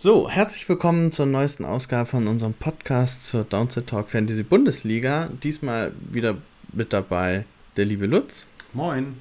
[0.00, 5.28] So, herzlich willkommen zur neuesten Ausgabe von unserem Podcast zur Downset Talk Fantasy Bundesliga.
[5.42, 6.36] Diesmal wieder
[6.72, 7.46] mit dabei
[7.76, 8.46] der liebe Lutz.
[8.72, 9.20] Moin.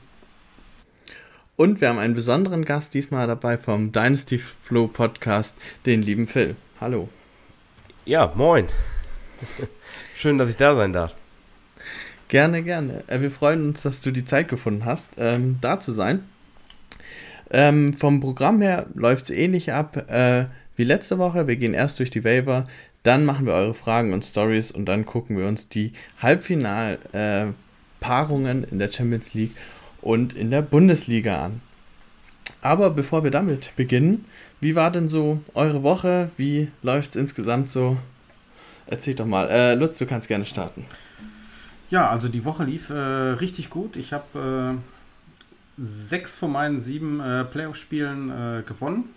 [1.55, 5.57] Und wir haben einen besonderen Gast diesmal dabei vom Dynasty Flow Podcast,
[5.88, 6.55] den lieben Phil.
[6.80, 7.09] Hallo.
[8.05, 8.68] Ja, moin.
[10.16, 11.16] Schön, dass ich da sein darf.
[12.28, 13.04] Gerne, gerne.
[13.07, 16.30] Äh, wir freuen uns, dass du die Zeit gefunden hast, ähm, da zu sein.
[17.50, 20.07] Ähm, vom Programm her läuft es ähnlich ab.
[20.11, 20.46] Äh,
[20.78, 21.48] wie letzte Woche.
[21.48, 22.64] Wir gehen erst durch die Waiver,
[23.04, 25.92] dann machen wir eure Fragen und Stories und dann gucken wir uns die
[26.22, 29.58] Halbfinal-Paarungen äh, in der Champions League
[30.02, 31.62] und in der Bundesliga an.
[32.62, 34.26] Aber bevor wir damit beginnen,
[34.62, 36.31] wie war denn so eure Woche?
[36.38, 37.98] Wie läuft es insgesamt so?
[38.88, 39.50] Erzähl doch mal.
[39.50, 40.86] Äh, Lutz, du kannst gerne starten.
[41.89, 43.95] Ja, also die Woche lief äh, richtig gut.
[43.95, 44.80] Ich habe äh,
[45.78, 49.09] sechs von meinen sieben äh, Playoff-Spielen äh, gewonnen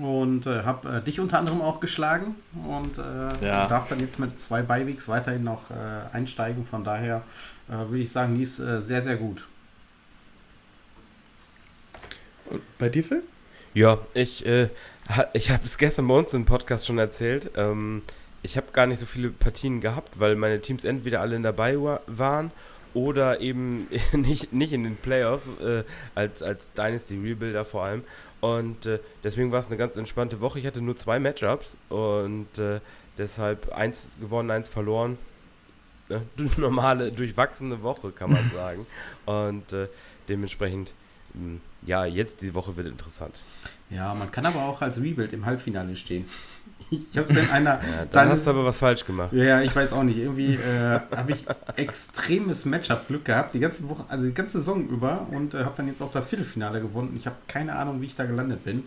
[0.00, 2.34] und äh, habe äh, dich unter anderem auch geschlagen
[2.66, 3.66] und äh, ja.
[3.66, 6.64] darf dann jetzt mit zwei Beiwegs weiterhin noch äh, einsteigen.
[6.64, 7.22] Von daher
[7.68, 9.46] äh, würde ich sagen, lief es äh, sehr, sehr gut.
[12.46, 13.22] Und bei dir, Phil?
[13.74, 17.50] Ja, ich, ich habe es gestern bei uns im Podcast schon erzählt.
[17.56, 18.02] Ähm,
[18.42, 22.50] ich habe gar nicht so viele Partien gehabt, weil meine Teams entweder alle dabei waren
[22.94, 28.04] oder eben nicht, nicht in den Playoffs, äh, als, als Dynasty Rebuilder vor allem.
[28.40, 30.58] Und äh, deswegen war es eine ganz entspannte Woche.
[30.58, 32.80] Ich hatte nur zwei Matchups und äh,
[33.16, 35.16] deshalb eins gewonnen, eins verloren.
[36.08, 36.22] Ne?
[36.56, 38.86] Normale, durchwachsene Woche, kann man sagen.
[39.26, 39.88] und äh,
[40.28, 40.92] dementsprechend,
[41.34, 43.40] mh, hm, ja, jetzt die Woche wird interessant.
[43.90, 46.26] Ja, man kann aber auch als Rebuild im Halbfinale stehen.
[46.92, 47.72] Ich habe es in einer.
[47.82, 49.32] Ja, dann, dann, hast du aber was falsch gemacht.
[49.32, 50.18] Ja, ich weiß auch nicht.
[50.18, 51.44] Irgendwie äh, habe ich
[51.76, 55.88] extremes Matchup-Glück gehabt, die ganze Woche, also die ganze Saison über und äh, habe dann
[55.88, 57.14] jetzt auch das Viertelfinale gewonnen.
[57.16, 58.84] Ich habe keine Ahnung, wie ich da gelandet bin.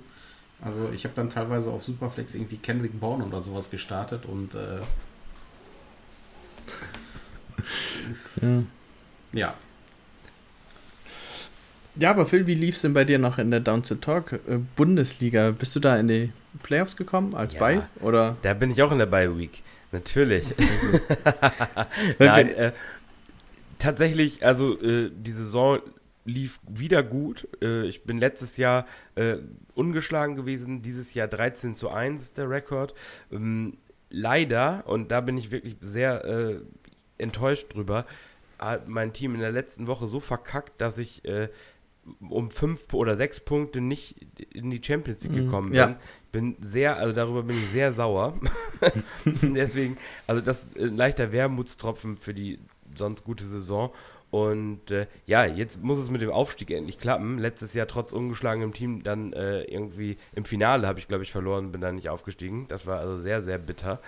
[0.62, 4.80] Also ich habe dann teilweise auf Superflex irgendwie Kendrick Bourne oder sowas gestartet und äh,
[8.12, 8.62] ist, ja.
[9.34, 9.53] ja.
[11.97, 14.34] Ja, aber Phil, wie lief es denn bei dir noch in der Down to Talk
[14.34, 15.51] äh, Bundesliga?
[15.51, 16.31] Bist du da in die
[16.64, 17.90] Playoffs gekommen als ja, Bye?
[18.02, 18.38] Oder?
[18.42, 19.64] Da bin ich auch in der Bye Week.
[19.92, 20.46] Natürlich.
[22.20, 22.72] Nein, äh,
[23.78, 25.80] tatsächlich, also äh, die Saison
[26.26, 27.48] lief wieder gut.
[27.62, 28.86] Äh, ich bin letztes Jahr
[29.16, 29.38] äh,
[29.76, 32.94] ungeschlagen gewesen, dieses Jahr 13 zu 1 ist der Rekord.
[33.32, 33.78] Ähm,
[34.10, 36.60] leider, und da bin ich wirklich sehr äh,
[37.18, 38.06] enttäuscht drüber,
[38.60, 41.50] hat mein Team in der letzten Woche so verkackt, dass ich äh,
[42.28, 44.16] um fünf oder sechs Punkte nicht
[44.54, 45.46] in die Champions League mhm.
[45.46, 45.78] gekommen bin.
[45.78, 45.86] Ja.
[45.88, 45.98] Bin
[46.59, 48.40] sehr, also darüber bin ich sehr sauer.
[49.25, 49.97] Deswegen,
[50.28, 52.59] also das ist ein leichter Wermutstropfen für die
[52.96, 53.91] sonst gute Saison.
[54.31, 57.38] Und äh, ja, jetzt muss es mit dem Aufstieg endlich klappen.
[57.38, 61.72] Letztes Jahr trotz ungeschlagenem Team dann äh, irgendwie im Finale habe ich, glaube ich, verloren,
[61.72, 62.68] bin dann nicht aufgestiegen.
[62.68, 64.01] Das war also sehr, sehr bitter.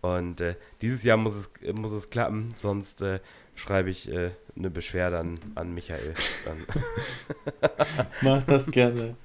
[0.00, 3.20] Und äh, dieses Jahr muss es, muss es klappen, sonst äh,
[3.54, 6.14] schreibe ich äh, eine Beschwerde an, an Michael.
[8.20, 9.16] Mach das gerne.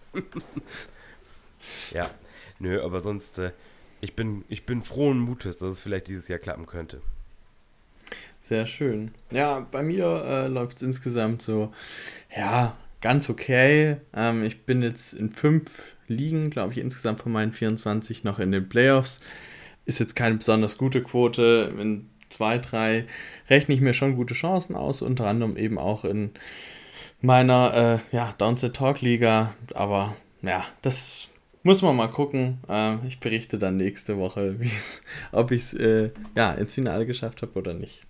[1.92, 2.10] ja,
[2.60, 3.52] nö, aber sonst, äh,
[4.02, 7.02] ich, bin, ich bin frohen Mutes, dass es vielleicht dieses Jahr klappen könnte.
[8.42, 9.12] Sehr schön.
[9.32, 11.74] Ja, bei mir äh, läuft es insgesamt so,
[12.36, 13.98] ja, ganz okay.
[14.14, 18.52] Ähm, ich bin jetzt in fünf Ligen, glaube ich, insgesamt von meinen 24 noch in
[18.52, 19.20] den Playoffs.
[19.86, 21.74] Ist jetzt keine besonders gute Quote.
[21.80, 23.06] In zwei, drei
[23.50, 26.32] rechne ich mir schon gute Chancen aus, unter anderem eben auch in
[27.22, 29.56] meiner äh, ja, Downset Talk Liga.
[29.74, 31.29] Aber ja, das
[31.64, 32.60] muss man mal gucken.
[32.68, 34.56] Äh, ich berichte dann nächste Woche,
[35.32, 38.02] ob ich es äh, ja, ins Finale geschafft habe oder nicht.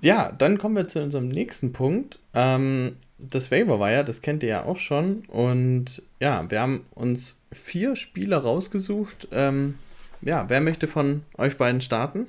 [0.00, 2.18] Ja, dann kommen wir zu unserem nächsten Punkt.
[2.34, 5.24] Ähm, das Waiver Wire, das kennt ihr ja auch schon.
[5.26, 9.78] Und ja, wir haben uns vier Spieler rausgesucht, ähm,
[10.22, 12.26] ja, wer möchte von euch beiden starten?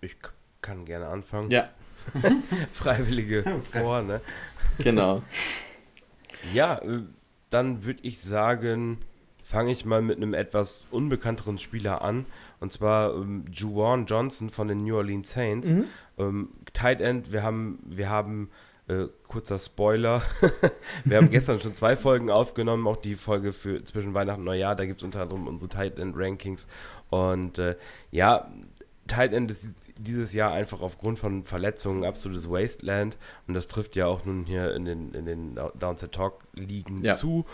[0.00, 0.16] Ich
[0.62, 1.50] kann gerne anfangen.
[1.50, 1.68] Ja.
[2.72, 4.20] Freiwillige vor, ne?
[4.78, 5.22] Genau.
[6.52, 7.02] Ja, äh,
[7.50, 8.98] dann würde ich sagen,
[9.42, 12.26] fange ich mal mit einem etwas unbekannteren Spieler an.
[12.60, 15.72] Und zwar ähm, Juwan Johnson von den New Orleans Saints.
[15.72, 15.84] Mhm.
[16.18, 18.50] Ähm, Tight End, wir haben, wir haben
[18.88, 20.22] äh, kurzer Spoiler.
[21.04, 24.74] wir haben gestern schon zwei Folgen aufgenommen, auch die Folge für zwischen Weihnachten und Neujahr.
[24.74, 26.68] Da gibt es unter anderem unsere Tight End Rankings.
[27.08, 27.76] Und äh,
[28.10, 28.50] ja,
[29.06, 29.68] Tight End ist
[29.98, 33.18] dieses Jahr einfach aufgrund von Verletzungen absolutes Wasteland.
[33.46, 37.12] Und das trifft ja auch nun hier in den, in den Downset Talk Ligen ja.
[37.12, 37.44] zu.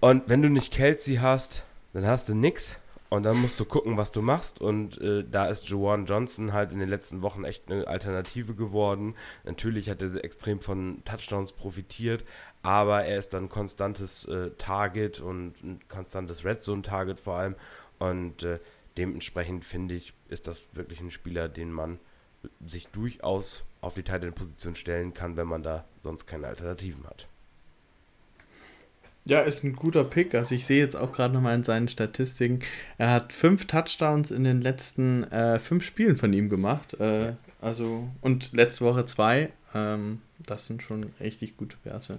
[0.00, 2.78] Und wenn du nicht Kelsey hast, dann hast du nix.
[3.10, 4.60] Und dann musst du gucken, was du machst.
[4.60, 9.14] Und äh, da ist Joanne Johnson halt in den letzten Wochen echt eine Alternative geworden.
[9.44, 12.24] Natürlich hat er extrem von Touchdowns profitiert,
[12.62, 17.36] aber er ist dann ein konstantes äh, Target und ein konstantes Red Zone Target vor
[17.36, 17.54] allem.
[18.00, 18.58] Und äh,
[18.96, 21.98] dementsprechend finde ich, ist das wirklich ein Spieler, den man
[22.64, 27.26] sich durchaus auf die Titan-Position stellen kann, wenn man da sonst keine Alternativen hat.
[29.26, 30.34] Ja, ist ein guter Pick.
[30.34, 32.60] Also ich sehe jetzt auch gerade nochmal in seinen Statistiken,
[32.98, 36.94] er hat fünf Touchdowns in den letzten äh, fünf Spielen von ihm gemacht.
[37.00, 37.32] Äh,
[37.62, 39.50] also und letzte Woche zwei.
[39.74, 42.18] Ähm, das sind schon richtig gute Werte.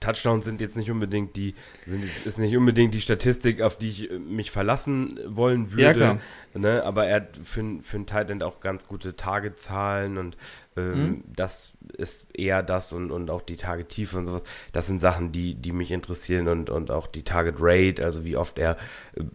[0.00, 1.54] Touchdowns sind jetzt nicht unbedingt die,
[1.86, 6.00] sind, ist nicht unbedingt die Statistik, auf die ich äh, mich verlassen wollen würde.
[6.00, 6.18] Ja.
[6.54, 6.82] Ne?
[6.84, 10.36] Aber er hat für, für einen Tight End auch ganz gute Targetzahlen und
[10.76, 11.24] ähm, mhm.
[11.34, 14.44] das ist eher das und, und auch die Targettiefe und sowas.
[14.72, 18.36] Das sind Sachen, die, die mich interessieren und, und auch die Target Rate, also wie
[18.36, 18.76] oft er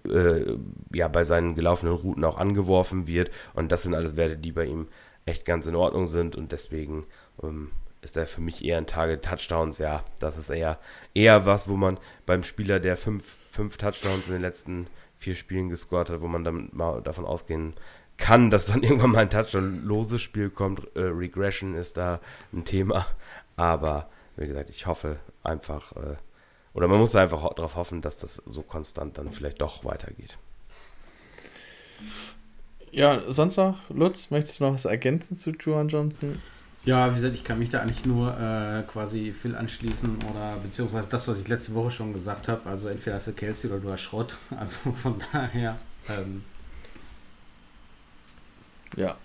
[0.07, 0.57] äh,
[0.93, 3.31] ja bei seinen gelaufenen Routen auch angeworfen wird.
[3.53, 4.87] Und das sind alles Werte, die bei ihm
[5.25, 7.05] echt ganz in Ordnung sind und deswegen
[7.43, 9.77] ähm, ist er für mich eher ein Target Touchdowns.
[9.77, 10.79] Ja, das ist eher,
[11.13, 15.69] eher was, wo man beim Spieler, der fünf, fünf Touchdowns in den letzten vier Spielen
[15.69, 17.73] gescored hat, wo man dann mal davon ausgehen
[18.17, 20.95] kann, dass dann irgendwann mal ein Touchdown-loses Spiel kommt.
[20.95, 22.19] Äh, Regression ist da
[22.53, 23.05] ein Thema.
[23.55, 26.15] Aber wie gesagt, ich hoffe einfach, äh,
[26.73, 30.37] oder man muss einfach darauf hoffen, dass das so konstant dann vielleicht doch weitergeht.
[32.91, 36.41] Ja, sonst noch, Lutz, möchtest du noch was ergänzen zu Juan Johnson?
[36.85, 41.09] Ja, wie gesagt, ich kann mich da eigentlich nur äh, quasi Phil anschließen oder beziehungsweise
[41.09, 42.69] das, was ich letzte Woche schon gesagt habe.
[42.69, 44.37] Also entweder hast du Kelsey oder du hast Schrott.
[44.57, 45.77] Also von daher.
[46.07, 46.43] Ähm,
[48.95, 49.17] ja.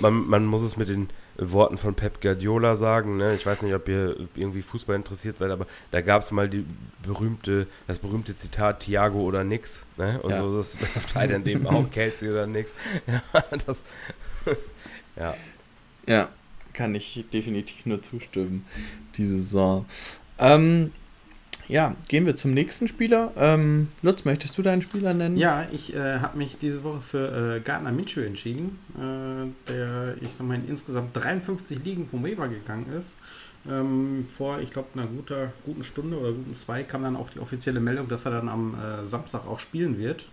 [0.00, 3.16] Man, man muss es mit den Worten von Pep Guardiola sagen.
[3.16, 3.34] Ne?
[3.34, 6.64] Ich weiß nicht, ob ihr irgendwie Fußball interessiert seid, aber da gab es mal die
[7.02, 9.84] berühmte, das berühmte Zitat Thiago oder nix.
[9.98, 10.20] Ne?
[10.22, 10.38] Und ja.
[10.38, 12.74] so ist es auf Thailand eben auch Kelsey oder nix.
[13.06, 13.22] Ja,
[13.66, 13.82] das,
[15.16, 15.34] ja.
[16.06, 16.28] Ja,
[16.74, 18.66] kann ich definitiv nur zustimmen,
[19.16, 19.86] diese Saison.
[20.38, 20.92] Ähm,
[21.68, 23.32] ja, gehen wir zum nächsten Spieler.
[23.36, 25.36] Ähm, Lutz, möchtest du deinen Spieler nennen?
[25.36, 30.34] Ja, ich äh, habe mich diese Woche für äh, Gardner Minshew entschieden, äh, der, ich
[30.34, 33.14] sag mal, in insgesamt 53 Ligen vom Waiver gegangen ist.
[33.66, 37.38] Ähm, vor, ich glaube, einer guter, guten Stunde oder guten zwei kam dann auch die
[37.38, 40.26] offizielle Meldung, dass er dann am äh, Samstag auch spielen wird.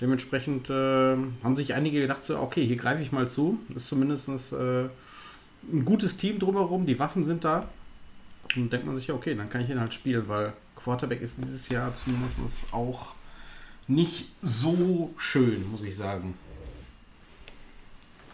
[0.00, 3.58] Dementsprechend äh, haben sich einige gedacht, so, okay, hier greife ich mal zu.
[3.74, 4.88] Ist zumindest äh,
[5.72, 7.68] ein gutes Team drumherum, die Waffen sind da.
[8.56, 11.38] Und denkt man sich ja, okay, dann kann ich ihn halt spielen, weil Quarterback ist
[11.38, 13.14] dieses Jahr zumindest auch
[13.88, 16.34] nicht so schön, muss ich sagen.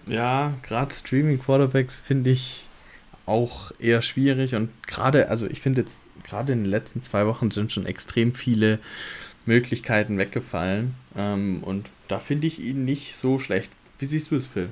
[0.06, 2.66] Ja, gerade Streaming Quarterbacks finde ich
[3.26, 7.50] auch eher schwierig und gerade, also ich finde jetzt gerade in den letzten zwei Wochen
[7.50, 8.80] sind schon extrem viele
[9.46, 13.70] Möglichkeiten weggefallen ähm, und da finde ich ihn nicht so schlecht.
[13.98, 14.70] Wie siehst du es, Phil?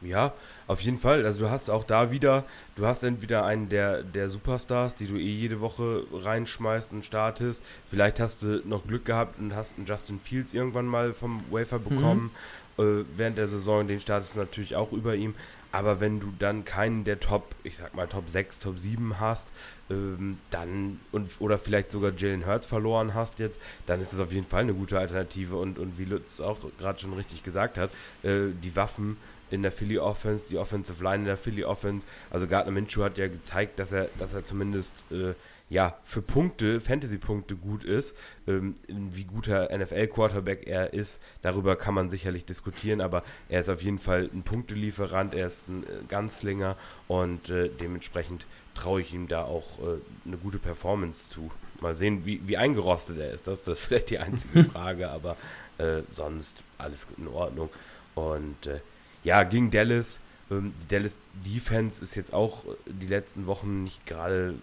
[0.00, 0.32] Ja,
[0.66, 1.24] auf jeden Fall.
[1.24, 2.44] Also du hast auch da wieder,
[2.76, 7.62] du hast entweder einen der, der Superstars, die du eh jede Woche reinschmeißt und startest.
[7.88, 11.78] Vielleicht hast du noch Glück gehabt und hast einen Justin Fields irgendwann mal vom Wafer
[11.78, 11.84] mhm.
[11.84, 12.30] bekommen.
[12.76, 12.84] Mhm.
[12.84, 15.34] Äh, während der Saison, den startest du natürlich auch über ihm.
[15.70, 19.48] Aber wenn du dann keinen der Top, ich sag mal Top 6, Top 7 hast,
[19.90, 24.32] ähm, dann und oder vielleicht sogar Jalen Hurts verloren hast jetzt, dann ist es auf
[24.32, 25.56] jeden Fall eine gute Alternative.
[25.56, 27.90] Und, und wie Lutz auch gerade schon richtig gesagt hat,
[28.22, 29.16] äh, die Waffen
[29.54, 32.06] in der Philly Offense, die Offensive Line in der Philly Offense.
[32.30, 35.34] Also Gardner Minshew hat ja gezeigt, dass er, dass er zumindest äh,
[35.70, 38.14] ja, für Punkte, Fantasy-Punkte gut ist.
[38.46, 43.82] Ähm, wie guter NFL-Quarterback er ist, darüber kann man sicherlich diskutieren, aber er ist auf
[43.82, 46.76] jeden Fall ein Punktelieferant, er ist ein äh, Ganzlinger
[47.08, 51.50] und äh, dementsprechend traue ich ihm da auch äh, eine gute Performance zu.
[51.80, 53.46] Mal sehen, wie, wie eingerostet er ist.
[53.46, 55.36] Das, das ist vielleicht die einzige Frage, aber
[55.78, 57.70] äh, sonst alles in Ordnung.
[58.14, 58.80] Und äh,
[59.24, 60.20] ja, gegen Dallas.
[60.50, 64.54] Ähm, die Dallas Defense ist jetzt auch äh, die letzten Wochen nicht gerade,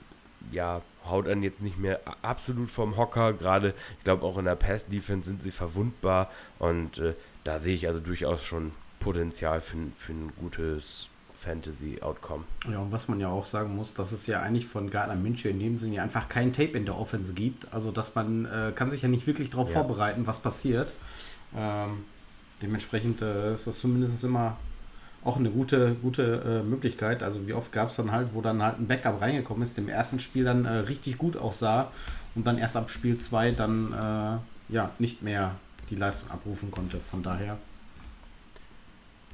[0.51, 3.33] ja, haut einen jetzt nicht mehr absolut vom Hocker.
[3.33, 6.29] Gerade, ich glaube, auch in der Pass-Defense sind sie verwundbar.
[6.59, 12.43] Und äh, da sehe ich also durchaus schon Potenzial für, für ein gutes Fantasy-Outcome.
[12.71, 15.49] Ja, und was man ja auch sagen muss, dass es ja eigentlich von Gardner München
[15.51, 17.73] in dem Sinne einfach kein Tape in der Offense gibt.
[17.73, 19.79] Also, dass man äh, kann sich ja nicht wirklich darauf ja.
[19.79, 20.93] vorbereiten, was passiert.
[21.55, 22.05] Ähm,
[22.61, 24.57] dementsprechend äh, ist das zumindest immer
[25.23, 27.21] auch eine gute, gute äh, Möglichkeit.
[27.21, 29.87] Also wie oft gab es dann halt, wo dann halt ein Backup reingekommen ist, dem
[29.87, 31.91] ersten Spiel dann äh, richtig gut aussah
[32.33, 35.55] und dann erst ab Spiel 2 dann äh, ja nicht mehr
[35.89, 36.97] die Leistung abrufen konnte.
[36.97, 37.57] Von daher.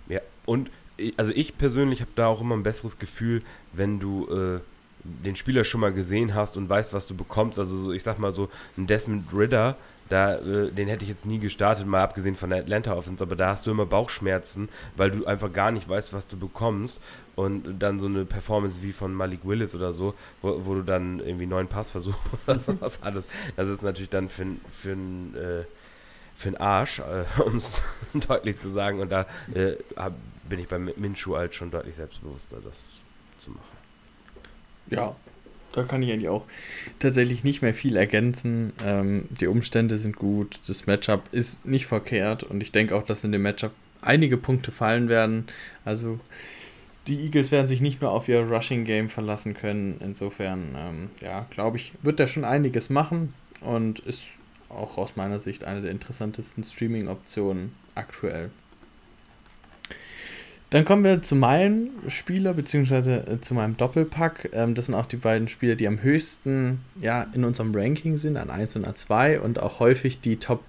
[0.10, 0.70] Ja, und
[1.16, 4.60] also ich persönlich habe da auch immer ein besseres Gefühl, wenn du äh,
[5.04, 7.60] den Spieler schon mal gesehen hast und weißt, was du bekommst.
[7.60, 9.78] Also so, ich sag mal so, ein Desmond Ritter
[10.10, 13.36] da, äh, den hätte ich jetzt nie gestartet, mal abgesehen von der Atlanta Offense, aber
[13.36, 17.02] da hast du immer Bauchschmerzen, weil du einfach gar nicht weißt, was du bekommst.
[17.36, 21.20] Und dann so eine Performance wie von Malik Willis oder so, wo, wo du dann
[21.20, 23.26] irgendwie neuen Passversuch oder was alles.
[23.56, 25.64] Das ist natürlich dann für, für einen äh,
[26.38, 27.82] für einen Arsch, äh, um es
[28.14, 29.00] deutlich zu sagen.
[29.00, 30.14] Und da äh, hab,
[30.48, 33.02] bin ich beim Minshu halt schon deutlich selbstbewusster, das
[33.40, 33.78] zu machen.
[34.90, 35.16] Ja,
[35.78, 36.46] da kann ich eigentlich auch
[36.98, 38.74] tatsächlich nicht mehr viel ergänzen.
[38.84, 43.24] Ähm, die Umstände sind gut, das Matchup ist nicht verkehrt und ich denke auch, dass
[43.24, 45.46] in dem Matchup einige Punkte fallen werden.
[45.86, 46.20] Also
[47.06, 49.98] die Eagles werden sich nicht nur auf ihr Rushing Game verlassen können.
[50.00, 54.24] Insofern, ähm, ja, glaube ich, wird er schon einiges machen und ist
[54.70, 58.50] auch aus meiner Sicht eine der interessantesten Streaming-Optionen aktuell.
[60.70, 64.50] Dann kommen wir zu meinem Spieler, beziehungsweise äh, zu meinem Doppelpack.
[64.52, 68.36] Ähm, das sind auch die beiden Spieler, die am höchsten ja, in unserem Ranking sind,
[68.36, 70.64] an 1 und an 2 und auch häufig die Top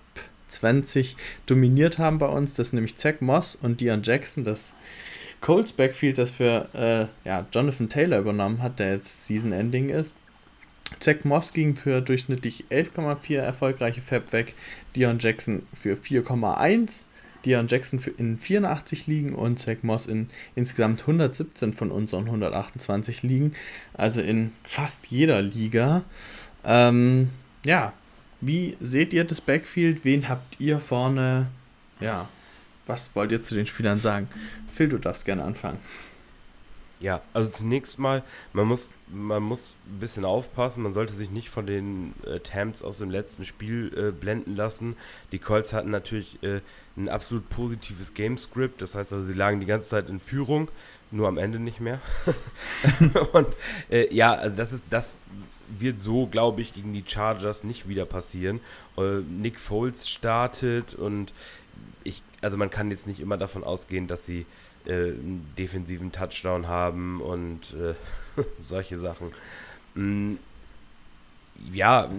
[0.49, 2.55] 20 dominiert haben bei uns.
[2.55, 4.75] Das sind nämlich Zach Moss und Dion Jackson, das
[5.40, 10.14] Colts Backfield, das für äh, ja, Jonathan Taylor übernommen hat, der jetzt Season Ending ist.
[11.00, 14.55] Zach Moss ging für durchschnittlich 11,4 erfolgreiche Fab weg,
[14.97, 17.07] Dion Jackson für 4,1,
[17.49, 23.55] Dion Jackson in 84 Ligen und Zach Moss in insgesamt 117 von unseren 128 Ligen,
[23.95, 26.02] also in fast jeder Liga.
[26.64, 27.31] Ähm,
[27.64, 27.93] ja,
[28.40, 30.05] wie seht ihr das Backfield?
[30.05, 31.47] Wen habt ihr vorne?
[32.00, 32.28] Ja,
[32.87, 34.28] was wollt ihr zu den Spielern sagen?
[34.73, 35.78] Phil, du darfst gerne anfangen.
[37.00, 41.49] Ja, also zunächst mal, man muss, man muss ein bisschen aufpassen, man sollte sich nicht
[41.49, 44.97] von den äh, Tams aus dem letzten Spiel äh, blenden lassen.
[45.31, 46.61] Die Colts hatten natürlich äh,
[46.97, 50.71] ein absolut positives Gamescript, das heißt also, sie lagen die ganze Zeit in Führung,
[51.12, 52.00] nur am Ende nicht mehr.
[53.33, 53.47] Und
[53.90, 55.25] äh, ja, also das ist, das
[55.69, 58.61] wird so, glaube ich, gegen die Chargers nicht wieder passieren.
[58.97, 61.33] Äh, Nick Foles startet und
[62.05, 64.47] ich, also man kann jetzt nicht immer davon ausgehen, dass sie
[64.87, 67.94] äh, einen defensiven Touchdown haben und äh,
[68.62, 69.32] solche Sachen.
[69.94, 70.35] Mm,
[71.73, 72.11] ja,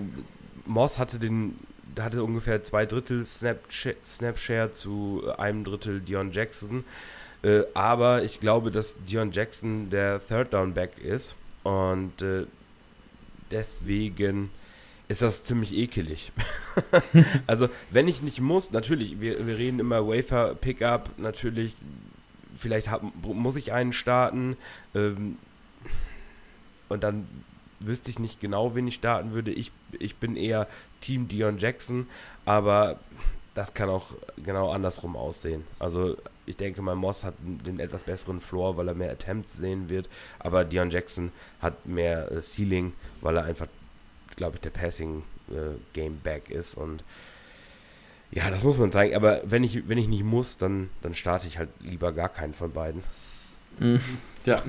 [0.65, 1.57] Moss hatte den
[1.97, 6.83] hatte ungefähr zwei Drittel Snapshare zu einem Drittel Dion Jackson.
[7.41, 12.45] Äh, aber ich glaube, dass Dion Jackson der Third Down Back ist und äh,
[13.51, 14.51] deswegen
[15.07, 16.31] ist das ziemlich ekelig.
[17.47, 21.73] also, wenn ich nicht muss, natürlich, wir, wir reden immer Wafer Pickup, natürlich
[22.55, 24.57] vielleicht hab, muss ich einen starten
[24.95, 25.37] ähm,
[26.87, 27.27] und dann
[27.79, 29.51] wüsste ich nicht genau, wen ich starten würde.
[29.51, 30.67] Ich, ich bin eher
[31.01, 32.07] Team Dion Jackson,
[32.45, 32.99] aber
[33.55, 34.13] das kann auch
[34.43, 35.65] genau andersrum aussehen.
[35.79, 39.89] Also ich denke mal, Moss hat den etwas besseren Floor, weil er mehr Attempts sehen
[39.89, 43.67] wird, aber Dion Jackson hat mehr äh, Ceiling, weil er einfach,
[44.35, 47.03] glaube ich, der Passing äh, Game Back ist und
[48.31, 49.15] ja, das muss man sagen.
[49.15, 52.53] Aber wenn ich, wenn ich nicht muss, dann, dann starte ich halt lieber gar keinen
[52.53, 53.03] von beiden.
[53.79, 53.99] Mhm.
[54.45, 54.61] Ja.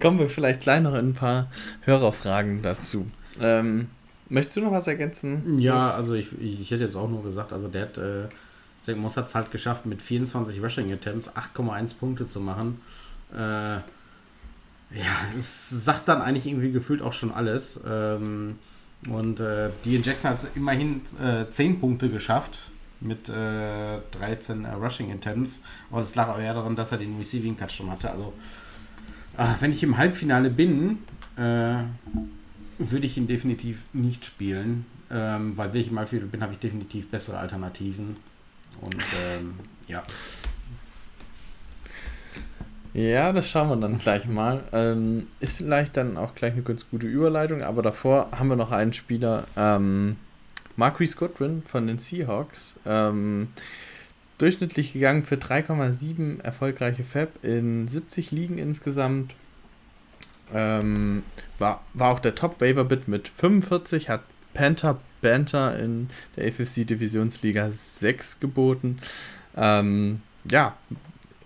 [0.00, 1.50] Kommen wir vielleicht gleich noch in ein paar
[1.82, 3.06] Hörerfragen dazu.
[3.40, 3.88] Ähm,
[4.28, 5.58] möchtest du noch was ergänzen?
[5.58, 8.28] Ja, also ich, ich hätte jetzt auch nur gesagt, also der hat, äh,
[8.82, 12.80] Zach Moss hat es halt geschafft, mit 24 Rushing Attempts 8,1 Punkte zu machen.
[13.32, 13.80] Äh,
[14.96, 17.80] ja, es sagt dann eigentlich irgendwie gefühlt auch schon alles.
[17.86, 18.58] Ähm,
[19.06, 22.60] und äh, Dean Jackson hat immerhin äh, 10 Punkte geschafft
[23.00, 25.60] mit äh, 13 äh, Rushing Attempts.
[25.90, 28.10] Aber das lag auch eher daran, dass er den Receiving Touchdown hatte.
[28.10, 28.32] Also,
[29.36, 30.98] äh, wenn ich im Halbfinale bin,
[31.36, 31.76] äh,
[32.78, 34.84] würde ich ihn definitiv nicht spielen.
[35.10, 38.16] Ähm, weil wenn ich im Halbfinale bin, habe ich definitiv bessere Alternativen.
[38.80, 39.54] Und ähm,
[39.86, 40.02] ja.
[42.94, 44.64] Ja, das schauen wir dann gleich mal.
[44.72, 48.72] Ähm, ist vielleicht dann auch gleich eine ganz gute Überleitung, aber davor haben wir noch
[48.72, 50.16] einen Spieler, ähm,
[50.76, 52.76] Marquis Goodwin von den Seahawks.
[52.86, 53.48] Ähm,
[54.38, 59.34] durchschnittlich gegangen für 3,7 erfolgreiche Fab in 70 Ligen insgesamt.
[60.54, 61.24] Ähm,
[61.58, 64.22] war, war auch der Top-Waiver-Bit mit 45, hat
[64.54, 69.00] Panther Banter in der AFC Divisionsliga 6 geboten.
[69.56, 70.76] Ähm, ja,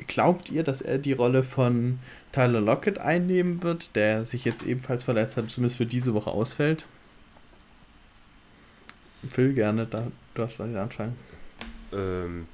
[0.07, 1.99] Glaubt ihr, dass er die Rolle von
[2.33, 6.85] Tyler Lockett einnehmen wird, der sich jetzt ebenfalls verletzt hat, zumindest für diese Woche ausfällt?
[9.31, 11.17] Phil, gerne, da darfst du anfangen.
[11.93, 12.47] Ähm,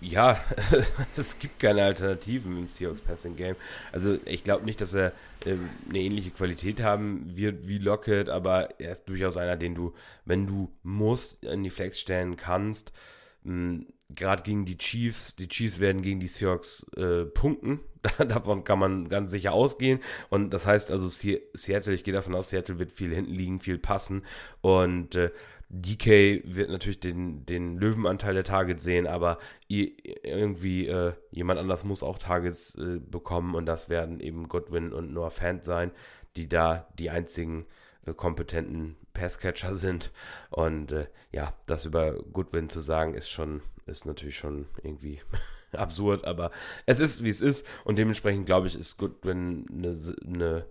[0.00, 0.38] ja,
[1.16, 3.56] es gibt keine Alternativen im Seahawks Passing Game.
[3.92, 5.12] Also ich glaube nicht, dass er
[5.44, 9.94] ähm, eine ähnliche Qualität haben wird wie Lockett, aber er ist durchaus einer, den du,
[10.24, 12.92] wenn du musst, in die Flex stellen kannst.
[13.44, 17.80] Hm, gerade gegen die Chiefs, die Chiefs werden gegen die Seahawks äh, punkten.
[18.18, 20.00] davon kann man ganz sicher ausgehen.
[20.30, 23.78] Und das heißt also, Seattle, ich gehe davon aus, Seattle wird viel hinten liegen, viel
[23.78, 24.24] passen.
[24.60, 25.30] Und äh,
[25.68, 32.04] DK wird natürlich den, den Löwenanteil der Targets sehen, aber irgendwie äh, jemand anders muss
[32.04, 35.90] auch Targets äh, bekommen und das werden eben Godwin und Noah Fant sein,
[36.36, 37.66] die da die einzigen
[38.14, 40.12] kompetenten Passcatcher sind.
[40.50, 45.20] Und äh, ja, das über Goodwin zu sagen, ist schon, ist natürlich schon irgendwie
[45.72, 46.50] absurd, aber
[46.86, 47.66] es ist, wie es ist.
[47.84, 50.66] Und dementsprechend, glaube ich, ist Goodwin eine, eine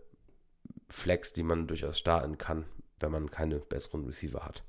[0.88, 2.66] Flex, die man durchaus starten kann,
[3.00, 4.64] wenn man keine besseren Receiver hat.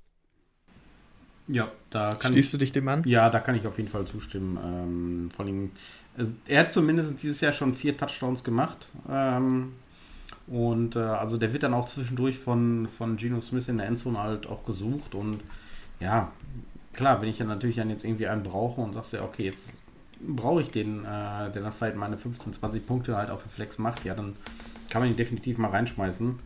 [1.49, 3.05] Ja, da kann Schließt ich, du dich dem an?
[3.07, 4.59] Ja, da kann ich auf jeden Fall zustimmen.
[4.63, 5.71] Ähm, vor allem,
[6.17, 8.89] also er hat zumindest dieses Jahr schon vier Touchdowns gemacht.
[9.09, 9.75] Ähm,
[10.47, 14.19] und äh, also der wird dann auch zwischendurch von, von Geno Smith in der Endzone
[14.19, 15.15] halt auch gesucht.
[15.15, 15.41] Und
[15.99, 16.31] ja,
[16.93, 19.79] klar, wenn ich dann natürlich dann jetzt irgendwie einen brauche und sagst ja, okay, jetzt
[20.21, 23.79] brauche ich den, äh, der dann vielleicht meine 15, 20 Punkte halt auf der Flex
[23.79, 24.37] macht, ja, dann
[24.89, 26.39] kann man ihn definitiv mal reinschmeißen.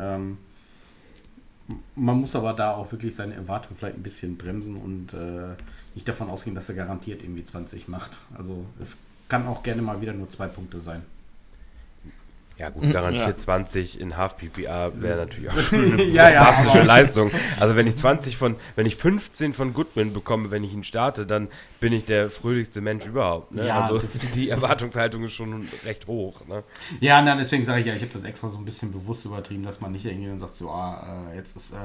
[0.00, 0.38] Ähm,
[1.94, 5.54] man muss aber da auch wirklich seine Erwartungen vielleicht ein bisschen bremsen und äh,
[5.94, 8.18] nicht davon ausgehen, dass er garantiert irgendwie 20 macht.
[8.36, 8.96] Also es
[9.28, 11.02] kann auch gerne mal wieder nur zwei Punkte sein.
[12.58, 13.38] Ja, gut, garantiert ja.
[13.38, 17.30] 20 in Half PPA wäre natürlich auch schon eine ja, ja, Leistung.
[17.60, 21.24] Also wenn ich 20 von, wenn ich 15 von Goodman bekomme, wenn ich ihn starte,
[21.24, 21.46] dann
[21.78, 23.54] bin ich der fröhlichste Mensch überhaupt.
[23.54, 23.64] Ne?
[23.64, 26.46] Ja, also die Erwartungshaltung ist schon recht hoch.
[26.48, 26.64] Ne?
[26.98, 29.62] Ja, nein, deswegen sage ich ja, ich habe das extra so ein bisschen bewusst übertrieben,
[29.62, 31.76] dass man nicht irgendwie dann sagt, so, ah, äh, jetzt ist äh,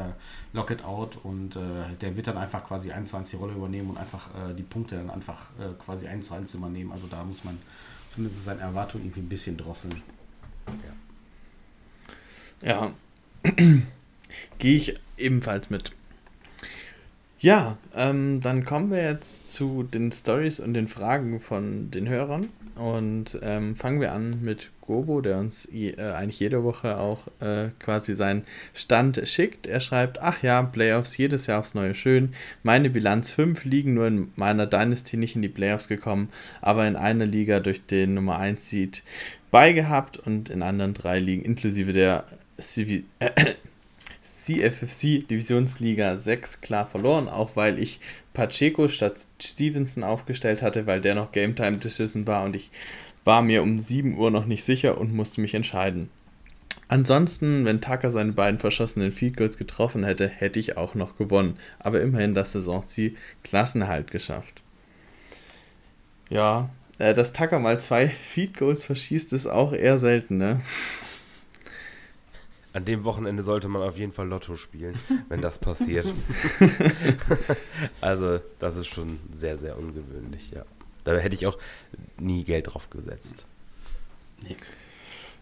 [0.53, 1.59] Locket out und äh,
[2.01, 4.63] der wird dann einfach quasi 1 zu 1 die Rolle übernehmen und einfach äh, die
[4.63, 6.91] Punkte dann einfach äh, quasi 1 zu 1 übernehmen.
[6.91, 7.59] Also da muss man
[8.07, 10.01] zumindest seine Erwartungen irgendwie ein bisschen drosseln.
[12.61, 12.69] Ja.
[12.69, 12.93] ja.
[14.57, 15.91] Gehe ich ebenfalls mit.
[17.43, 22.47] Ja, ähm, dann kommen wir jetzt zu den Stories und den Fragen von den Hörern.
[22.75, 27.27] Und ähm, fangen wir an mit Gobo, der uns je, äh, eigentlich jede Woche auch
[27.41, 29.67] äh, quasi seinen Stand schickt.
[29.67, 32.33] Er schreibt, ach ja, Playoffs jedes Jahr aufs Neue schön.
[32.63, 36.29] Meine Bilanz 5 liegen nur in meiner Dynasty nicht in die Playoffs gekommen,
[36.61, 39.03] aber in einer Liga durch den Nummer 1 Seed
[39.53, 42.25] beigehabt und in anderen drei Ligen inklusive der
[42.57, 43.53] CV, äh,
[44.23, 47.99] CFFC Divisionsliga 6 klar verloren, auch weil ich
[48.33, 52.71] Pacheco statt Stevenson aufgestellt hatte, weil der noch Game Time Decision war und ich
[53.25, 56.09] war mir um 7 Uhr noch nicht sicher und musste mich entscheiden.
[56.87, 61.57] Ansonsten, wenn Tucker seine beiden verschossenen Field Goals getroffen hätte, hätte ich auch noch gewonnen.
[61.79, 64.61] Aber immerhin das Saisonziel Klassenerhalt geschafft.
[66.29, 70.61] Ja, äh, dass Tucker mal zwei Feed Goals verschießt, ist auch eher selten, ne?
[72.73, 74.95] An dem Wochenende sollte man auf jeden Fall Lotto spielen,
[75.29, 76.07] wenn das passiert.
[78.01, 80.65] also, das ist schon sehr, sehr ungewöhnlich, ja.
[81.03, 81.57] Da hätte ich auch
[82.17, 83.45] nie Geld drauf gesetzt.
[84.41, 84.55] Nee.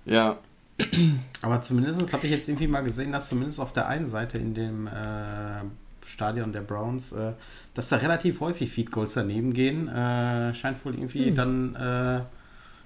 [0.05, 0.39] Ja.
[1.41, 4.53] Aber zumindest habe ich jetzt irgendwie mal gesehen, dass zumindest auf der einen Seite in
[4.53, 5.61] dem äh,
[6.05, 7.33] Stadion der Browns, äh,
[7.73, 9.87] dass da relativ häufig Feed Goals daneben gehen.
[9.87, 11.35] Äh, scheint wohl irgendwie hm.
[11.35, 12.21] dann äh,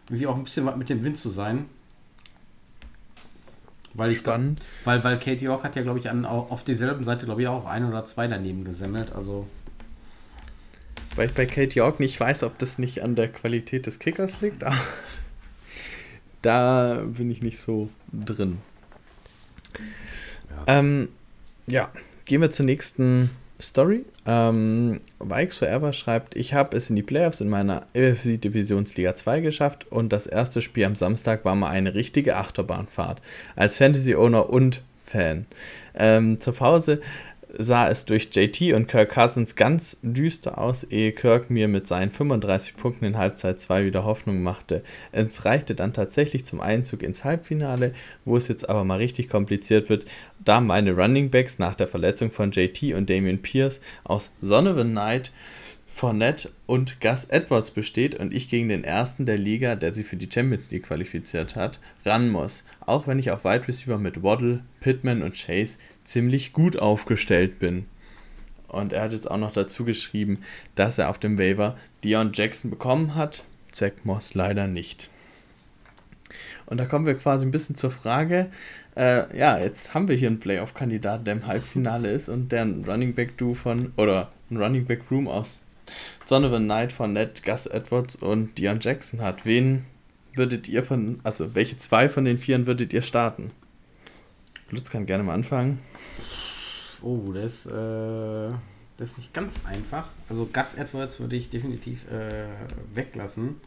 [0.07, 1.65] irgendwie auch ein bisschen was mit dem Wind zu sein.
[3.93, 7.25] Weil ich dann, weil, weil Katie York hat ja, glaube ich, an, auf derselben Seite,
[7.25, 9.13] glaube ich, auch ein oder zwei daneben gesammelt.
[9.13, 9.47] Also.
[11.15, 14.41] Weil ich bei Kate York nicht weiß, ob das nicht an der Qualität des Kickers
[14.41, 14.75] liegt, aber
[16.41, 18.57] da bin ich nicht so drin.
[20.49, 20.79] Ja.
[20.79, 21.07] Ähm,
[21.67, 21.89] ja,
[22.25, 23.29] gehen wir zur nächsten
[23.61, 24.05] Story.
[24.25, 29.39] Ähm, Vikes Forever schreibt, ich habe es in die Playoffs in meiner AFC Divisionsliga 2
[29.39, 33.21] geschafft und das erste Spiel am Samstag war mal eine richtige Achterbahnfahrt.
[33.55, 35.45] Als Fantasy-Owner und Fan.
[35.93, 36.99] Ähm, zur Pause
[37.57, 42.11] sah es durch JT und Kirk Cousins ganz düster aus, ehe Kirk mir mit seinen
[42.11, 44.83] 35 Punkten in Halbzeit 2 wieder Hoffnung machte.
[45.11, 47.93] Es reichte dann tatsächlich zum Einzug ins Halbfinale,
[48.25, 50.05] wo es jetzt aber mal richtig kompliziert wird,
[50.45, 55.31] da meine Running Backs nach der Verletzung von JT und Damian Pierce aus Donovan Knight
[55.95, 60.17] Fournette und Gus Edwards besteht und ich gegen den ersten der Liga, der sie für
[60.17, 62.65] die Champions League qualifiziert hat, ran muss.
[62.81, 67.85] Auch wenn ich auf Wide Receiver mit Waddle, Pittman und Chase ziemlich gut aufgestellt bin.
[68.67, 70.39] Und er hat jetzt auch noch dazu geschrieben,
[70.75, 75.09] dass er auf dem Waiver Dion Jackson bekommen hat, Zach Moss leider nicht.
[76.65, 78.51] Und da kommen wir quasi ein bisschen zur Frage,
[78.95, 82.85] äh, ja, jetzt haben wir hier einen Playoff-Kandidaten, der im Halbfinale ist und der ein
[82.85, 85.63] Running Back Du von, oder ein Running Back Room aus
[86.27, 89.45] Donovan Knight von Ned, Gus Edwards und Dion Jackson hat.
[89.45, 89.85] Wen
[90.33, 93.51] würdet ihr von, also welche zwei von den Vieren würdet ihr starten?
[94.71, 95.79] Lutz kann gerne mal anfangen.
[97.01, 98.49] Oh, das, äh,
[98.97, 100.07] das ist nicht ganz einfach.
[100.29, 102.47] Also Gus Edwards würde ich definitiv äh,
[102.93, 103.61] weglassen.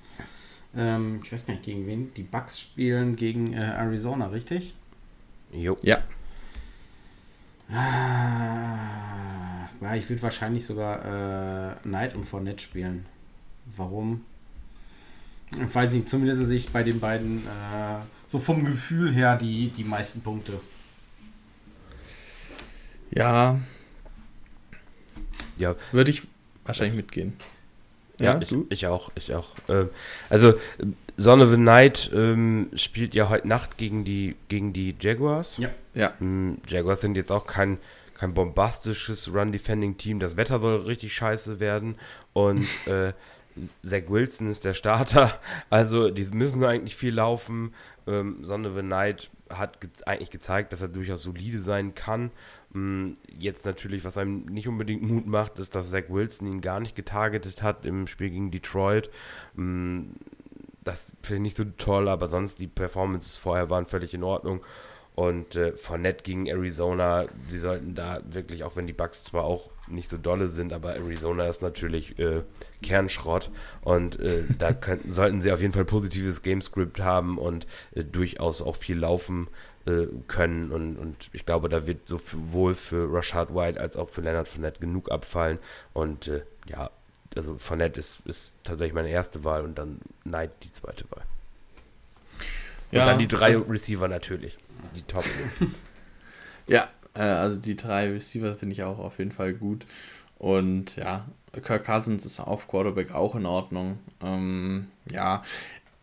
[0.76, 2.12] Ähm, ich weiß gar nicht gegen wen.
[2.14, 4.74] Die Bucks spielen gegen äh, Arizona, richtig?
[5.52, 5.76] Jo.
[5.82, 6.02] Ja.
[7.70, 8.58] Ah
[9.98, 13.06] ich würde wahrscheinlich sogar äh, Knight und Fournette spielen.
[13.76, 14.24] Warum?
[15.50, 19.68] Ich weiß nicht, zumindest sehe ich bei den beiden äh, so vom Gefühl her die,
[19.68, 20.60] die meisten Punkte.
[23.10, 23.58] Ja.
[25.56, 25.74] Ja.
[25.92, 26.22] Würde ich
[26.64, 27.32] wahrscheinlich mitgehen.
[28.20, 29.54] Ja, ja ich, ich, auch, ich auch.
[29.68, 29.88] Ähm,
[30.28, 30.54] also
[31.20, 35.58] Son of the Night ähm, spielt ja heute Nacht gegen die, gegen die Jaguars.
[35.58, 35.70] Ja.
[35.92, 36.14] ja.
[36.20, 37.78] Ähm, Jaguars sind jetzt auch kein,
[38.14, 40.20] kein bombastisches Run-Defending-Team.
[40.20, 41.96] Das Wetter soll richtig scheiße werden.
[42.34, 43.14] Und äh,
[43.82, 45.32] Zach Wilson ist der Starter.
[45.70, 47.74] Also die müssen eigentlich viel laufen.
[48.06, 52.30] Ähm, Son of the Night hat ge eigentlich gezeigt, dass er durchaus solide sein kann.
[52.72, 56.78] Mm, jetzt natürlich, was einem nicht unbedingt Mut macht, ist, dass Zach Wilson ihn gar
[56.78, 59.10] nicht getargetet hat im Spiel gegen Detroit.
[60.88, 64.64] Das finde ich nicht so toll, aber sonst die Performances vorher waren völlig in Ordnung.
[65.14, 69.68] Und äh, Fournette gegen Arizona, sie sollten da wirklich, auch wenn die Bugs zwar auch
[69.86, 72.42] nicht so dolle sind, aber Arizona ist natürlich äh,
[72.82, 73.50] Kernschrott.
[73.82, 78.62] Und äh, da könnten, sollten sie auf jeden Fall positives Gamescript haben und äh, durchaus
[78.62, 79.48] auch viel laufen
[79.84, 80.72] äh, können.
[80.72, 84.80] Und, und ich glaube, da wird sowohl für Rashad White als auch für Leonard Fournette
[84.80, 85.58] genug abfallen.
[85.92, 86.88] Und äh, ja,
[87.36, 91.22] also Fournette ist, ist tatsächlich meine erste Wahl und dann Knight die zweite Wahl.
[92.90, 94.56] Und ja, dann die drei also, Receiver natürlich
[94.94, 95.24] die top
[96.66, 99.86] ja, äh, also die drei Receiver finde ich auch auf jeden Fall gut.
[100.38, 101.26] Und ja,
[101.62, 103.98] Kirk Cousins ist auf Quarterback auch in Ordnung.
[104.22, 105.42] Ähm, ja,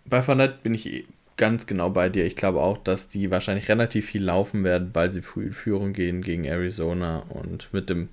[0.05, 1.05] bei Fournette bin ich eh
[1.37, 2.25] ganz genau bei dir.
[2.25, 5.93] Ich glaube auch, dass die wahrscheinlich relativ viel laufen werden, weil sie früh in Führung
[5.93, 7.23] gehen gegen Arizona.
[7.29, 8.09] Und mit dem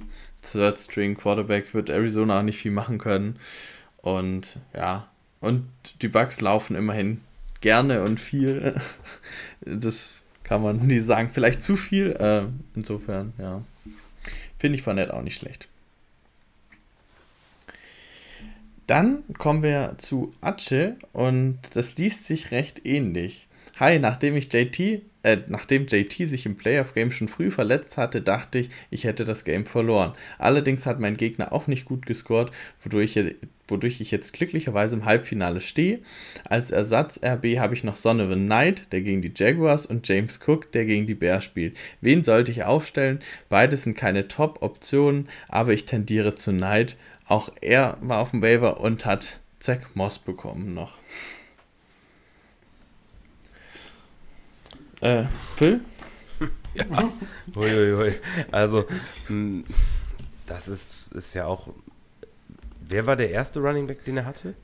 [0.50, 3.38] Third String Quarterback wird Arizona auch nicht viel machen können.
[3.98, 5.08] Und ja,
[5.40, 5.66] und
[6.02, 7.20] die Bugs laufen immerhin
[7.60, 8.80] gerne und viel.
[9.64, 11.30] Das kann man nie sagen.
[11.32, 12.10] Vielleicht zu viel.
[12.18, 13.62] Äh, insofern, ja.
[14.58, 15.68] Finde ich von nett auch nicht schlecht.
[18.88, 23.46] Dann kommen wir zu Atsche und das liest sich recht ähnlich.
[23.78, 28.22] Hi, nachdem ich JT, äh, nachdem JT sich im Playoff Game schon früh verletzt hatte,
[28.22, 30.14] dachte ich, ich hätte das Game verloren.
[30.38, 32.50] Allerdings hat mein Gegner auch nicht gut gescored,
[32.82, 33.18] wodurch,
[33.68, 36.00] wodurch ich jetzt glücklicherweise im Halbfinale stehe.
[36.48, 40.72] Als Ersatz RB habe ich noch Sonovan Knight, der gegen die Jaguars, und James Cook,
[40.72, 41.76] der gegen die Bears spielt.
[42.00, 43.20] Wen sollte ich aufstellen?
[43.48, 46.96] Beide sind keine Top-Optionen, aber ich tendiere zu Knight.
[47.26, 50.98] Auch er war auf dem Waiver und hat Zach Moss bekommen noch.
[55.02, 55.24] Äh,
[55.56, 55.80] Phil?
[56.74, 57.12] ja.
[57.56, 58.14] Uiuiui.
[58.50, 58.84] Also,
[59.26, 59.64] hm,
[60.46, 61.68] das ist, ist ja auch.
[62.80, 64.54] Wer war der erste Running Back, den er hatte?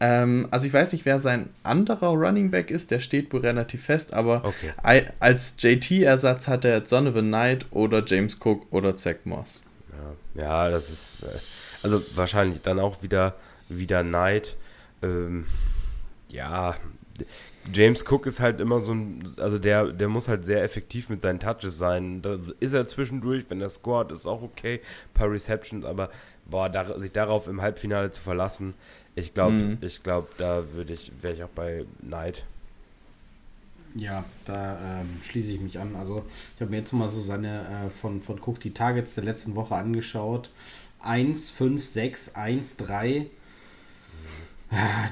[0.00, 3.84] Ähm, also ich weiß nicht, wer sein anderer Running Back ist, der steht wohl relativ
[3.84, 4.72] fest, aber okay.
[5.20, 9.62] als JT-Ersatz hat er Donovan Knight oder James Cook oder Zach Moss.
[10.36, 11.22] Ja, ja das ist.
[11.22, 11.38] Äh,
[11.82, 13.34] also wahrscheinlich dann auch wieder,
[13.68, 14.56] wieder Knight.
[15.02, 15.44] Ähm,
[16.28, 16.74] ja,
[17.72, 21.22] James Cook ist halt immer so ein, also der, der muss halt sehr effektiv mit
[21.22, 22.20] seinen Touches sein.
[22.20, 24.80] Da ist er zwischendurch, wenn er scored, ist auch okay.
[24.82, 26.10] Ein paar Receptions, aber
[26.44, 28.74] boah, da, sich darauf im Halbfinale zu verlassen,
[29.14, 29.78] ich glaube, mhm.
[29.80, 32.44] ich glaube, da würde ich, wäre ich auch bei Knight.
[33.94, 35.94] Ja, da ähm, schließe ich mich an.
[35.94, 36.24] Also
[36.56, 39.54] ich habe mir jetzt mal so seine äh, von, von Cook die Targets der letzten
[39.54, 40.50] Woche angeschaut.
[41.00, 43.26] 1, 5, 6, 1, 3.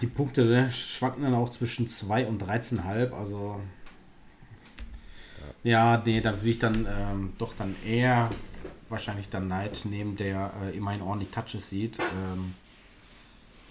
[0.01, 3.13] Die Punkte ne, schwanken dann auch zwischen 2 und 13,5.
[3.13, 3.61] Also.
[5.63, 8.31] Ja, nee, da würde ich dann ähm, doch dann eher
[8.89, 11.99] wahrscheinlich dann Knight nehmen, der äh, immerhin ordentlich Touches sieht.
[11.99, 12.55] Ähm,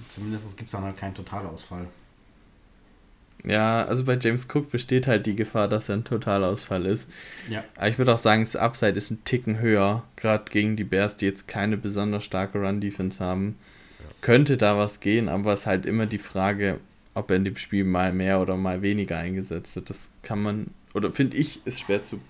[0.07, 1.87] zumindest gibt es dann halt keinen Totalausfall.
[3.43, 7.11] Ja, also bei James Cook besteht halt die Gefahr, dass er ein Totalausfall ist.
[7.49, 7.63] Ja.
[7.75, 11.17] Aber ich würde auch sagen, das Upside ist ein Ticken höher, gerade gegen die Bears,
[11.17, 13.57] die jetzt keine besonders starke Run-Defense haben
[14.21, 16.79] könnte da was gehen, aber es ist halt immer die Frage,
[17.13, 19.89] ob er in dem Spiel mal mehr oder mal weniger eingesetzt wird.
[19.89, 22.21] Das kann man, oder finde ich, ist schwer zu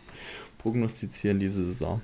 [0.58, 2.02] prognostizieren diese Saison.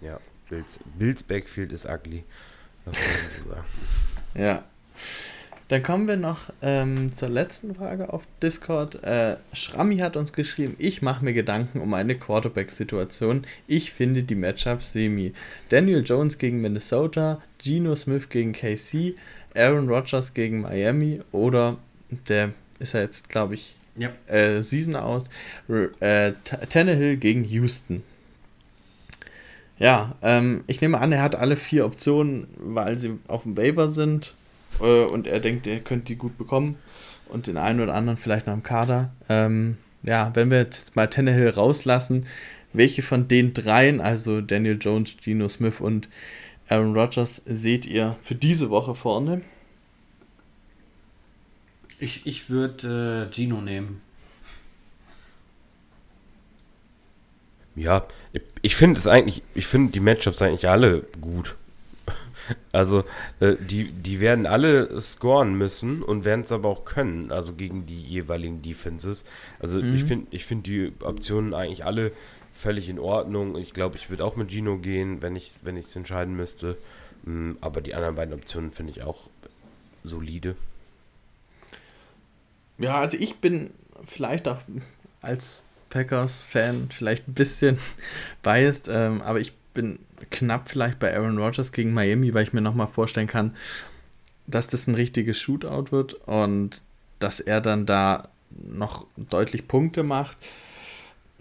[0.00, 2.24] Ja, Bills, Bills Backfield ist ugly.
[2.84, 3.64] Das muss man so sagen.
[4.34, 4.64] ja.
[5.68, 9.02] Dann kommen wir noch ähm, zur letzten Frage auf Discord.
[9.04, 13.46] Äh, Schrammi hat uns geschrieben, ich mache mir Gedanken um eine Quarterback-Situation.
[13.66, 15.32] Ich finde die Matchups semi.
[15.70, 19.14] Daniel Jones gegen Minnesota, Geno Smith gegen KC,
[19.54, 21.78] Aaron Rodgers gegen Miami oder
[22.28, 24.10] der ist ja jetzt, glaube ich, ja.
[24.26, 25.24] äh, Season aus,
[26.00, 26.32] äh,
[26.68, 28.02] Tannehill gegen Houston.
[29.78, 33.90] Ja, ähm, ich nehme an, er hat alle vier Optionen, weil sie auf dem Waiver
[33.90, 34.34] sind
[34.80, 36.76] äh, und er denkt, er könnte die gut bekommen
[37.28, 39.12] und den einen oder anderen vielleicht noch im Kader.
[39.28, 42.26] Ähm, ja, wenn wir jetzt mal Tannehill rauslassen,
[42.72, 46.08] welche von den dreien, also Daniel Jones, Geno Smith und
[46.68, 49.42] Aaron Rodgers, seht ihr für diese Woche vorne?
[51.98, 54.00] Ich, ich würde äh, Gino nehmen.
[57.74, 58.06] Ja,
[58.60, 61.56] ich finde es eigentlich, ich finde die Matchups eigentlich alle gut.
[62.72, 63.04] Also,
[63.40, 67.86] äh, die, die werden alle scoren müssen und werden es aber auch können, also gegen
[67.86, 69.24] die jeweiligen Defenses.
[69.60, 69.94] Also, mhm.
[69.94, 72.12] ich finde ich find die Optionen eigentlich alle
[72.52, 73.56] völlig in Ordnung.
[73.56, 76.76] Ich glaube, ich würde auch mit Gino gehen, wenn ich es wenn entscheiden müsste.
[77.24, 79.28] Mm, aber die anderen beiden Optionen finde ich auch
[80.02, 80.56] solide.
[82.78, 83.70] Ja, also ich bin
[84.04, 84.58] vielleicht auch
[85.20, 87.78] als Packers-Fan vielleicht ein bisschen
[88.42, 89.98] biased, ähm, aber ich bin
[90.30, 93.54] knapp vielleicht bei Aaron Rodgers gegen Miami, weil ich mir nochmal vorstellen kann,
[94.46, 96.82] dass das ein richtiges Shootout wird und
[97.18, 100.36] dass er dann da noch deutlich Punkte macht.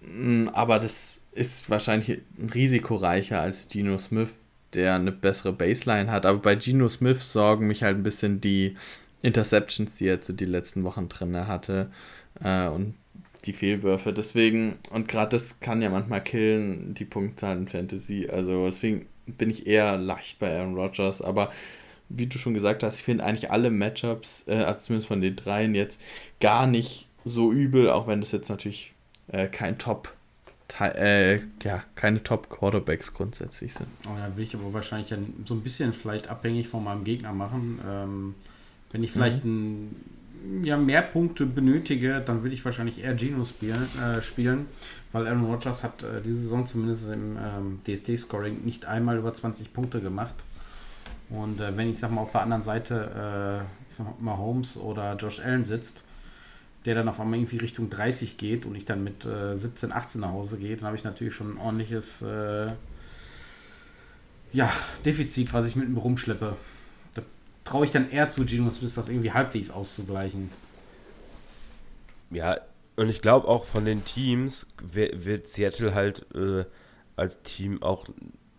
[0.01, 2.21] Mm, aber das ist wahrscheinlich
[2.53, 4.29] risikoreicher als Geno Smith,
[4.73, 6.25] der eine bessere Baseline hat.
[6.25, 8.75] Aber bei Geno Smith sorgen mich halt ein bisschen die
[9.21, 11.91] Interceptions, die er zu die letzten Wochen drin hatte.
[12.41, 12.95] Äh, und
[13.45, 14.13] die Fehlwürfe.
[14.13, 18.27] Deswegen, und gerade das kann ja manchmal killen, die Punktzahlen in Fantasy.
[18.29, 21.21] Also deswegen bin ich eher leicht bei Aaron Rodgers.
[21.21, 21.51] Aber
[22.09, 25.35] wie du schon gesagt hast, ich finde eigentlich alle Matchups, äh, also zumindest von den
[25.35, 25.99] dreien jetzt,
[26.39, 28.93] gar nicht so übel, auch wenn das jetzt natürlich
[29.27, 30.13] äh, kein Top,
[30.79, 33.87] äh, ja, keine Top Quarterbacks grundsätzlich sind.
[34.07, 35.13] Oh, da will ich aber wahrscheinlich
[35.45, 37.79] so ein bisschen vielleicht abhängig von meinem Gegner machen.
[37.87, 38.35] Ähm,
[38.91, 39.51] wenn ich vielleicht mhm.
[39.51, 39.95] ein
[40.63, 44.67] ja, mehr Punkte benötige, dann würde ich wahrscheinlich eher Geno spielen, äh, spielen
[45.11, 49.73] weil Aaron Rodgers hat äh, diese Saison zumindest im ähm, DSD-Scoring nicht einmal über 20
[49.73, 50.35] Punkte gemacht.
[51.29, 54.77] Und äh, wenn ich sag mal auf der anderen Seite, äh, ich sag mal Holmes
[54.77, 56.03] oder Josh Allen sitzt,
[56.85, 60.21] der dann auf einmal irgendwie Richtung 30 geht und ich dann mit 17, äh, 18
[60.21, 62.71] nach Hause gehe, dann habe ich natürlich schon ein ordentliches äh,
[64.53, 64.71] ja,
[65.05, 66.55] Defizit, was ich mit mir rumschleppe
[67.63, 70.49] traue ich dann eher zu Geno Smith, das irgendwie halbwegs auszugleichen.
[72.29, 72.57] Ja,
[72.95, 76.65] und ich glaube auch von den Teams wird Seattle halt äh,
[77.15, 78.05] als Team auch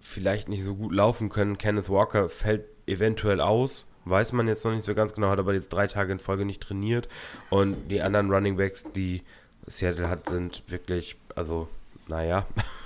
[0.01, 1.59] vielleicht nicht so gut laufen können.
[1.59, 3.87] Kenneth Walker fällt eventuell aus.
[4.05, 6.45] Weiß man jetzt noch nicht so ganz genau, hat aber jetzt drei Tage in Folge
[6.45, 7.09] nicht trainiert.
[7.51, 9.23] Und die anderen Running Backs, die
[9.67, 11.69] Seattle hat, sind wirklich, also,
[12.09, 12.47] naja.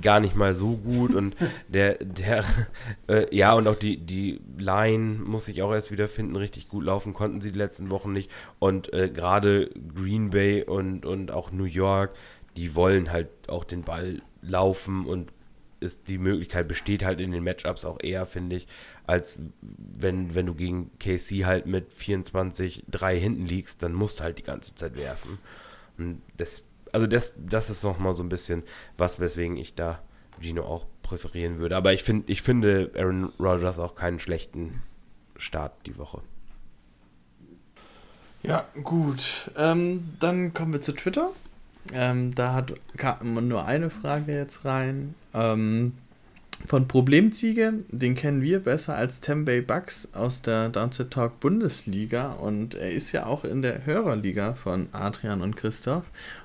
[0.00, 1.36] gar nicht mal so gut und
[1.68, 2.44] der, der,
[3.08, 6.84] äh, ja, und auch die, die Line muss sich auch erst wieder finden, richtig gut
[6.84, 11.52] laufen konnten sie die letzten Wochen nicht und äh, gerade Green Bay und, und auch
[11.52, 12.14] New York,
[12.56, 15.32] die wollen halt auch den Ball laufen und
[15.80, 18.66] ist die Möglichkeit besteht halt in den Matchups auch eher, finde ich,
[19.06, 24.38] als wenn, wenn du gegen KC halt mit 24-3 hinten liegst, dann musst du halt
[24.38, 25.38] die ganze Zeit werfen.
[25.98, 28.62] Und das also das, das ist noch mal so ein bisschen
[28.96, 29.98] was, weswegen ich da
[30.40, 31.76] Gino auch präferieren würde.
[31.76, 34.82] Aber ich, find, ich finde Aaron Rodgers auch keinen schlechten
[35.36, 36.20] Start die Woche.
[38.44, 39.50] Ja, gut.
[39.56, 41.30] Ähm, dann kommen wir zu Twitter.
[41.92, 42.74] Ähm, da hat
[43.24, 45.16] nur eine Frage jetzt rein.
[45.34, 45.94] Ähm,
[46.66, 52.74] von Problemziege, den kennen wir besser als Tembay Bucks aus der Downset Talk Bundesliga und
[52.74, 56.04] er ist ja auch in der Hörerliga von Adrian und Christoph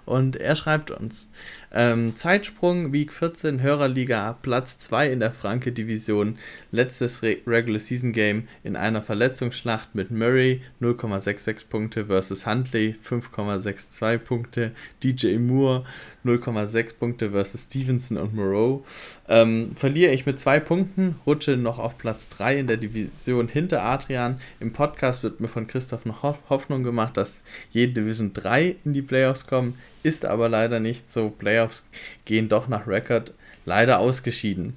[0.10, 1.30] und er schreibt uns,
[1.72, 6.40] ähm, Zeitsprung Week 14 Hörerliga Platz 2 in der Franke Division,
[6.72, 14.18] letztes Re Regular Season Game in einer Verletzungsschlacht mit Murray 0,66 Punkte versus Huntley 5,62
[14.18, 14.72] Punkte,
[15.04, 15.86] DJ Moore
[16.26, 18.84] 0,6 Punkte versus Stevenson und Moreau.
[19.28, 23.84] Ähm, verliere ich mit zwei Punkten, rutsche noch auf Platz 3 in der Division hinter
[23.84, 24.42] Adrian.
[24.60, 29.04] Im Podcast wird mir von Christoph noch Hoffnung gemacht, dass jede Division 3 in die
[29.04, 31.30] Playoffs kommen ist aber leider nicht so.
[31.30, 31.84] Playoffs
[32.26, 33.34] gehen doch nach Record
[33.66, 34.76] leider ausgeschieden.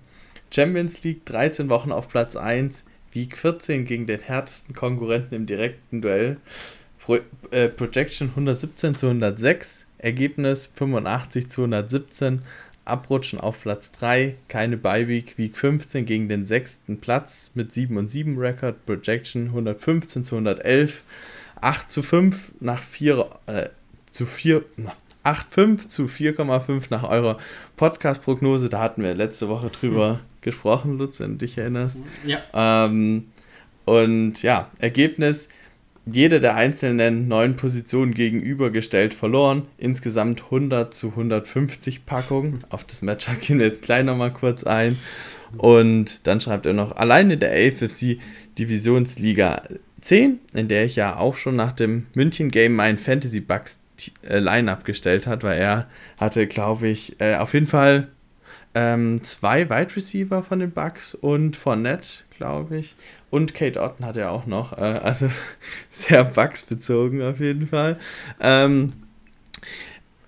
[0.52, 6.02] Champions League 13 Wochen auf Platz 1, Week 14 gegen den härtesten Konkurrenten im direkten
[6.02, 6.36] Duell.
[6.98, 7.18] Pro,
[7.50, 12.42] äh, Projection 117 zu 106, Ergebnis 85 zu 117,
[12.84, 15.56] Abrutschen auf Platz 3, keine Bye-Week, Week.
[15.56, 21.02] 15 gegen den sechsten Platz mit 7 und 7 Record, Projection 115 zu 111,
[21.60, 23.68] 8 zu 5 nach 4, äh,
[24.10, 24.64] zu 4,
[25.24, 27.38] 8,5 zu 4,5 nach eurer
[27.76, 28.68] Podcast-Prognose.
[28.68, 30.18] Da hatten wir letzte Woche drüber mhm.
[30.40, 32.00] gesprochen, Lutz, wenn du dich erinnerst.
[32.26, 32.40] Ja.
[32.52, 33.26] Ähm,
[33.84, 35.48] und ja, Ergebnis:
[36.06, 39.66] jede der einzelnen neun Positionen gegenübergestellt verloren.
[39.78, 42.64] Insgesamt 100 zu 150 Packungen.
[42.70, 44.96] Auf das Matchup gehen wir jetzt gleich nochmal kurz ein.
[45.56, 48.18] Und dann schreibt er noch: alleine der AFC
[48.58, 49.62] Divisionsliga
[50.00, 53.81] 10, in der ich ja auch schon nach dem München Game meinen Fantasy Bucks
[54.22, 55.86] äh, Line-Up gestellt hat, weil er
[56.16, 58.08] hatte, glaube ich, äh, auf jeden Fall
[58.74, 62.96] ähm, zwei Wide Receiver von den Bucks und Fournette, glaube ich.
[63.30, 64.72] Und Kate Otten hat er auch noch.
[64.72, 65.28] Äh, also
[65.90, 67.98] sehr Bucks bezogen auf jeden Fall.
[68.40, 68.94] Ähm,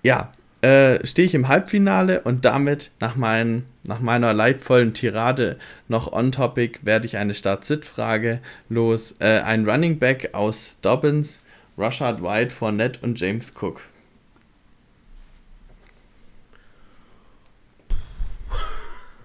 [0.03, 5.57] ja, äh, stehe ich im Halbfinale und damit nach, mein, nach meiner leidvollen Tirade
[5.87, 9.15] noch on topic werde ich eine Start-Sit-Frage los.
[9.19, 11.41] Äh, ein Running Back aus Dobbins,
[11.77, 13.81] Rashad White, Fournette und James Cook.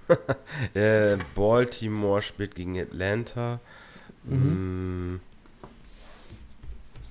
[0.75, 3.61] äh, Baltimore spielt gegen Atlanta.
[4.25, 5.15] Mhm.
[5.15, 5.21] Mm.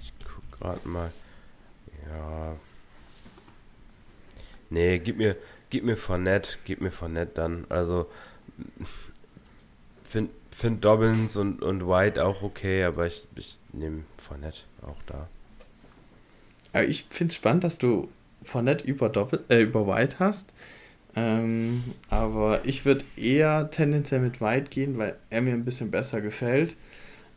[0.02, 1.12] Ich guck gerade mal.
[2.10, 2.56] Ja.
[4.70, 5.36] Nee, gib mir,
[5.70, 7.66] gib mir Fournette, gib mir Fournette dann.
[7.70, 8.10] Also,
[10.04, 15.28] finde find Dobbins und, und White auch okay, aber ich, ich nehme Fournette auch da.
[16.74, 18.10] Aber ich finde es spannend, dass du
[18.44, 20.52] Fournette über, Doppel, äh, über White hast.
[21.16, 26.22] Ähm, aber ich würde eher tendenziell mit White gehen, weil er mir ein bisschen besser
[26.22, 26.76] gefällt.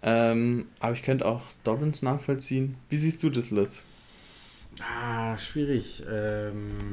[0.03, 2.77] Ähm, aber ich könnte auch Dobbins nachvollziehen.
[2.91, 3.83] Wie siehst du das, Lutz?
[4.81, 6.03] Ah, schwierig.
[6.11, 6.91] Ähm,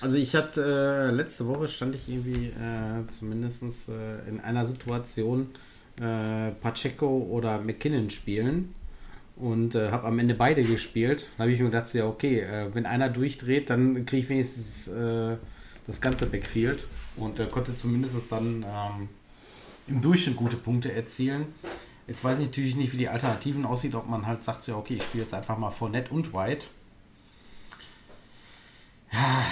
[0.00, 5.48] also ich hatte äh, letzte Woche stand ich irgendwie äh, zumindest äh, in einer Situation
[6.00, 8.74] äh, Pacheco oder McKinnon spielen
[9.36, 11.26] und äh, habe am Ende beide gespielt.
[11.36, 14.88] Da habe ich mir gedacht, ja okay, äh, wenn einer durchdreht, dann kriege ich wenigstens
[14.88, 15.36] äh,
[15.86, 16.86] das ganze Backfield
[17.16, 19.08] und äh, konnte zumindest dann ähm,
[19.88, 21.46] im Durchschnitt gute Punkte erzielen.
[22.06, 24.94] Jetzt weiß ich natürlich nicht, wie die Alternativen aussieht, ob man halt sagt, ja okay,
[24.94, 26.66] ich spiele jetzt einfach mal Fournette und White.
[29.12, 29.44] Ja,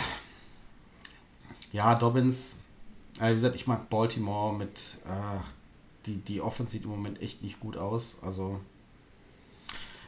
[1.72, 2.58] ja Dobbins,
[3.20, 5.38] äh, wie gesagt, ich mag Baltimore mit, äh,
[6.06, 8.16] die, die Offense sieht im Moment echt nicht gut aus.
[8.22, 8.60] Also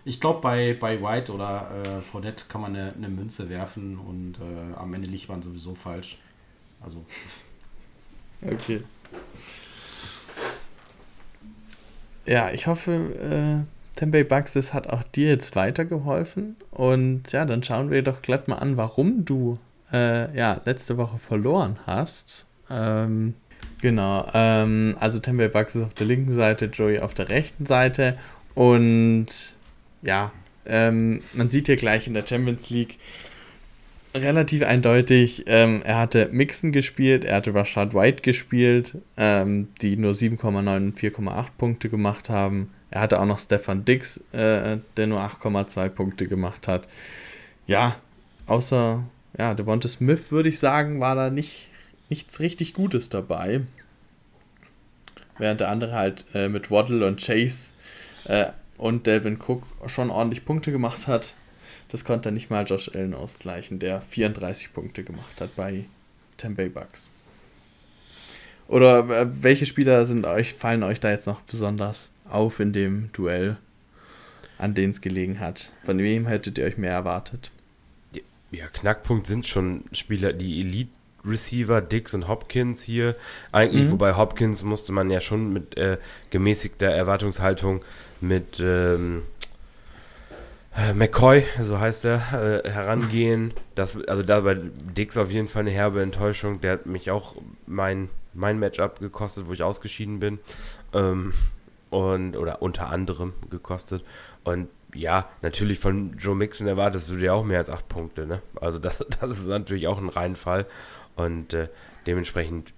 [0.04, 4.38] ich glaube, bei, bei White oder äh, Fournette kann man eine, eine Münze werfen und
[4.38, 6.18] äh, am Ende liegt man sowieso falsch.
[6.80, 7.04] Also.
[8.42, 8.82] Okay.
[12.24, 16.56] Ja, ich hoffe, äh, Tempeh Bucks, das hat auch dir jetzt weitergeholfen.
[16.70, 19.58] Und ja, dann schauen wir doch gleich mal an, warum du
[19.92, 22.46] äh, ja, letzte Woche verloren hast.
[22.70, 23.34] Ähm,
[23.80, 24.28] genau.
[24.32, 28.16] Ähm, also Tempeh Bucks ist auf der linken Seite, Joey auf der rechten Seite.
[28.54, 29.26] Und
[30.02, 30.32] ja,
[30.66, 32.98] ähm, man sieht hier gleich in der Champions League
[34.14, 40.14] relativ eindeutig, ähm, er hatte Mixon gespielt, er hatte Rashad White gespielt, ähm, die nur
[40.14, 42.70] 7,9 und 4,8 Punkte gemacht haben.
[42.90, 46.88] Er hatte auch noch Stefan Dix, äh, der nur 8,2 Punkte gemacht hat.
[47.66, 47.96] Ja,
[48.46, 49.04] außer
[49.38, 51.68] ja, Devonta Smith würde ich sagen, war da nicht,
[52.08, 53.62] nichts richtig Gutes dabei.
[55.38, 57.72] Während der andere halt äh, mit Waddle und Chase
[58.24, 61.34] äh, und Delvin Cook schon ordentlich Punkte gemacht hat.
[61.88, 65.84] Das konnte nicht mal Josh Allen ausgleichen, der 34 Punkte gemacht hat bei
[66.36, 67.10] Tampa Bucks.
[68.68, 73.10] Oder äh, welche Spieler sind euch, fallen euch da jetzt noch besonders auf in dem
[73.12, 73.56] Duell,
[74.58, 75.72] an denen es gelegen hat?
[75.84, 77.50] Von wem hättet ihr euch mehr erwartet?
[78.50, 80.90] Ja, Knackpunkt sind schon Spieler, die Elite
[81.24, 83.14] Receiver, Dix und Hopkins hier.
[83.52, 83.92] Eigentlich, mhm.
[83.92, 85.98] wobei Hopkins musste man ja schon mit äh,
[86.30, 87.82] gemäßigter Erwartungshaltung
[88.20, 89.22] mit ähm,
[90.76, 93.52] äh, McCoy, so heißt er, äh, herangehen.
[93.74, 96.60] Das, also da bei Dix auf jeden Fall eine herbe Enttäuschung.
[96.60, 97.36] Der hat mich auch
[97.66, 100.38] mein, mein Matchup gekostet, wo ich ausgeschieden bin.
[100.92, 101.32] Ähm,
[101.90, 104.04] und, oder unter anderem gekostet.
[104.44, 108.26] Und ja, natürlich von Joe Mixon erwartest du dir auch mehr als acht Punkte.
[108.26, 108.42] Ne?
[108.60, 110.66] Also das, das ist natürlich auch ein Reinfall.
[111.16, 111.68] Und äh,
[112.06, 112.72] dementsprechend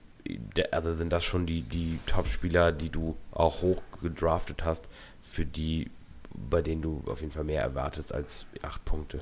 [0.71, 4.89] also sind das schon die, die Top-Spieler, die du auch hoch gedraftet hast
[5.21, 5.91] für die,
[6.33, 9.21] bei denen du auf jeden Fall mehr erwartest als acht Punkte.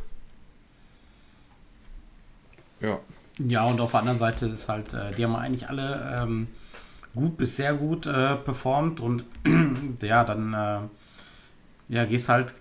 [2.80, 3.00] Ja.
[3.38, 6.48] Ja, und auf der anderen Seite ist halt, äh, die haben eigentlich alle ähm,
[7.14, 9.24] gut bis sehr gut äh, performt und
[10.02, 10.80] ja, dann äh,
[11.90, 12.54] ja, gehst halt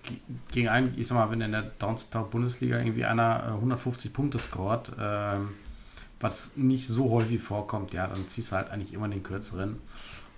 [0.49, 4.91] gegen einen, ich sag mal, wenn in der Downtown-Bundesliga irgendwie einer 150 äh, Punkte scoret,
[4.99, 5.49] ähm,
[6.19, 9.79] was nicht so häufig vorkommt, ja, dann ziehst du halt eigentlich immer den kürzeren.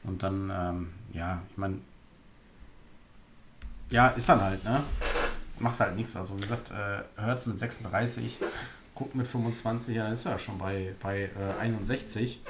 [0.04, 1.78] Und dann, ähm, ja, ich meine,
[3.92, 4.84] ja, ist dann halt, ne?
[5.60, 6.18] Machst halt nichts.
[6.18, 8.40] Also, wie gesagt, äh, Hört's mit 36,
[8.94, 12.42] guckt mit 25, ja, dann ist er ja schon bei, bei äh, 61.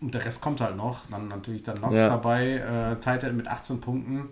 [0.00, 1.08] Und der Rest kommt halt noch.
[1.08, 2.08] Dann natürlich dann Nox ja.
[2.08, 4.28] dabei, äh, Titan mit 18 Punkten.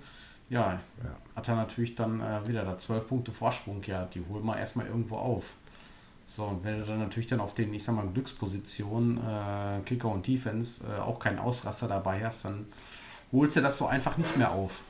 [0.53, 3.83] Ja, ja, hat er natürlich dann äh, wieder da 12 Punkte Vorsprung.
[3.87, 5.55] Ja, die holen wir erstmal irgendwo auf.
[6.27, 10.11] So, und wenn du dann natürlich dann auf den, ich sag mal, Glückspositionen, äh, Kicker
[10.11, 12.67] und Defense äh, auch keinen Ausraster dabei hast, dann
[13.33, 14.83] holst du das so einfach nicht mehr auf.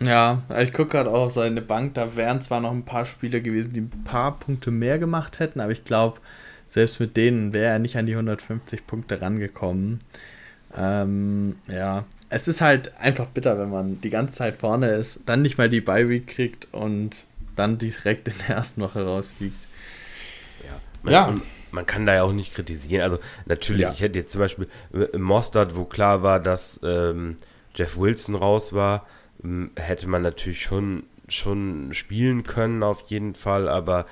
[0.00, 3.40] Ja, ich gucke gerade auch auf seine Bank, da wären zwar noch ein paar Spieler
[3.40, 6.18] gewesen, die ein paar Punkte mehr gemacht hätten, aber ich glaube,
[6.66, 9.98] selbst mit denen wäre er nicht an die 150 Punkte rangekommen.
[10.76, 15.42] Ähm, ja, es ist halt einfach bitter, wenn man die ganze Zeit vorne ist, dann
[15.42, 17.16] nicht mal die Bye-Week kriegt und
[17.56, 19.68] dann direkt in der ersten Woche rausfliegt.
[20.64, 21.34] Ja, man, ja.
[21.72, 23.02] man kann da ja auch nicht kritisieren.
[23.02, 23.92] Also natürlich, ja.
[23.92, 27.36] ich hätte jetzt zum Beispiel äh, Mostard, wo klar war, dass ähm,
[27.74, 29.06] Jeff Wilson raus war,
[29.42, 34.06] ähm, hätte man natürlich schon, schon spielen können auf jeden Fall, aber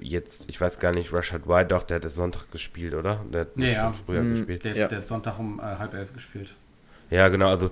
[0.00, 3.24] jetzt, ich weiß gar nicht, Rashad White, doch, der hat das Sonntag gespielt, oder?
[3.32, 3.92] Der hat nee, ja.
[3.92, 4.30] früher mhm.
[4.30, 4.64] gespielt.
[4.64, 4.88] Der, ja.
[4.88, 6.54] der, hat Sonntag um äh, halb elf gespielt.
[7.10, 7.70] Ja, genau, also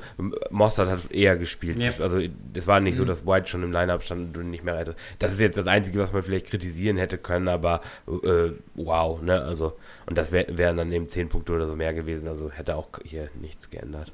[0.50, 1.78] Mossad hat eher gespielt.
[1.78, 2.00] Yep.
[2.00, 2.20] Also
[2.54, 2.98] es war nicht mhm.
[2.98, 4.98] so, dass White schon im Line-Up stand und du nicht mehr hättest.
[5.20, 9.40] Das ist jetzt das Einzige, was man vielleicht kritisieren hätte können, aber äh, wow, ne?
[9.40, 12.74] Also, und das wären wär dann eben 10 Punkte oder so mehr gewesen, also hätte
[12.74, 14.10] auch hier nichts geändert.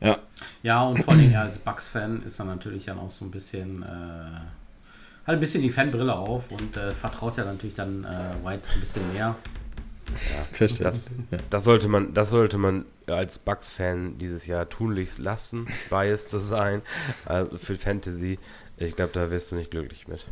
[0.00, 0.18] Ja.
[0.62, 4.40] Ja, und vor allem als Bucks-Fan ist er natürlich dann auch so ein bisschen, äh,
[5.28, 8.80] hat ein bisschen die Fanbrille auf und äh, vertraut ja natürlich dann äh, White ein
[8.80, 9.36] bisschen mehr.
[10.32, 11.02] Ja, das,
[11.50, 16.80] das, sollte man, das sollte man als Bucks-Fan dieses Jahr tunlichst lassen, biased zu sein.
[17.26, 18.38] Also für Fantasy.
[18.78, 20.26] Ich glaube, da wirst du nicht glücklich mit.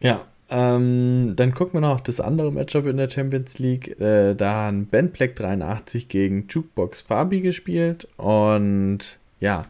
[0.00, 4.00] Ja, ähm, dann gucken wir noch auf das andere Matchup in der Champions League.
[4.00, 8.08] Äh, da haben Ben Black 83 gegen Jukebox Fabi gespielt.
[8.16, 9.64] Und ja,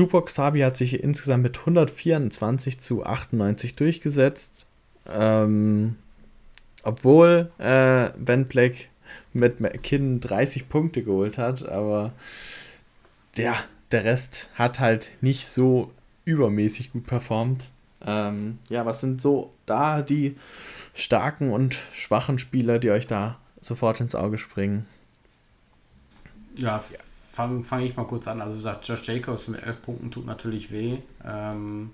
[0.00, 4.66] Jukebox Fabi hat sich insgesamt mit 124 zu 98 durchgesetzt.
[5.06, 5.96] Ähm,
[6.82, 8.88] obwohl äh, Ben Black
[9.34, 12.12] mit McKinnon 30 Punkte geholt hat, aber
[13.36, 13.56] ja,
[13.92, 15.90] der Rest hat halt nicht so
[16.24, 17.70] übermäßig gut performt.
[18.02, 20.36] Ähm, ja, was sind so da die
[20.94, 24.86] starken und schwachen Spieler, die euch da sofort ins Auge springen?
[26.56, 26.82] Ja,
[27.30, 28.40] fange fang ich mal kurz an.
[28.40, 30.98] Also, wie gesagt, Josh Jacobs mit 11 Punkten tut natürlich weh.
[31.24, 31.90] Ähm,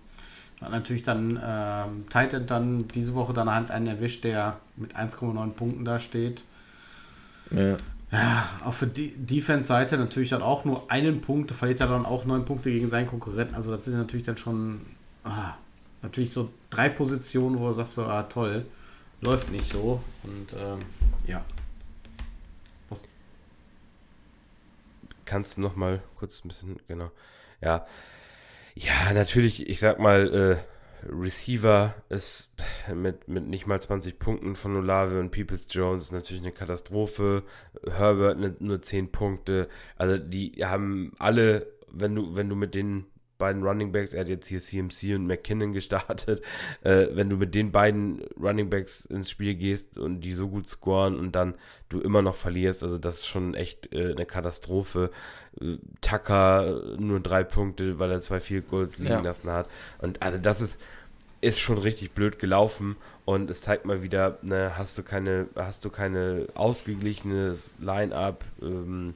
[0.60, 5.52] hat natürlich dann ähm, Titan dann diese Woche dann halt einen erwischt, der mit 1,9
[5.52, 6.42] Punkten da steht.
[7.50, 7.76] Ja.
[8.12, 12.24] Ja, auch für die Defense-Seite natürlich dann auch nur einen Punkt, verliert er dann auch
[12.24, 13.56] neun Punkte gegen seinen Konkurrenten.
[13.56, 14.80] Also das ist natürlich dann schon
[15.24, 15.54] ah,
[16.02, 18.64] natürlich so drei Positionen, wo du sagst so, ah toll,
[19.20, 20.00] läuft nicht so.
[20.22, 20.78] Und ähm,
[21.26, 21.44] ja.
[25.26, 27.10] Kannst du noch mal kurz ein bisschen, genau.
[27.60, 27.86] Ja,
[28.74, 30.56] ja, natürlich, ich sag mal, äh,
[31.08, 32.52] Receiver ist
[32.92, 37.44] mit, mit nicht mal 20 Punkten von Olave und Peoples Jones natürlich eine Katastrophe.
[37.90, 39.68] Herbert ne, nur 10 Punkte.
[39.96, 43.06] Also die haben alle, wenn du, wenn du mit den
[43.38, 46.42] beiden Running Backs, er hat jetzt hier CMC und McKinnon gestartet,
[46.82, 50.68] äh, wenn du mit den beiden Running Backs ins Spiel gehst und die so gut
[50.68, 51.54] scoren und dann
[51.88, 55.10] du immer noch verlierst, also das ist schon echt äh, eine Katastrophe.
[55.60, 59.20] Äh, Tucker nur drei Punkte, weil er zwei Field Goals liegen ja.
[59.20, 59.68] lassen hat
[60.00, 60.78] und also das ist
[61.40, 65.84] ist schon richtig blöd gelaufen und es zeigt mal wieder, ne, hast du keine, hast
[65.84, 69.14] du keine ausgeglichenes Line-up, ähm,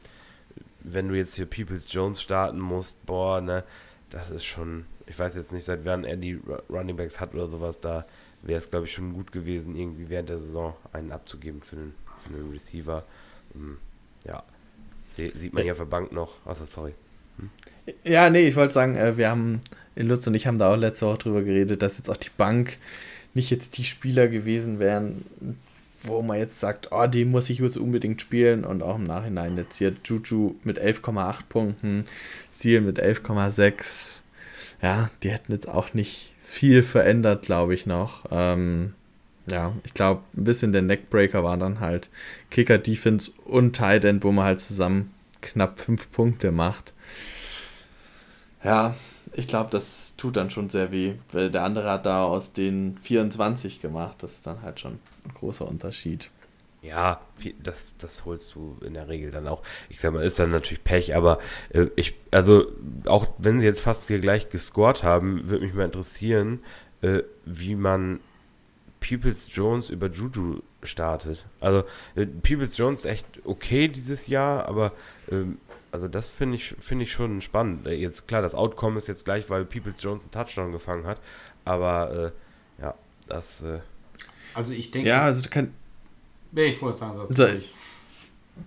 [0.81, 3.65] wenn du jetzt hier Peoples Jones starten musst, boah, ne,
[4.11, 7.49] das ist schon, ich weiß jetzt nicht, seit wann er die Running Backs hat oder
[7.49, 8.05] sowas, da
[8.43, 11.95] wäre es, glaube ich, schon gut gewesen, irgendwie während der Saison einen abzugeben für einen,
[12.19, 13.05] für einen Receiver.
[13.55, 13.79] Um,
[14.25, 14.43] ja,
[15.11, 16.45] sieht man ja auf der Bank noch.
[16.47, 16.95] Achso, sorry.
[17.39, 17.51] Hm?
[18.05, 19.61] Ja, nee, ich wollte sagen, äh, wir haben,
[19.97, 22.79] Lutz und ich haben da auch letzte Woche drüber geredet, dass jetzt auch die Bank
[23.35, 25.25] nicht jetzt die Spieler gewesen wären,
[26.03, 29.57] wo man jetzt sagt, oh, die muss ich jetzt unbedingt spielen und auch im Nachhinein
[29.57, 32.07] jetzt hier Juju mit 11,8 Punkten,
[32.51, 34.23] Seal mit 11,6.
[34.83, 38.25] Ja, die hätten jetzt auch nicht viel verändert, glaube ich noch.
[38.31, 38.95] Ähm,
[39.51, 42.09] ja, ich glaube, ein bisschen der Neckbreaker war dann halt
[42.51, 46.93] Kicker, Defense und Tight End, wo man halt zusammen knapp 5 Punkte macht.
[48.63, 48.97] Ja,
[49.33, 52.99] ich glaube, das tut dann schon sehr weh, weil der andere hat da aus den
[52.99, 54.23] 24 gemacht.
[54.23, 56.31] Das ist dann halt schon ein großer Unterschied.
[56.83, 57.21] Ja,
[57.63, 59.63] das, das holst du in der Regel dann auch.
[59.89, 61.39] Ich sag mal, ist dann natürlich Pech, aber
[61.71, 62.67] äh, ich, also
[63.07, 66.63] auch wenn sie jetzt fast hier gleich gescored haben, würde mich mal interessieren,
[67.03, 68.21] äh, wie man
[69.01, 71.47] Peoples Jones über Juju startet.
[71.61, 74.93] Also äh, Peoples Jones echt okay dieses Jahr, aber
[75.31, 75.59] ähm,
[75.93, 77.87] also das finde ich, find ich schon spannend.
[77.87, 81.21] Äh, jetzt klar, das Outcome ist jetzt gleich, weil Peoples Jones einen Touchdown gefangen hat.
[81.65, 82.33] Aber
[82.79, 82.95] äh, ja,
[83.27, 83.63] das.
[83.63, 83.81] Äh
[84.55, 85.09] also ich denke.
[85.09, 85.73] Ja, also kann.
[86.53, 87.73] Nee, ich wollte sagen, also, ich.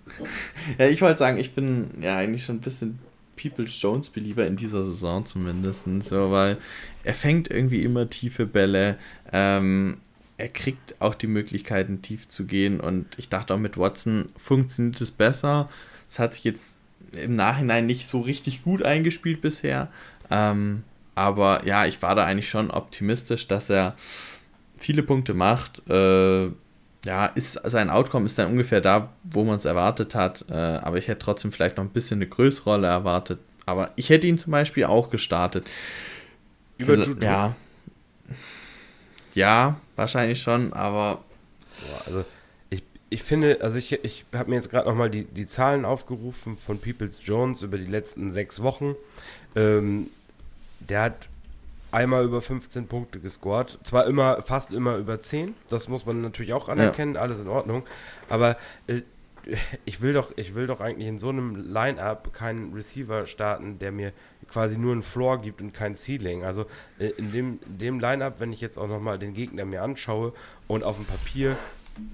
[0.78, 2.98] ja, ich wollte sagen, ich bin ja eigentlich schon ein bisschen
[3.36, 5.86] Peoples Jones Belieber in dieser Saison zumindest.
[6.02, 6.58] So, weil
[7.02, 8.98] er fängt irgendwie immer tiefe Bälle.
[9.32, 9.98] Ähm,
[10.36, 12.80] er kriegt auch die Möglichkeiten, tief zu gehen.
[12.80, 15.68] Und ich dachte auch mit Watson funktioniert es besser.
[16.10, 16.76] Es hat sich jetzt
[17.14, 19.88] im Nachhinein nicht so richtig gut eingespielt bisher.
[20.30, 20.84] Ähm,
[21.14, 23.94] aber ja, ich war da eigentlich schon optimistisch, dass er
[24.76, 25.88] viele Punkte macht.
[25.88, 26.48] Äh,
[27.04, 30.44] ja, ist sein Outcome ist dann ungefähr da, wo man es erwartet hat.
[30.48, 33.38] Äh, aber ich hätte trotzdem vielleicht noch ein bisschen eine größere Rolle erwartet.
[33.66, 35.66] Aber ich hätte ihn zum Beispiel auch gestartet.
[36.78, 37.56] Über Jude ja.
[39.34, 41.24] Ja, wahrscheinlich schon, aber.
[42.06, 42.24] also
[43.14, 46.80] ich, finde, also ich, ich habe mir jetzt gerade nochmal die, die Zahlen aufgerufen von
[46.80, 48.96] Peoples Jones über die letzten sechs Wochen.
[49.54, 50.10] Ähm,
[50.80, 51.28] der hat
[51.92, 53.78] einmal über 15 Punkte gescored.
[53.84, 57.20] Zwar immer, fast immer über 10, das muss man natürlich auch anerkennen, ja.
[57.20, 57.84] alles in Ordnung.
[58.28, 58.56] Aber
[58.88, 59.02] äh,
[59.84, 63.92] ich will doch, ich will doch eigentlich in so einem Line-Up keinen Receiver starten, der
[63.92, 64.12] mir
[64.48, 66.42] quasi nur einen Floor gibt und kein Ceiling.
[66.42, 66.66] Also
[66.98, 70.32] äh, in dem, dem Line-Up, wenn ich jetzt auch nochmal den Gegner mir anschaue
[70.66, 71.56] und auf dem Papier,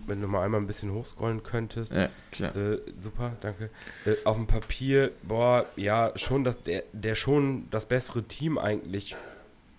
[0.06, 1.92] wenn du mal einmal ein bisschen hochscrollen könntest.
[1.92, 2.54] Ja, klar.
[2.54, 3.70] Äh, super, danke.
[4.04, 9.16] Äh, auf dem Papier, boah, ja, schon das, der, der schon das bessere Team eigentlich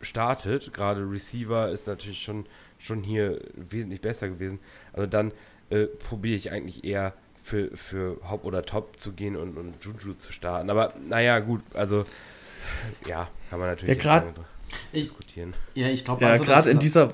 [0.02, 0.74] startet.
[0.74, 2.46] Gerade Receiver ist natürlich schon,
[2.80, 4.60] schon hier wesentlich besser gewesen.
[4.94, 5.32] Also dann
[5.70, 10.14] äh, probiere ich eigentlich eher für, für Haupt oder Top zu gehen und, und Juju
[10.14, 10.70] zu starten.
[10.70, 12.06] Aber naja, gut, also
[13.08, 14.26] ja, kann man natürlich ja, grad,
[14.94, 15.54] diskutieren.
[15.74, 17.14] Ja, ich glaube, ja, also, gerade in dieser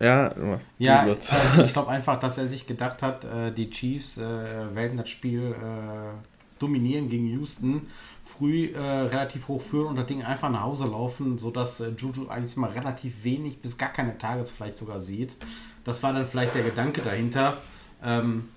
[0.00, 0.32] ja,
[0.78, 4.96] ja also ich glaube einfach, dass er sich gedacht hat, äh, die Chiefs äh, werden
[4.96, 6.26] das Spiel äh,
[6.58, 7.86] dominieren gegen Houston,
[8.24, 12.28] früh äh, relativ hoch führen und das Ding einfach nach Hause laufen, sodass äh, Juju
[12.28, 15.36] eigentlich mal relativ wenig bis gar keine Targets vielleicht sogar sieht.
[15.84, 17.58] Das war dann vielleicht der Gedanke dahinter.
[18.02, 18.48] Ähm,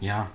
[0.00, 0.30] ja.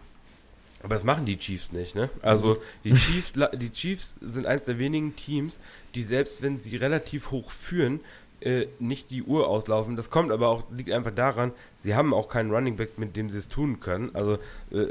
[0.82, 2.10] Aber das machen die Chiefs nicht, ne?
[2.22, 5.62] Also die Chiefs, die Chiefs sind eines der wenigen Teams,
[5.96, 8.02] die selbst wenn sie relativ hoch führen,
[8.44, 9.96] äh, nicht die Uhr auslaufen.
[9.96, 13.30] Das kommt aber auch, liegt einfach daran, sie haben auch keinen Running Back, mit dem
[13.30, 14.12] sie es tun können.
[14.14, 14.34] Also
[14.72, 14.88] äh,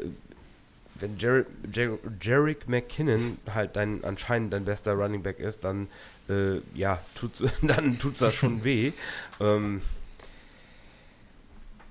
[0.95, 5.89] wenn Jer Jer Jarek McKinnon halt dein anscheinend dein bester Running Back ist, dann
[6.29, 8.93] äh, ja, tut's, dann tut's das schon weh.
[9.41, 9.83] ähm,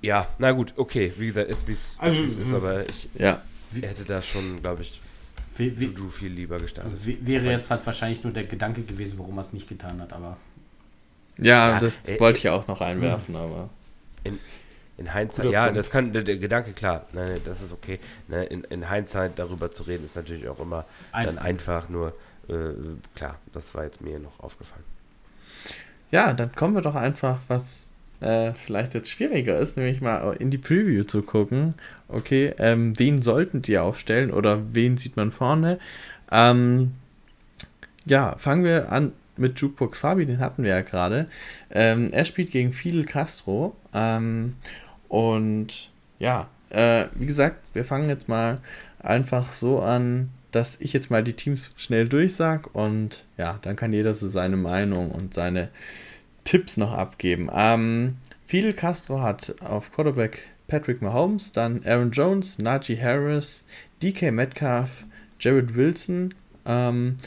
[0.01, 3.39] ja, na gut, okay, wie gesagt, ist wie es also, ist, aber ich ja.
[3.81, 4.99] hätte da schon, glaube ich,
[5.57, 6.93] wie, wie, Juju viel lieber gestartet.
[7.03, 10.37] wäre jetzt halt wahrscheinlich nur der Gedanke gewesen, warum er es nicht getan hat, aber.
[11.37, 13.69] Ja, ja das äh, wollte ich ja auch noch einwerfen, aber.
[14.23, 14.39] In,
[14.97, 17.99] in Hindsight, ja, das kann der, der, Gedanke, klar, nein, das ist okay.
[18.27, 22.09] Ne, in, in Hindsight darüber zu reden, ist natürlich auch immer Ein dann einfach nur,
[22.47, 22.73] äh,
[23.15, 24.83] klar, das war jetzt mir noch aufgefallen.
[26.11, 30.51] Ja, dann kommen wir doch einfach, was äh, vielleicht jetzt schwieriger ist, nämlich mal in
[30.51, 31.73] die Preview zu gucken.
[32.07, 35.79] Okay, ähm, wen sollten die aufstellen oder wen sieht man vorne?
[36.31, 36.91] Ähm,
[38.05, 41.27] ja, fangen wir an mit Jukebox Fabi, den hatten wir ja gerade.
[41.69, 43.75] Ähm, er spielt gegen Fidel Castro.
[43.93, 44.55] Ähm,
[45.07, 48.59] und ja, äh, wie gesagt, wir fangen jetzt mal
[48.99, 53.93] einfach so an, dass ich jetzt mal die Teams schnell durchsag und ja, dann kann
[53.93, 55.69] jeder so seine Meinung und seine
[56.43, 57.49] Tipps noch abgeben.
[57.53, 63.63] Ähm, Fidel Castro hat auf Quarterback Patrick Mahomes, dann Aaron Jones, Najee Harris,
[64.01, 65.05] DK Metcalf,
[65.39, 66.33] Jared Wilson,
[66.65, 67.17] ähm,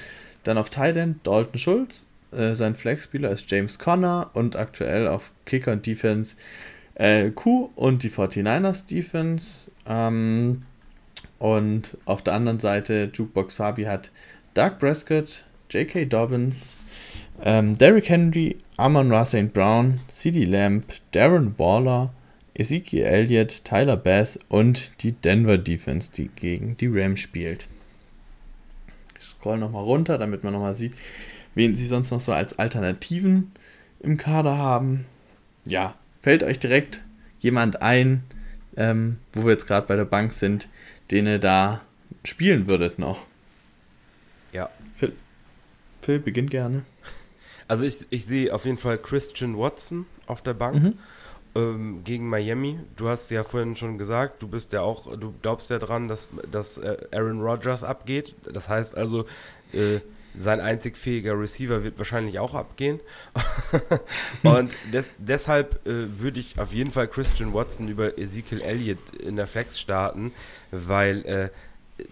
[0.45, 5.33] dann auf Tight End Dalton Schulz, äh, sein Flexspieler ist James Conner und aktuell auf
[5.47, 6.37] Kicker und Defense
[6.95, 9.71] äh, Q und die 49ers Defense.
[9.87, 10.63] Ähm,
[11.39, 14.11] und auf der anderen Seite Jukebox Fabi hat
[14.55, 16.07] Doug Prescott, J.K.
[16.07, 16.77] Dobbins,
[17.43, 19.53] ähm, Derrick Henry, Amon Ra St.
[19.53, 22.13] Brown, CD Lamb, Darren Waller,
[22.55, 27.67] Ezekiel Elliott, Tyler Bass und die Denver Defense, die gegen die Rams spielt.
[29.45, 30.95] Scroll nochmal runter, damit man nochmal sieht,
[31.55, 33.53] wen sie sonst noch so als Alternativen
[34.01, 35.05] im Kader haben.
[35.67, 37.03] Ja, fällt euch direkt
[37.41, 38.23] jemand ein,
[38.75, 40.71] ähm, wo wir jetzt gerade bei der Bank sind,
[41.11, 41.83] den ihr da
[42.25, 43.27] spielen würdet noch?
[44.53, 44.71] Ja.
[44.97, 45.13] Phil,
[46.01, 46.83] Phil beginnt gerne.
[47.67, 50.99] Also ich, ich sehe auf jeden Fall Christian Watson auf der Bank mhm.
[51.55, 52.79] Ähm, gegen Miami.
[52.97, 56.29] Du hast ja vorhin schon gesagt, du bist ja auch, du glaubst ja dran, dass,
[56.51, 58.35] dass äh, Aaron Rodgers abgeht.
[58.53, 59.27] Das heißt also,
[59.73, 60.01] äh,
[60.37, 63.01] sein einzig fähiger Receiver wird wahrscheinlich auch abgehen.
[64.43, 69.37] und des, deshalb äh, würde ich auf jeden Fall Christian Watson über Ezekiel Elliott in
[69.37, 70.33] der Flex starten,
[70.73, 71.51] weil äh,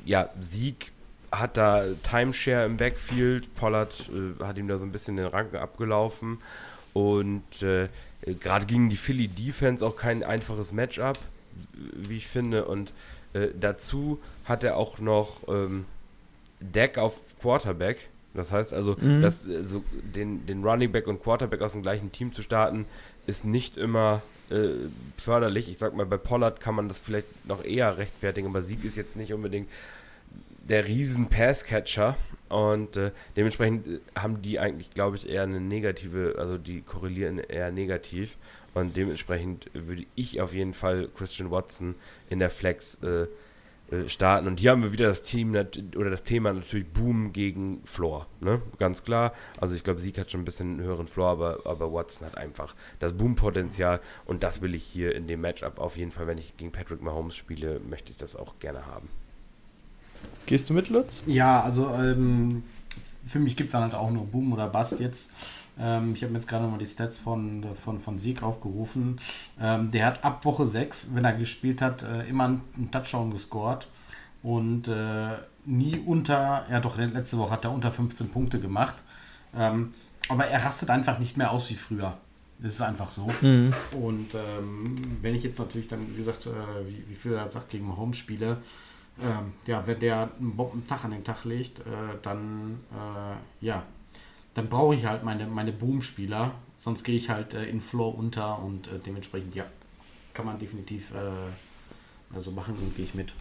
[0.05, 0.93] ja, Sieg
[1.32, 3.55] hat da Timeshare im Backfield.
[3.55, 6.38] Pollard äh, hat ihm da so ein bisschen den Rang abgelaufen.
[6.93, 7.88] Und äh,
[8.40, 11.18] gerade gegen die Philly Defense auch kein einfaches Matchup,
[11.95, 12.66] wie ich finde.
[12.66, 12.93] Und
[13.32, 15.86] äh, dazu hat er auch noch ähm,
[16.61, 18.09] Deck auf Quarterback.
[18.34, 19.20] Das heißt also, mhm.
[19.20, 19.84] dass, äh, so
[20.14, 22.86] den, den Running Back und Quarterback aus dem gleichen Team zu starten,
[23.26, 24.70] ist nicht immer äh,
[25.16, 25.68] förderlich.
[25.68, 28.97] Ich sag mal, bei Pollard kann man das vielleicht noch eher rechtfertigen, aber Sieg ist
[28.97, 29.68] jetzt nicht unbedingt
[30.68, 32.16] der riesen Passcatcher
[32.53, 37.38] und äh, dementsprechend äh, haben die eigentlich, glaube ich, eher eine negative, also die korrelieren
[37.38, 38.36] eher negativ
[38.74, 41.94] und dementsprechend würde ich auf jeden Fall Christian Watson
[42.28, 43.26] in der Flex äh,
[43.92, 44.46] äh, starten.
[44.46, 48.26] Und hier haben wir wieder das Team oder das Thema natürlich Boom gegen Floor.
[48.40, 48.62] Ne?
[48.78, 49.34] Ganz klar.
[49.59, 52.38] Also ich glaube, Sieg hat schon ein bisschen einen höheren Floor, aber, aber Watson hat
[52.38, 56.38] einfach das Boom-Potenzial und das will ich hier in dem Matchup auf jeden Fall, wenn
[56.38, 59.09] ich gegen Patrick Mahomes spiele, möchte ich das auch gerne haben.
[60.47, 61.23] Gehst du mit, Lutz?
[61.27, 62.64] Ja, also ähm,
[63.25, 65.31] für mich gibt es dann halt auch nur Boom oder Bust jetzt.
[65.79, 69.20] Ähm, ich habe mir jetzt gerade mal die Stats von, von, von Sieg aufgerufen.
[69.61, 73.87] Ähm, der hat ab Woche 6, wenn er gespielt hat, äh, immer einen Touchdown gescored.
[74.43, 78.97] Und äh, nie unter, ja doch, letzte Woche hat er unter 15 Punkte gemacht.
[79.57, 79.95] Ähm,
[80.29, 82.18] aber er rastet einfach nicht mehr aus wie früher.
[82.61, 83.29] Das ist einfach so.
[83.41, 83.73] Mhm.
[83.93, 86.51] Und ähm, wenn ich jetzt natürlich dann, wie gesagt, äh,
[86.87, 88.59] wie, wie viel er sagt, gegen Mahomes spiele,
[89.21, 91.83] ähm, ja, wenn der einen Bombentag an den Tag legt, äh,
[92.23, 93.85] dann, äh, ja,
[94.55, 98.59] dann brauche ich halt meine, meine Boom-Spieler, sonst gehe ich halt äh, in Floor unter
[98.59, 99.67] und äh, dementsprechend, ja,
[100.35, 103.35] kann man definitiv äh, also machen und gehe ich mit.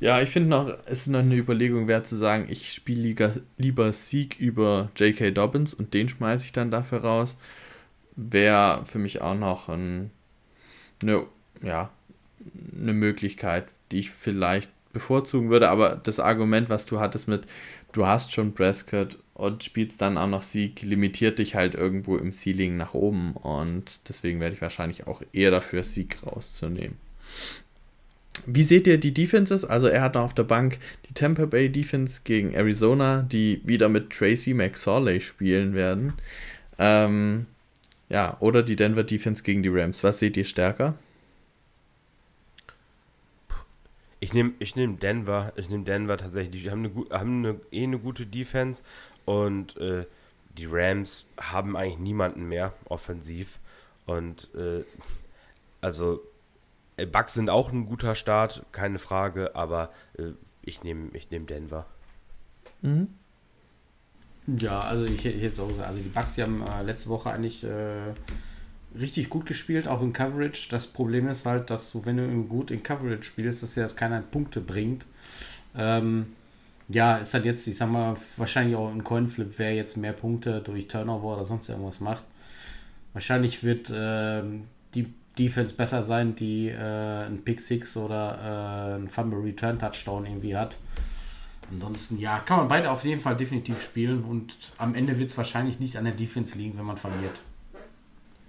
[0.00, 3.92] Ja, ich finde noch, es ist noch eine Überlegung wert zu sagen, ich spiele lieber,
[3.92, 5.32] Sieg über J.K.
[5.32, 7.36] Dobbins und den schmeiße ich dann dafür raus.
[8.14, 10.10] Wäre für mich auch noch ein,
[11.02, 11.26] eine,
[11.62, 11.90] ja,
[12.80, 15.68] eine Möglichkeit, die ich vielleicht bevorzugen würde.
[15.68, 17.42] Aber das Argument, was du hattest mit,
[17.92, 22.32] du hast schon Prescott und spielst dann auch noch Sieg, limitiert dich halt irgendwo im
[22.32, 23.32] Ceiling nach oben.
[23.34, 26.96] Und deswegen werde ich wahrscheinlich auch eher dafür, Sieg rauszunehmen.
[28.46, 29.64] Wie seht ihr die Defenses?
[29.64, 30.78] Also er hat noch auf der Bank
[31.08, 36.14] die Tampa Bay Defense gegen Arizona, die wieder mit Tracy McSorley spielen werden.
[36.78, 37.46] Ähm,
[38.08, 40.02] ja, oder die Denver Defense gegen die Rams.
[40.04, 40.94] Was seht ihr stärker?
[44.20, 45.52] Ich nehme ich nehm Denver.
[45.56, 46.62] Ich nehme Denver tatsächlich.
[46.62, 48.82] Die haben, eine, haben eine, eh eine gute Defense
[49.24, 50.06] und äh,
[50.56, 53.60] die Rams haben eigentlich niemanden mehr offensiv.
[54.06, 54.84] Und äh,
[55.80, 56.20] also
[56.96, 61.46] äh, Bucks sind auch ein guter Start, keine Frage, aber äh, ich nehme ich nehm
[61.46, 61.86] Denver.
[62.82, 63.08] Mhm.
[64.46, 67.30] Ja, also ich, ich hätte auch gesagt, also die Bucks, die haben äh, letzte Woche
[67.30, 68.14] eigentlich äh,
[68.98, 70.68] richtig gut gespielt, auch in Coverage.
[70.70, 73.96] Das Problem ist halt, dass du, wenn du gut in Coverage spielst, dass ja das
[73.96, 75.06] keiner Punkte bringt.
[75.76, 76.26] Ähm,
[76.88, 80.60] ja, ist halt jetzt, ich sag mal, wahrscheinlich auch ein Coinflip, wer jetzt mehr Punkte
[80.60, 82.24] durch Turnover oder sonst irgendwas macht.
[83.12, 84.42] Wahrscheinlich wird äh,
[84.94, 90.26] die Defense besser sein, die äh, ein Pick Six oder äh, ein Fumble Return Touchdown
[90.26, 90.78] irgendwie hat.
[91.70, 95.36] Ansonsten, ja, kann man beide auf jeden Fall definitiv spielen und am Ende wird es
[95.36, 97.42] wahrscheinlich nicht an der Defense liegen, wenn man verliert.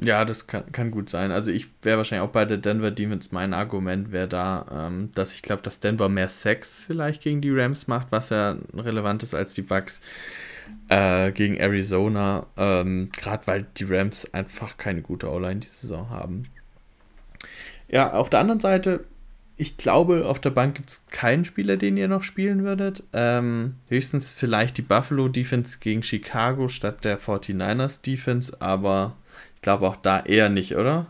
[0.02, 1.32] Ja, das kann, kann gut sein.
[1.32, 3.34] Also ich wäre wahrscheinlich auch bei der Denver Demons.
[3.34, 7.52] Mein Argument wäre da, ähm, dass ich glaube, dass Denver mehr Sex vielleicht gegen die
[7.52, 10.02] Rams macht, was ja relevant ist als die Bucks
[10.88, 12.48] äh, gegen Arizona.
[12.56, 16.46] Ähm, Gerade weil die Rams einfach keine gute O-Line die Saison haben.
[17.90, 19.04] Ja, auf der anderen Seite,
[19.58, 23.04] ich glaube, auf der Bank gibt es keinen Spieler, den ihr noch spielen würdet.
[23.12, 29.18] Ähm, höchstens vielleicht die Buffalo Defense gegen Chicago statt der 49ers Defense, aber
[29.60, 31.08] ich glaube auch da eher nicht, oder?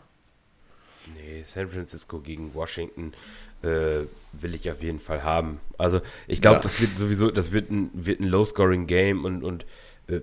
[1.13, 3.13] Nee, San Francisco gegen Washington
[3.61, 5.59] äh, will ich auf jeden Fall haben.
[5.77, 6.63] Also ich glaube, ja.
[6.63, 9.67] das wird sowieso, das wird ein, wird ein Low-Scoring-Game und, und
[10.07, 10.21] äh,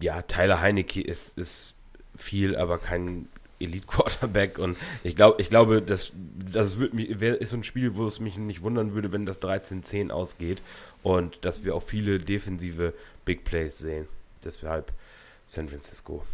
[0.00, 1.74] ja, Tyler Heinecke ist, ist
[2.16, 3.28] viel, aber kein
[3.60, 6.14] Elite-Quarterback und ich glaube, ich glaube, das,
[6.50, 9.42] das wird mich, ist so ein Spiel, wo es mich nicht wundern würde, wenn das
[9.42, 10.62] 13-10 ausgeht
[11.02, 12.94] und dass wir auch viele defensive
[13.26, 14.08] Big Plays sehen.
[14.42, 14.94] Deshalb
[15.46, 16.24] San Francisco.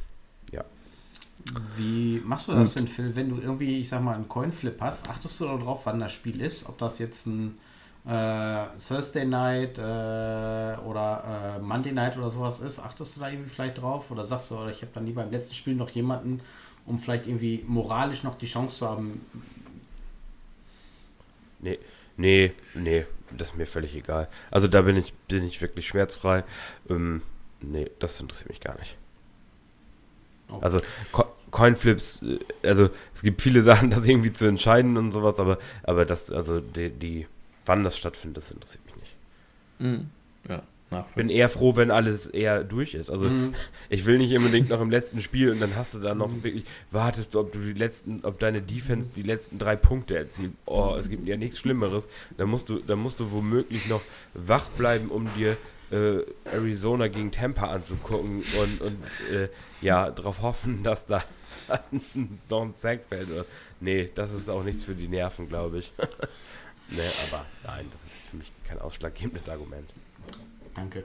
[1.76, 5.08] Wie machst du das denn, Phil, wenn du irgendwie, ich sag mal, einen Coinflip hast?
[5.08, 6.68] Achtest du darauf, wann das Spiel ist?
[6.68, 7.58] Ob das jetzt ein
[8.06, 12.78] äh, Thursday Night äh, oder äh, Monday Night oder sowas ist?
[12.78, 14.10] Achtest du da irgendwie vielleicht drauf?
[14.10, 16.40] Oder sagst du, ich habe dann nie beim letzten Spiel noch jemanden,
[16.86, 19.20] um vielleicht irgendwie moralisch noch die Chance zu haben?
[21.58, 21.78] Nee,
[22.16, 24.28] nee, nee, das ist mir völlig egal.
[24.50, 26.44] Also da bin ich, bin ich wirklich schmerzfrei.
[26.88, 27.22] Ähm,
[27.60, 28.96] nee, das interessiert mich gar nicht.
[30.60, 30.80] Also
[31.10, 35.58] Co Coinflips, äh, also es gibt viele Sachen, das irgendwie zu entscheiden und sowas, aber,
[35.82, 37.26] aber das, also die, die
[37.66, 39.16] wann das stattfindet, das interessiert mich nicht.
[39.78, 40.10] Mhm.
[40.48, 40.62] Ja.
[41.14, 43.10] Bin eher froh, wenn alles eher durch ist.
[43.10, 43.54] Also mhm.
[43.88, 46.64] ich will nicht unbedingt noch im letzten Spiel und dann hast du da noch wirklich,
[46.90, 50.52] wartest du, ob du die letzten, ob deine Defense die letzten drei Punkte erzielt.
[50.66, 52.08] Oh, es gibt ja nichts Schlimmeres.
[52.36, 54.02] Da musst du, da musst du womöglich noch
[54.34, 55.56] wach bleiben, um dir
[55.92, 59.48] äh, Arizona gegen Tampa anzugucken und, und äh,
[59.80, 61.22] ja, darauf hoffen, dass da
[62.48, 63.28] noch ein Sack fällt.
[63.80, 65.92] Nee, das ist auch nichts für die Nerven, glaube ich.
[66.90, 69.88] Ne, aber nein, das ist für mich kein ausschlaggebendes Argument.
[70.74, 71.04] Danke.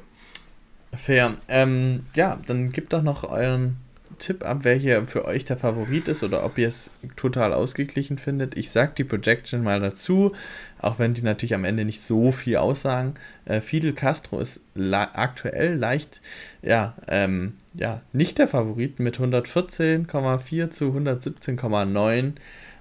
[0.91, 1.37] Fair.
[1.47, 3.77] Ähm, ja, dann gebt doch noch euren
[4.17, 8.17] Tipp ab, wer hier für euch der Favorit ist oder ob ihr es total ausgeglichen
[8.17, 8.57] findet.
[8.57, 10.33] Ich sag die Projection mal dazu,
[10.79, 13.15] auch wenn die natürlich am Ende nicht so viel aussagen.
[13.45, 16.21] Äh, Fidel Castro ist aktuell leicht,
[16.61, 22.33] ja, ähm, ja, nicht der Favorit mit 114,4 zu 117,9.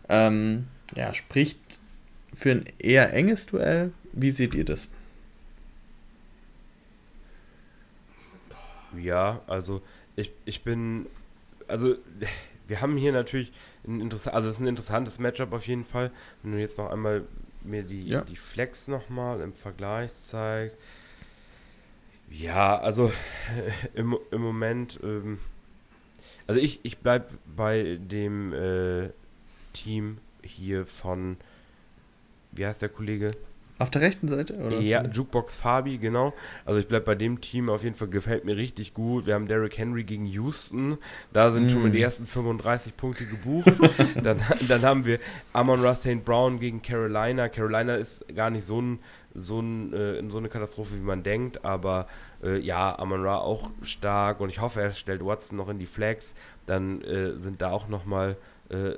[0.09, 1.59] Ähm, ja, spricht
[2.35, 3.93] für ein eher enges Duell.
[4.13, 4.89] Wie seht ihr das?
[8.97, 9.83] Ja, also
[10.17, 11.07] ich, ich bin,
[11.69, 11.97] also
[12.67, 13.53] wir haben hier natürlich
[13.87, 16.11] ein interessant, also es ist ein interessantes Matchup auf jeden Fall.
[16.43, 17.25] Wenn du jetzt noch einmal
[17.63, 18.23] mir die, ja.
[18.23, 20.79] die Flex nochmal im Vergleich zeigst.
[22.31, 23.13] Ja, also
[23.95, 25.39] im, im Moment, ähm,
[26.47, 29.11] also ich, ich bleib bei dem äh,
[29.73, 31.37] Team hier von,
[32.53, 33.31] wie heißt der Kollege?
[33.79, 34.81] Auf der rechten Seite, oder?
[34.81, 36.33] Ja, Jukebox Fabi, genau.
[36.65, 39.27] Also ich bleibe bei dem Team auf jeden Fall, gefällt mir richtig gut.
[39.27, 40.97] Wir haben Derrick Henry gegen Houston.
[41.35, 41.69] Da sind mm.
[41.69, 43.71] schon mal die ersten 35 Punkte gebucht.
[44.23, 45.19] dann, dann haben wir
[45.53, 46.25] Amon Ross St.
[46.25, 47.51] Brown gegen Carolina.
[47.51, 48.99] Carolina ist gar nicht so, ein,
[49.35, 51.63] so, ein, äh, so eine Katastrophe, wie man denkt.
[51.63, 52.07] Aber
[52.43, 54.41] äh, ja, Amon Ra auch stark.
[54.41, 56.35] Und ich hoffe, er stellt Watson noch in die Flags.
[56.65, 58.39] Dann äh, sind da auch nochmal
[58.71, 58.93] äh,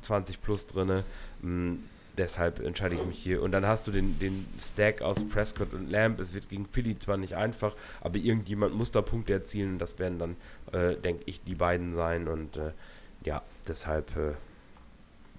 [0.00, 1.04] 20 plus drin.
[2.18, 3.42] Deshalb entscheide ich mich hier.
[3.42, 6.18] Und dann hast du den, den Stack aus Prescott und Lamb.
[6.18, 9.74] Es wird gegen Philly zwar nicht einfach, aber irgendjemand muss da Punkte erzielen.
[9.74, 10.36] Und das werden dann,
[10.72, 12.26] äh, denke ich, die beiden sein.
[12.26, 12.72] Und äh,
[13.24, 14.32] ja, deshalb äh,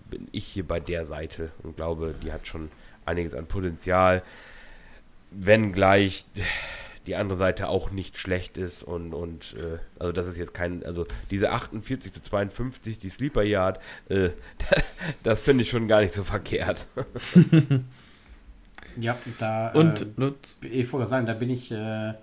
[0.10, 2.70] bin ich hier bei der Seite und glaube, die hat schon
[3.06, 4.22] einiges an Potenzial.
[5.32, 6.26] Wenn gleich
[7.08, 10.86] die andere Seite auch nicht schlecht ist und, und äh, also das ist jetzt kein,
[10.86, 13.80] also diese 48 zu 52, die Sleeper Yard,
[14.10, 14.30] äh,
[15.24, 16.88] das finde ich schon gar nicht so verkehrt.
[19.00, 22.14] ja, da und äh, ich wollte sagen, da bin ich, äh,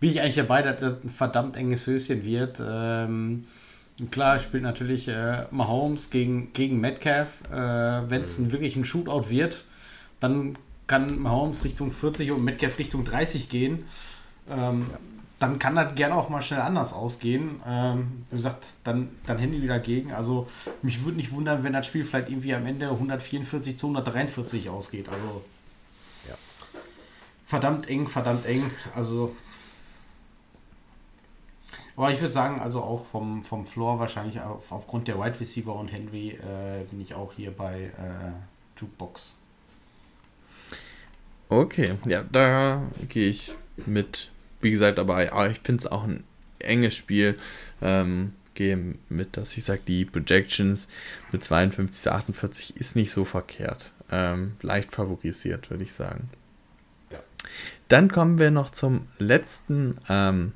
[0.00, 2.60] bin ich eigentlich dabei, dass das ein verdammt enges Höschen wird.
[2.66, 3.44] Ähm,
[4.10, 7.42] klar spielt natürlich äh, Mahomes gegen, gegen Metcalf.
[7.50, 8.50] Äh, Wenn es mhm.
[8.50, 9.64] wirklich ein Shootout wird,
[10.20, 10.56] dann
[10.86, 13.84] kann Mahomes Richtung 40 und Metcalf Richtung 30 gehen.
[14.48, 14.98] Ähm, ja.
[15.38, 17.60] Dann kann das gerne auch mal schnell anders ausgehen.
[17.66, 20.12] Ähm, wie gesagt, dann, dann Handy wieder gegen.
[20.12, 20.48] Also
[20.82, 25.08] mich würde nicht wundern, wenn das Spiel vielleicht irgendwie am Ende 144 zu 143 ausgeht.
[25.08, 25.42] Also
[26.28, 26.34] ja.
[27.44, 28.70] verdammt eng, verdammt eng.
[28.94, 29.34] Also
[31.96, 35.74] aber ich würde sagen, also auch vom, vom Floor wahrscheinlich auf, aufgrund der Wide Receiver
[35.74, 39.36] und Henry äh, bin ich auch hier bei äh, Jukebox.
[41.48, 43.54] Okay, ja, da gehe ich
[43.86, 46.24] mit wie gesagt, aber ja, ich finde es auch ein
[46.60, 47.36] enges Spiel.
[47.82, 48.78] Ähm, gehe
[49.08, 50.88] mit, dass ich sage, die Projections
[51.32, 53.92] mit 52 zu 48 ist nicht so verkehrt.
[54.10, 56.30] Ähm, leicht favorisiert, würde ich sagen.
[57.10, 57.18] Ja.
[57.88, 60.52] Dann kommen wir noch zum letzten ähm,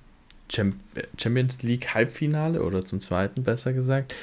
[0.49, 4.14] Champions League Halbfinale oder zum zweiten besser gesagt.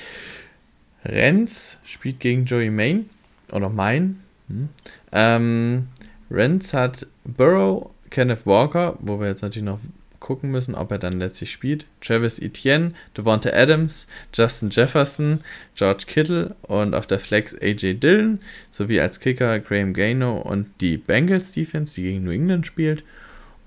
[1.04, 3.10] Renz spielt gegen Joey Main
[3.52, 4.24] oder Main.
[4.48, 4.70] Hm.
[5.12, 5.88] Ähm,
[6.32, 9.80] Renz hat Burrow Kenneth Walker, wo wir jetzt natürlich noch
[10.20, 11.88] gucken müssen, ob er dann letztlich spielt.
[12.00, 15.42] Travis Etienne, Devonta Adams, Justin Jefferson,
[15.76, 18.40] George Kittle und auf der Flex AJ Dillon
[18.72, 23.04] sowie als Kicker Graham Gano und die Bengals Defense, die gegen New England spielt.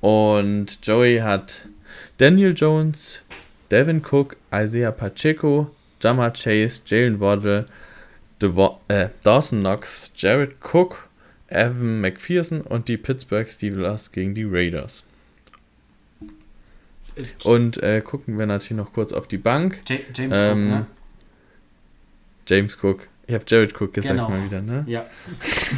[0.01, 1.68] Und Joey hat
[2.18, 3.22] Daniel Jones,
[3.70, 5.70] Devin Cook, Isaiah Pacheco,
[6.01, 7.66] Jamar Chase, Jalen Waddle,
[8.88, 11.05] äh, Dawson Knox, Jared Cook
[11.49, 15.05] Evan McPherson und die Pittsburgh Steelers gegen die Raiders.
[17.44, 19.80] Und äh, gucken wir natürlich noch kurz auf die Bank.
[19.88, 20.86] J James ähm, Cook, ne?
[22.47, 23.09] James Cook.
[23.26, 24.28] Ich habe Jared Cook gesagt genau.
[24.28, 24.84] mal wieder, ne?
[24.86, 25.07] Ja.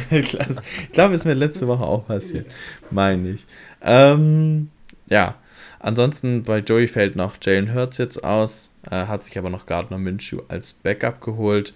[0.09, 0.61] Klasse.
[0.83, 2.45] Ich glaube, es ist mir letzte Woche auch passiert.
[2.91, 3.45] Meine ich.
[3.81, 4.69] Ähm,
[5.07, 5.35] ja.
[5.79, 8.69] Ansonsten bei Joey fällt noch Jalen Hurts jetzt aus.
[8.89, 11.73] Äh, hat sich aber noch Gardner Minshew als Backup geholt.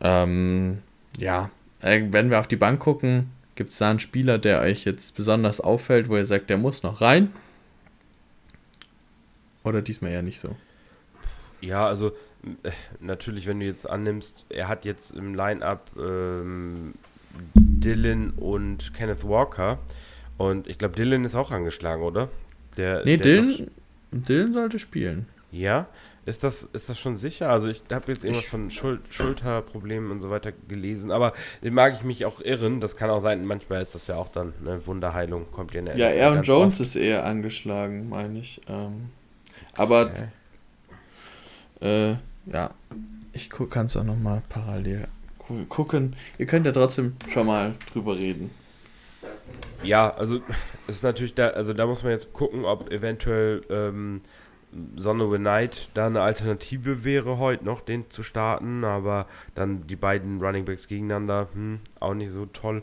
[0.00, 0.78] Ähm,
[1.18, 1.50] ja,
[1.82, 5.14] äh, wenn wir auf die Bank gucken, gibt es da einen Spieler, der euch jetzt
[5.16, 7.32] besonders auffällt, wo ihr sagt, der muss noch rein?
[9.64, 10.56] Oder diesmal eher nicht so?
[11.60, 12.12] Ja, also
[12.62, 12.70] äh,
[13.00, 16.94] natürlich, wenn du jetzt annimmst, er hat jetzt im Line-Up ähm,
[17.54, 19.78] Dylan und Kenneth Walker.
[20.38, 22.28] Und ich glaube, Dylan ist auch angeschlagen, oder?
[22.76, 23.70] Der, nee, der Dylan,
[24.10, 25.26] Dylan sollte spielen.
[25.52, 25.86] Ja,
[26.24, 27.50] ist das, ist das schon sicher?
[27.50, 32.04] Also ich habe jetzt irgendwas von Schul Schulterproblemen und so weiter gelesen, aber mag ich
[32.04, 32.80] mich auch irren.
[32.80, 35.86] Das kann auch sein, manchmal ist das ja auch dann eine Wunderheilung, kommt ja in
[35.86, 36.80] der Ja, Aaron Jones oft.
[36.82, 38.60] ist eher angeschlagen, meine ich.
[38.68, 39.10] Ähm,
[39.74, 40.12] aber
[41.80, 42.12] okay.
[42.12, 42.16] äh,
[42.52, 42.70] ja,
[43.32, 45.08] ich kann es auch nochmal parallel
[45.68, 46.14] gucken.
[46.38, 48.50] Ihr könnt ja trotzdem schon mal drüber reden.
[49.82, 50.40] ja, also
[50.86, 54.20] ist natürlich da, also da muss man jetzt gucken, ob eventuell ähm,
[54.96, 60.40] Sonne Knight da eine Alternative wäre heute noch, den zu starten, aber dann die beiden
[60.40, 62.82] Running Backs gegeneinander, hm, auch nicht so toll.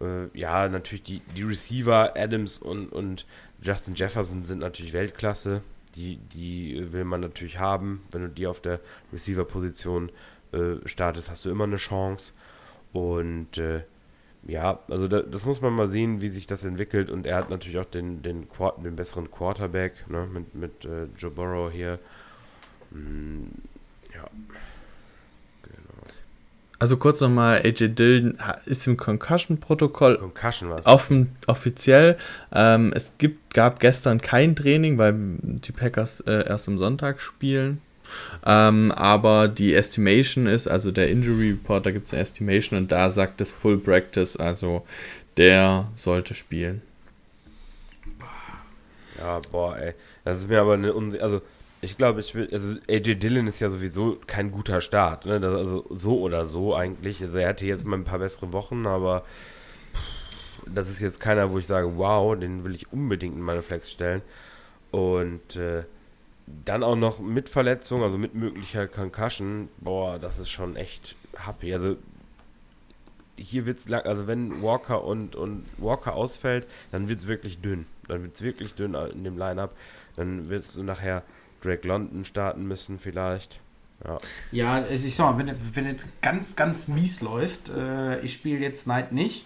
[0.00, 3.26] Äh, ja, natürlich die, die Receiver, Adams und, und
[3.62, 5.62] Justin Jefferson sind natürlich Weltklasse.
[5.96, 8.02] Die, die will man natürlich haben.
[8.12, 8.80] Wenn du die auf der
[9.12, 10.12] Receiver-Position
[10.52, 12.32] äh, startest, hast du immer eine Chance.
[12.92, 13.82] Und äh,
[14.46, 17.10] ja, also da, das muss man mal sehen, wie sich das entwickelt.
[17.10, 18.46] Und er hat natürlich auch den, den,
[18.84, 21.98] den besseren Quarterback ne, mit, mit äh, Joe Burrow hier.
[22.90, 23.44] Mm,
[24.14, 24.24] ja.
[25.62, 26.02] Genau.
[26.78, 32.16] Also kurz nochmal, AJ Dillon ist im Concussion-Protokoll Concussion offen, offiziell.
[32.50, 37.82] Ähm, es gibt, gab gestern kein Training, weil die Packers äh, erst am Sonntag spielen.
[38.44, 42.92] Ähm, aber die Estimation ist, also der Injury Report, da gibt es eine Estimation und
[42.92, 44.84] da sagt es Full Practice, also
[45.36, 46.82] der sollte spielen.
[49.18, 49.94] Ja, boah, ey.
[50.24, 51.32] Das ist mir aber eine Unsicherheit.
[51.32, 51.42] Also,
[51.82, 52.48] ich glaube, ich will.
[52.52, 55.26] Also, AJ Dillon ist ja sowieso kein guter Start.
[55.26, 55.40] Ne?
[55.40, 57.22] Das, also, so oder so eigentlich.
[57.22, 59.24] Also, er hatte jetzt mal ein paar bessere Wochen, aber
[60.66, 63.90] das ist jetzt keiner, wo ich sage, wow, den will ich unbedingt in meine Flex
[63.90, 64.22] stellen.
[64.90, 65.84] Und äh,
[66.64, 71.74] dann auch noch mit Verletzung, also mit möglicher Concussion, boah, das ist schon echt happy.
[71.74, 71.96] Also
[73.36, 77.60] hier wird es lang, also wenn Walker und, und Walker ausfällt, dann wird es wirklich
[77.60, 77.86] dünn.
[78.08, 79.74] Dann wird es wirklich dünn in dem Lineup.
[80.16, 81.22] Dann wirst du nachher
[81.62, 83.60] Drake London starten müssen, vielleicht.
[84.04, 84.18] Ja,
[84.52, 88.86] ja ich sag mal, wenn, wenn es ganz, ganz mies läuft, äh, ich spiele jetzt
[88.86, 89.44] Night nicht,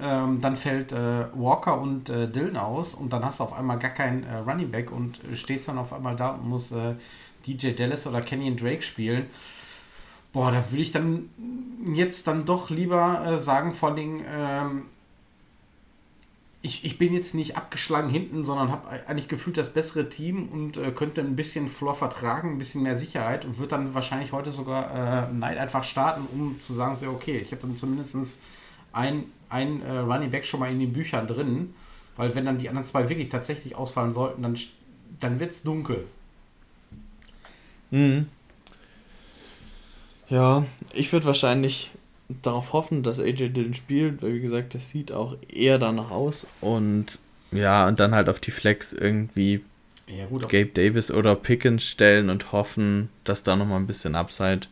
[0.00, 3.78] ähm, dann fällt äh, Walker und äh, Dylan aus und dann hast du auf einmal
[3.78, 6.94] gar keinen äh, Running Back und stehst dann auf einmal da und musst äh,
[7.46, 9.26] DJ Dallas oder Kenyon Drake spielen.
[10.32, 11.30] Boah, da würde ich dann
[11.94, 14.82] jetzt dann doch lieber äh, sagen, vor allem, ähm,
[16.60, 20.76] ich, ich bin jetzt nicht abgeschlagen hinten, sondern habe eigentlich gefühlt das bessere Team und
[20.76, 24.50] äh, könnte ein bisschen Floor vertragen, ein bisschen mehr Sicherheit und würde dann wahrscheinlich heute
[24.50, 28.38] sogar äh, Night einfach starten, um zu sagen, so, okay, ich habe dann zumindest
[28.94, 29.24] ein
[29.54, 31.74] ein äh, Running Back schon mal in den Büchern drin,
[32.16, 34.58] weil wenn dann die anderen zwei wirklich tatsächlich ausfallen sollten, dann,
[35.20, 36.04] dann wird es dunkel.
[37.90, 38.26] Mhm.
[40.28, 41.92] Ja, ich würde wahrscheinlich
[42.42, 46.46] darauf hoffen, dass AJ Dillon spielt, weil wie gesagt, das sieht auch eher danach aus
[46.60, 47.18] und
[47.52, 49.62] ja, und dann halt auf die Flex irgendwie
[50.08, 54.62] ja, gut, Gabe Davis oder Pickens stellen und hoffen, dass da nochmal ein bisschen Upside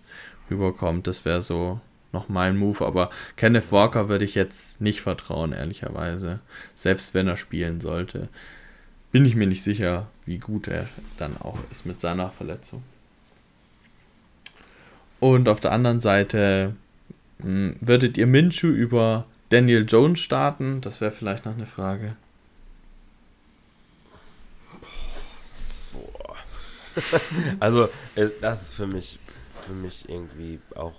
[0.50, 1.06] rüberkommt.
[1.06, 1.80] Das wäre so
[2.12, 6.40] noch mein Move, aber Kenneth Walker würde ich jetzt nicht vertrauen, ehrlicherweise.
[6.74, 8.28] Selbst wenn er spielen sollte,
[9.10, 10.88] bin ich mir nicht sicher, wie gut er
[11.18, 12.82] dann auch ist mit seiner Verletzung.
[15.20, 16.74] Und auf der anderen Seite
[17.40, 20.80] hm, würdet ihr Minshu über Daniel Jones starten?
[20.80, 22.16] Das wäre vielleicht noch eine Frage.
[25.92, 26.36] Boah.
[27.60, 27.88] also,
[28.40, 29.18] das ist für mich,
[29.60, 30.94] für mich irgendwie auch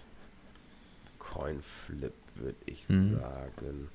[1.34, 3.20] Coin Flip, würde ich mhm.
[3.20, 3.90] sagen.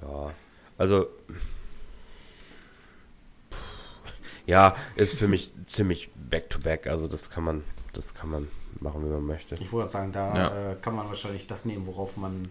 [0.00, 0.32] Ja,
[0.76, 1.08] also
[4.46, 6.86] ja, ist für mich ziemlich back-to-back.
[6.86, 8.48] -back, also das kann man, das kann man
[8.80, 9.56] machen, wie man möchte.
[9.56, 10.70] Ich wollte sagen, da ja.
[10.70, 12.48] äh, kann man wahrscheinlich das nehmen, worauf man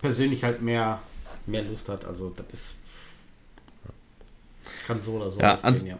[0.00, 1.00] persönlich halt mehr,
[1.46, 2.04] mehr Lust hat.
[2.04, 2.74] Also das ist
[4.86, 5.98] kann so oder so ja, ans ja.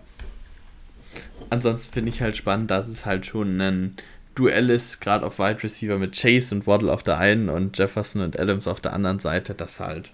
[1.50, 3.96] Ansonsten finde ich halt spannend, dass es halt schon ein
[4.38, 8.22] Duell ist, gerade auf Wide Receiver mit Chase und Waddle auf der einen und Jefferson
[8.22, 10.12] und Adams auf der anderen Seite, das halt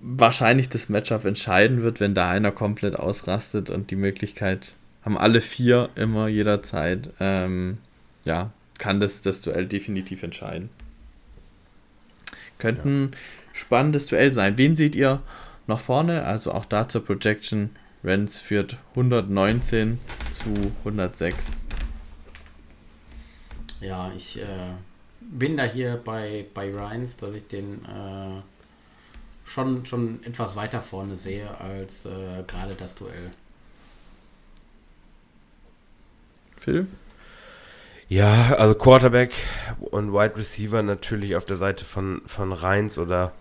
[0.00, 4.74] wahrscheinlich das Matchup entscheiden wird, wenn da einer komplett ausrastet und die Möglichkeit
[5.04, 7.78] haben alle vier immer jederzeit, ähm,
[8.24, 10.70] ja, kann das das Duell definitiv entscheiden.
[12.58, 13.16] Könnte ein
[13.52, 14.58] spannendes Duell sein.
[14.58, 15.22] Wen seht ihr
[15.68, 16.24] noch vorne?
[16.24, 17.70] Also auch da zur Projection.
[18.02, 19.98] Renz führt 119
[20.32, 21.69] zu 106
[23.80, 24.74] ja, ich äh,
[25.20, 28.40] bin da hier bei, bei Ryans, dass ich den äh,
[29.44, 33.30] schon, schon etwas weiter vorne sehe als äh, gerade das Duell.
[36.58, 36.86] Phil?
[38.08, 39.32] Ja, also Quarterback
[39.78, 43.32] und Wide Receiver natürlich auf der Seite von, von Reins oder,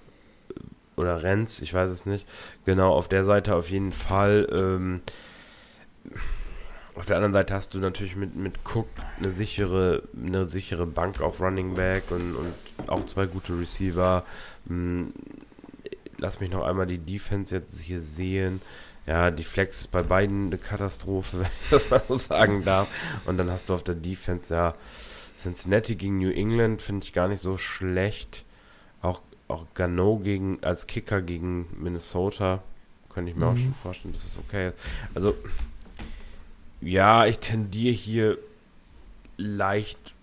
[0.96, 2.28] oder Renz, ich weiß es nicht.
[2.66, 4.48] Genau, auf der Seite auf jeden Fall.
[4.52, 5.02] Ähm,
[7.00, 8.88] auf der anderen Seite hast du natürlich mit, mit Cook
[9.18, 14.26] eine sichere, eine sichere Bank auf Running Back und, und auch zwei gute Receiver.
[14.68, 15.14] Hm,
[16.18, 18.62] lass mich noch einmal die Defense jetzt hier sehen.
[19.08, 22.88] Ja, die Flex ist bei beiden eine Katastrophe, wenn ich das mal so sagen darf.
[23.26, 24.76] Und dann hast du auf der Defense ja
[25.36, 28.44] Cincinnati gegen New England, finde ich gar nicht so schlecht.
[29.02, 32.62] Auch auch Gano gegen, als Kicker gegen Minnesota.
[33.10, 33.52] Könnte ich mir mhm.
[33.52, 34.76] auch schon vorstellen, dass es okay ist.
[35.16, 35.36] Also,
[36.82, 38.38] ja, ich tendiere hier
[39.38, 40.16] leicht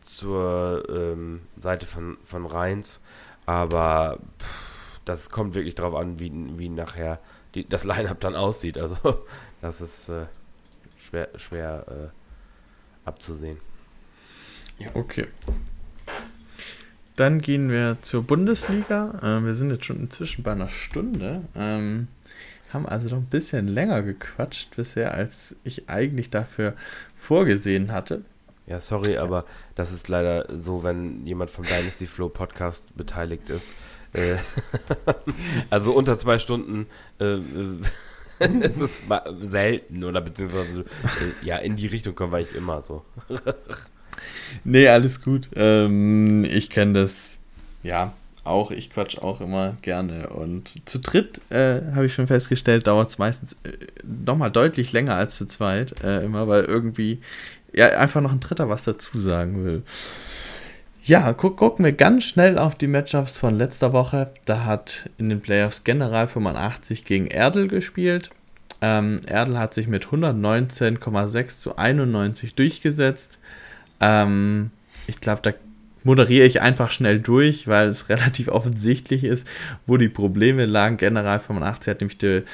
[0.00, 3.00] zur ähm, Seite von, von Reins,
[3.46, 7.18] aber pff, das kommt wirklich darauf an, wie, wie nachher
[7.54, 8.78] die, das Line-Up dann aussieht.
[8.78, 8.96] Also,
[9.60, 10.26] das ist äh,
[10.98, 13.58] schwer, schwer äh, abzusehen.
[14.78, 15.26] Ja, okay.
[17.16, 19.18] Dann gehen wir zur Bundesliga.
[19.22, 21.42] Äh, wir sind jetzt schon inzwischen bei einer Stunde.
[21.56, 22.08] Ähm,
[22.72, 26.74] haben also noch ein bisschen länger gequatscht bisher, als ich eigentlich dafür
[27.16, 28.22] vorgesehen hatte.
[28.66, 29.44] Ja, sorry, aber
[29.74, 33.72] das ist leider so, wenn jemand vom Dynasty Flow Podcast beteiligt ist.
[34.12, 34.36] Äh,
[35.70, 36.86] also unter zwei Stunden
[37.18, 37.38] äh,
[38.60, 39.02] es ist
[39.40, 43.04] selten oder beziehungsweise äh, ja, in die Richtung kommen wir ich immer so.
[44.64, 45.50] nee, alles gut.
[45.54, 47.40] Ähm, ich kenne das,
[47.82, 48.12] ja,
[48.48, 48.70] auch.
[48.70, 50.28] Ich quatsch auch immer gerne.
[50.28, 53.70] Und zu dritt, äh, habe ich schon festgestellt, dauert es meistens äh,
[54.04, 56.02] nochmal deutlich länger als zu zweit.
[56.02, 57.20] Äh, immer, weil irgendwie
[57.72, 59.82] ja einfach noch ein Dritter was dazu sagen will.
[61.02, 64.30] Ja, gu gucken wir ganz schnell auf die Matchups von letzter Woche.
[64.44, 68.30] Da hat in den Playoffs General 85 gegen Erdl gespielt.
[68.80, 73.38] Ähm, Erdl hat sich mit 119,6 zu 91 durchgesetzt.
[74.00, 74.70] Ähm,
[75.06, 75.52] ich glaube, da
[76.08, 79.46] moderiere ich einfach schnell durch, weil es relativ offensichtlich ist,
[79.86, 80.96] wo die Probleme lagen.
[80.96, 82.44] General 85 hat nämlich der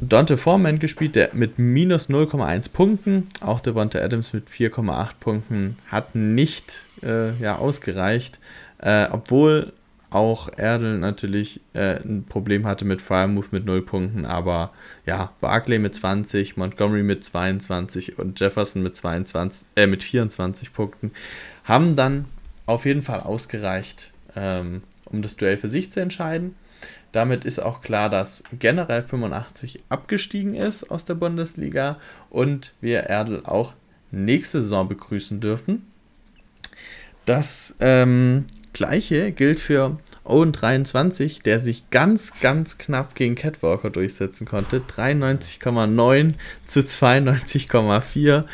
[0.00, 6.14] Dante Foreman gespielt, der mit minus 0,1 Punkten, auch Devonta Adams mit 4,8 Punkten, hat
[6.14, 8.38] nicht äh, ja, ausgereicht,
[8.78, 9.72] äh, obwohl
[10.10, 14.70] auch Erdl natürlich äh, ein Problem hatte mit Firemove mit 0 Punkten, aber
[15.04, 21.10] ja, Barclay mit 20, Montgomery mit 22 und Jefferson mit, 22, äh, mit 24 Punkten
[21.64, 22.26] haben dann
[22.68, 26.54] auf jeden Fall ausgereicht, ähm, um das Duell für sich zu entscheiden.
[27.12, 31.96] Damit ist auch klar, dass generell 85 abgestiegen ist aus der Bundesliga
[32.28, 33.72] und wir Erdl auch
[34.10, 35.86] nächste Saison begrüßen dürfen.
[37.24, 38.44] Das ähm,
[38.74, 44.80] gleiche gilt für Owen 23, der sich ganz, ganz knapp gegen Catwalker durchsetzen konnte.
[44.80, 46.34] 93,9
[46.66, 48.44] zu 92,4.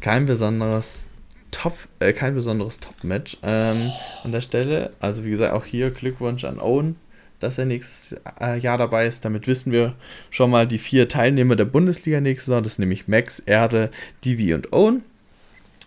[0.00, 1.05] Kein besonderes
[1.50, 3.90] Top, äh, kein besonderes Top-Match ähm,
[4.24, 4.92] an der Stelle.
[5.00, 6.96] Also wie gesagt, auch hier Glückwunsch an Owen,
[7.40, 9.24] dass er nächstes äh, Jahr dabei ist.
[9.24, 9.94] Damit wissen wir
[10.30, 12.62] schon mal die vier Teilnehmer der Bundesliga nächstes Jahr.
[12.62, 13.90] Das sind nämlich Max, Erde,
[14.24, 15.02] Divi und Owen.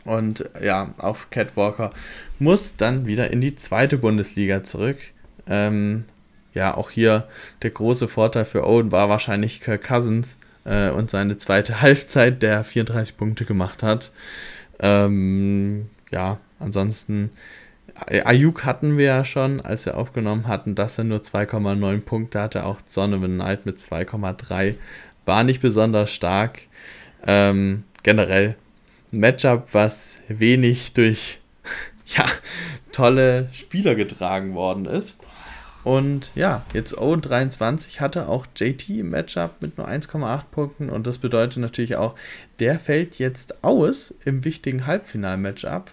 [0.06, 1.92] Und ja, auch Catwalker
[2.40, 4.98] muss dann wieder in die zweite Bundesliga zurück.
[5.48, 6.06] Ähm,
[6.54, 7.28] ja, auch hier
[7.62, 12.64] der große Vorteil für Owen war wahrscheinlich Kirk Cousins äh, und seine zweite Halbzeit, der
[12.64, 14.12] 34 Punkte gemacht hat.
[14.80, 17.32] Ähm, ja, ansonsten,
[18.24, 22.66] Ayuk hatten wir ja schon, als wir aufgenommen hatten, dass er nur 2,9 Punkte hatte.
[22.66, 24.76] Auch Donovan Knight mit 2,3
[25.26, 26.62] war nicht besonders stark.
[27.26, 28.56] Ähm, generell
[29.12, 31.40] ein Matchup, was wenig durch
[32.06, 32.26] ja,
[32.92, 35.18] tolle Spieler getragen worden ist.
[35.90, 41.08] Und ja, jetzt Owen 23 hatte auch JT im Matchup mit nur 1,8 Punkten und
[41.08, 42.14] das bedeutet natürlich auch,
[42.60, 45.90] der fällt jetzt aus im wichtigen Halbfinal-Matchup.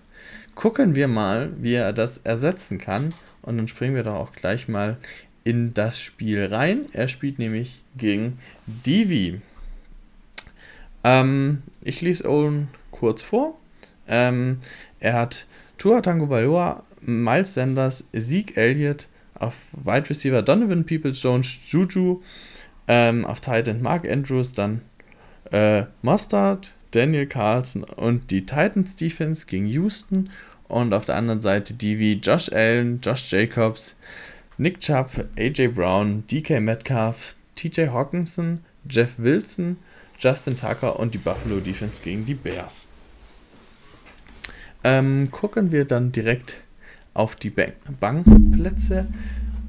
[0.54, 4.68] Gucken wir mal, wie er das ersetzen kann und dann springen wir doch auch gleich
[4.68, 4.98] mal
[5.44, 6.84] in das Spiel rein.
[6.92, 9.40] Er spielt nämlich gegen Divi.
[11.04, 13.58] Ähm, ich lese Owen kurz vor.
[14.06, 14.58] Ähm,
[15.00, 15.46] er hat
[15.78, 19.08] Tua Tango Baloa, Miles Sanders, Zeke Elliott,
[19.40, 22.22] auf Wide Receiver Donovan Peoples Jones, Juju,
[22.88, 24.82] ähm, auf Titan Mark Andrews, dann
[25.50, 30.30] äh, Mustard, Daniel Carlson und die Titans Defense gegen Houston
[30.68, 33.96] und auf der anderen Seite die wie Josh Allen, Josh Jacobs,
[34.58, 39.76] Nick Chubb, AJ Brown, DK Metcalf, TJ Hawkinson, Jeff Wilson,
[40.18, 42.86] Justin Tucker und die Buffalo Defense gegen die Bears.
[44.84, 46.58] Ähm, gucken wir dann direkt
[47.16, 47.50] auf die
[48.00, 49.06] Bankplätze.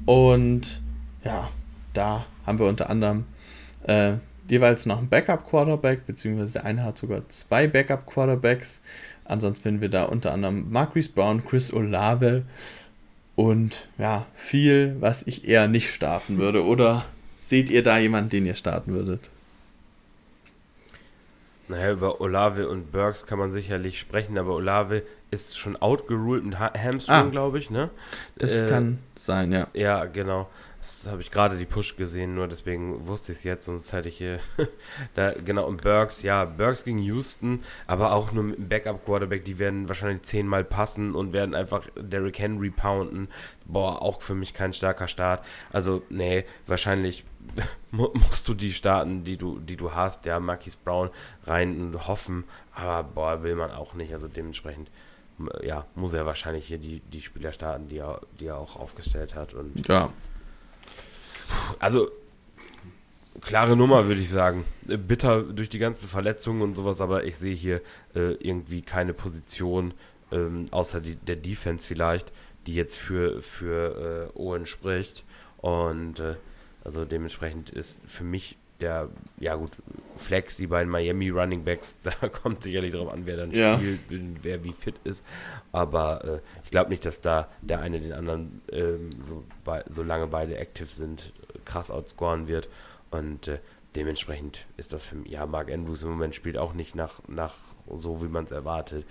[0.06, 0.80] Und
[1.24, 1.50] ja,
[1.94, 3.24] da haben wir unter anderem
[3.84, 4.14] äh,
[4.48, 8.80] jeweils noch einen Backup-Quarterback, beziehungsweise der eine hat sogar zwei Backup-Quarterbacks.
[9.24, 12.44] Ansonsten finden wir da unter anderem Marquis Brown, Chris Olave
[13.36, 16.64] und ja, viel, was ich eher nicht starten würde.
[16.64, 17.04] Oder
[17.38, 19.30] seht ihr da jemanden, den ihr starten würdet?
[21.68, 26.58] Naja, über Olave und Burks kann man sicherlich sprechen, aber Olave ist schon outgeruled mit
[26.58, 27.90] Hamstring, ah, glaube ich, ne?
[28.36, 29.68] Das äh, kann sein, ja.
[29.74, 30.48] Ja, genau.
[30.80, 34.08] Das habe ich gerade die Push gesehen, nur deswegen wusste ich es jetzt, sonst hätte
[34.08, 34.38] ich hier
[35.14, 39.44] da genau und Burks, ja, Burks gegen Houston, aber auch nur mit einem Backup Quarterback,
[39.44, 43.28] die werden wahrscheinlich zehnmal passen und werden einfach Derrick Henry pounden.
[43.66, 45.44] Boah, auch für mich kein starker Start.
[45.72, 47.24] Also, nee, wahrscheinlich
[47.90, 51.10] musst du die starten, die du, die du hast, ja, Marquis Brown
[51.44, 54.12] rein und hoffen, aber boah, will man auch nicht.
[54.12, 54.90] Also dementsprechend
[55.62, 59.34] ja, muss er wahrscheinlich hier die, die Spieler starten, die er, die er auch aufgestellt
[59.34, 59.54] hat.
[59.54, 60.12] Und ja.
[61.78, 62.10] Also,
[63.40, 64.64] klare Nummer, würde ich sagen.
[64.84, 67.80] Bitter durch die ganzen Verletzungen und sowas, aber ich sehe hier
[68.14, 69.94] äh, irgendwie keine Position,
[70.32, 72.32] ähm, außer die, der Defense vielleicht,
[72.66, 75.24] die jetzt für, für äh, Owen spricht.
[75.58, 76.36] Und äh,
[76.88, 79.72] also dementsprechend ist für mich der, ja gut,
[80.16, 83.76] Flex, die beiden Miami Running Backs, da kommt sicherlich darauf an, wer dann ja.
[83.76, 84.00] spielt,
[84.42, 85.22] wer wie fit ist.
[85.70, 90.28] Aber äh, ich glaube nicht, dass da der eine den anderen, ähm, so bei, solange
[90.28, 91.34] beide active sind,
[91.66, 92.70] krass outscoren wird.
[93.10, 93.58] Und äh,
[93.94, 97.54] dementsprechend ist das für mich, ja, Mark Andrews im Moment spielt auch nicht nach, nach
[97.94, 99.04] so, wie man es erwartet.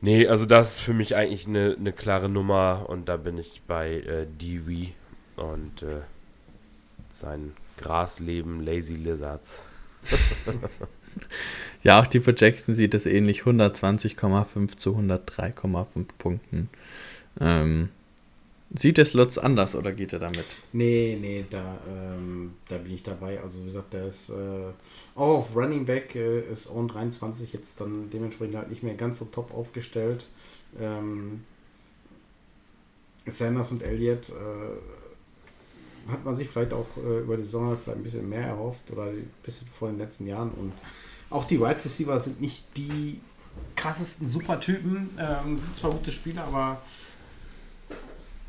[0.00, 3.62] Nee, also das ist für mich eigentlich eine, eine klare Nummer und da bin ich
[3.66, 4.94] bei äh, Dewey
[5.34, 6.02] und äh,
[7.18, 9.66] sein Grasleben Lazy Lizards.
[11.82, 13.42] ja, auch die Projection sieht es ähnlich.
[13.42, 16.70] 120,5 zu 103,5 Punkten.
[17.40, 17.90] Ähm,
[18.74, 20.44] sieht es Lutz anders oder geht er damit?
[20.72, 23.40] Nee, nee, da, ähm, da bin ich dabei.
[23.40, 24.72] Also wie gesagt, der ist äh,
[25.14, 29.18] auch auf Running Back, äh, ist on 23 jetzt dann dementsprechend halt nicht mehr ganz
[29.18, 30.26] so top aufgestellt.
[30.78, 31.44] Ähm,
[33.26, 34.32] Sanders und Elliott äh,
[36.10, 39.04] hat man sich vielleicht auch äh, über die Saison vielleicht ein bisschen mehr erhofft oder
[39.04, 40.50] ein bisschen vor den letzten Jahren.
[40.50, 40.72] Und
[41.30, 43.20] auch die Wide Receiver sind nicht die
[43.76, 46.80] krassesten Supertypen, ähm, sind zwar gute Spieler, aber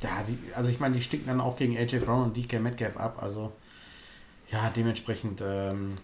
[0.02, 2.98] ja, die, also ich meine, die stinken dann auch gegen AJ Brown und DK Metcalf
[2.98, 3.22] ab.
[3.22, 3.52] Also
[4.52, 5.98] ja, dementsprechend, ähm,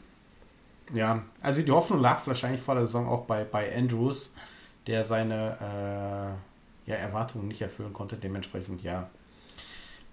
[0.94, 4.32] ja, also die Hoffnung lag wahrscheinlich vor der Saison auch bei, bei Andrews,
[4.86, 6.38] der seine
[6.88, 8.18] äh, ja, Erwartungen nicht erfüllen konnte.
[8.18, 9.10] Dementsprechend, ja,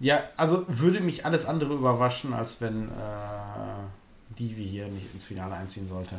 [0.03, 5.24] ja, also würde mich alles andere überraschen, als wenn äh, die wie hier nicht ins
[5.24, 6.16] Finale einziehen sollte.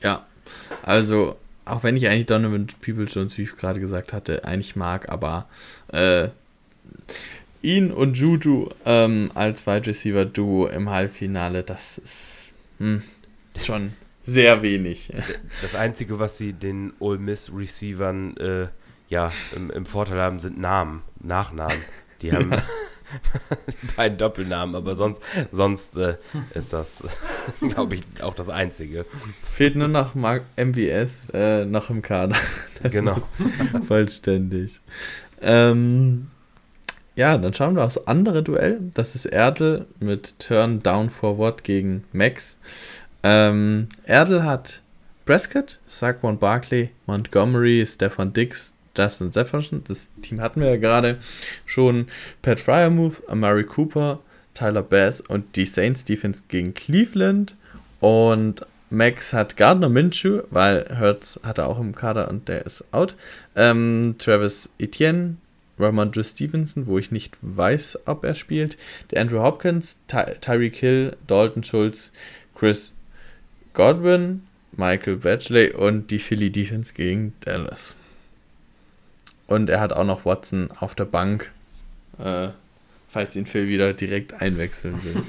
[0.00, 0.24] Ja,
[0.82, 5.08] also auch wenn ich eigentlich Donovan People Jones, wie ich gerade gesagt hatte, eigentlich mag,
[5.08, 5.46] aber
[5.88, 6.28] äh,
[7.62, 13.02] ihn und Juju ähm, als Wide Receiver Duo im Halbfinale, das ist hm,
[13.60, 15.12] schon sehr wenig.
[15.62, 18.68] Das Einzige, was sie den Ole Miss Receivern äh,
[19.08, 21.82] ja, im, im Vorteil haben, sind Namen, Nachnamen.
[22.22, 22.50] Die haben
[23.82, 26.16] die beiden Doppelnamen, aber sonst, sonst äh,
[26.54, 27.04] ist das,
[27.60, 29.04] glaube ich, auch das Einzige.
[29.42, 32.36] Fehlt nur noch Mark MVS äh, noch im Kader.
[32.90, 33.18] genau.
[33.86, 34.80] Vollständig.
[35.40, 36.28] Ähm,
[37.14, 38.80] ja, dann schauen wir aufs andere Duell.
[38.94, 42.58] Das ist Erdl mit Turn Down Forward gegen Max.
[43.22, 44.80] Ähm, Erdl hat
[45.26, 51.18] Prescott, Saquon Barkley, Montgomery, Stefan Dix, Justin Jefferson, das Team hatten wir ja gerade
[51.66, 52.08] schon,
[52.42, 54.20] Pat Fryermuth, Amari Cooper,
[54.54, 57.56] Tyler Bass und die Saints Defense gegen Cleveland
[58.00, 62.84] und Max hat Gardner Minshew, weil Hertz hat er auch im Kader und der ist
[62.92, 63.16] out.
[63.56, 65.36] Ähm, Travis Etienne,
[65.78, 68.76] Ramondre Stevenson, wo ich nicht weiß, ob er spielt.
[69.10, 72.12] Der Andrew Hopkins, Ty Tyreek Hill, Dalton Schultz,
[72.54, 72.94] Chris
[73.72, 74.42] Godwin,
[74.76, 77.96] Michael Batchley und die Philly Defense gegen Dallas.
[79.52, 81.52] Und er hat auch noch Watson auf der Bank,
[82.18, 82.48] äh,
[83.10, 85.22] falls ihn Phil wieder direkt einwechseln will.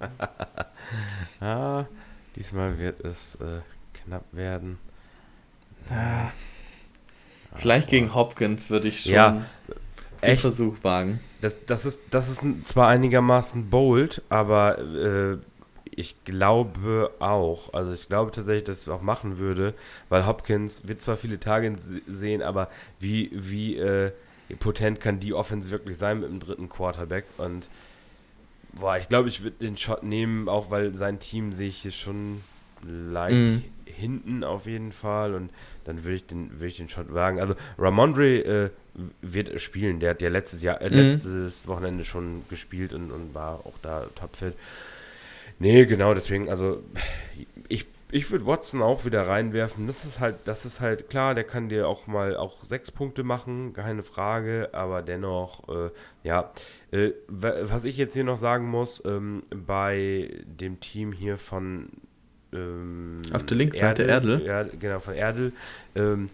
[1.40, 1.86] ah,
[2.36, 3.60] diesmal wird es äh,
[3.94, 4.78] knapp werden.
[5.88, 6.30] Ja.
[7.56, 9.42] Vielleicht gegen Hopkins würde ich schon ja,
[10.20, 11.20] echt Versuch wagen.
[11.40, 15.38] Das, das, ist, das ist zwar einigermaßen bold, aber äh,
[15.96, 17.72] ich glaube auch.
[17.74, 19.74] Also ich glaube tatsächlich, dass ich es auch machen würde,
[20.08, 21.74] weil Hopkins wird zwar viele Tage
[22.06, 22.68] sehen, aber
[23.00, 24.12] wie, wie äh,
[24.58, 27.24] potent kann die Offense wirklich sein mit dem dritten Quarterback?
[27.38, 27.68] Und
[28.72, 31.90] boah, ich glaube, ich würde den Shot nehmen, auch weil sein Team sehe ich hier
[31.90, 32.42] schon
[32.86, 33.64] leicht mhm.
[33.86, 35.50] hinten auf jeden Fall und
[35.84, 37.40] dann würde ich den würde ich den Shot wagen.
[37.40, 38.70] Also Ramondre äh,
[39.22, 40.96] wird spielen, der hat ja letztes Jahr äh, mhm.
[40.96, 44.54] letztes Wochenende schon gespielt und, und war auch da topfit.
[45.58, 46.82] Nee, genau, deswegen, also
[47.68, 49.86] ich, ich würde Watson auch wieder reinwerfen.
[49.86, 53.22] Das ist halt, das ist halt klar, der kann dir auch mal auch sechs Punkte
[53.22, 55.90] machen, keine Frage, aber dennoch, äh,
[56.22, 56.52] ja.
[56.90, 61.88] Äh, was ich jetzt hier noch sagen muss, ähm, bei dem Team hier von
[62.52, 64.42] ähm, Auf der Linksseite Erdl.
[64.44, 65.52] Ja, genau, von Erdl.
[65.94, 66.30] Ähm,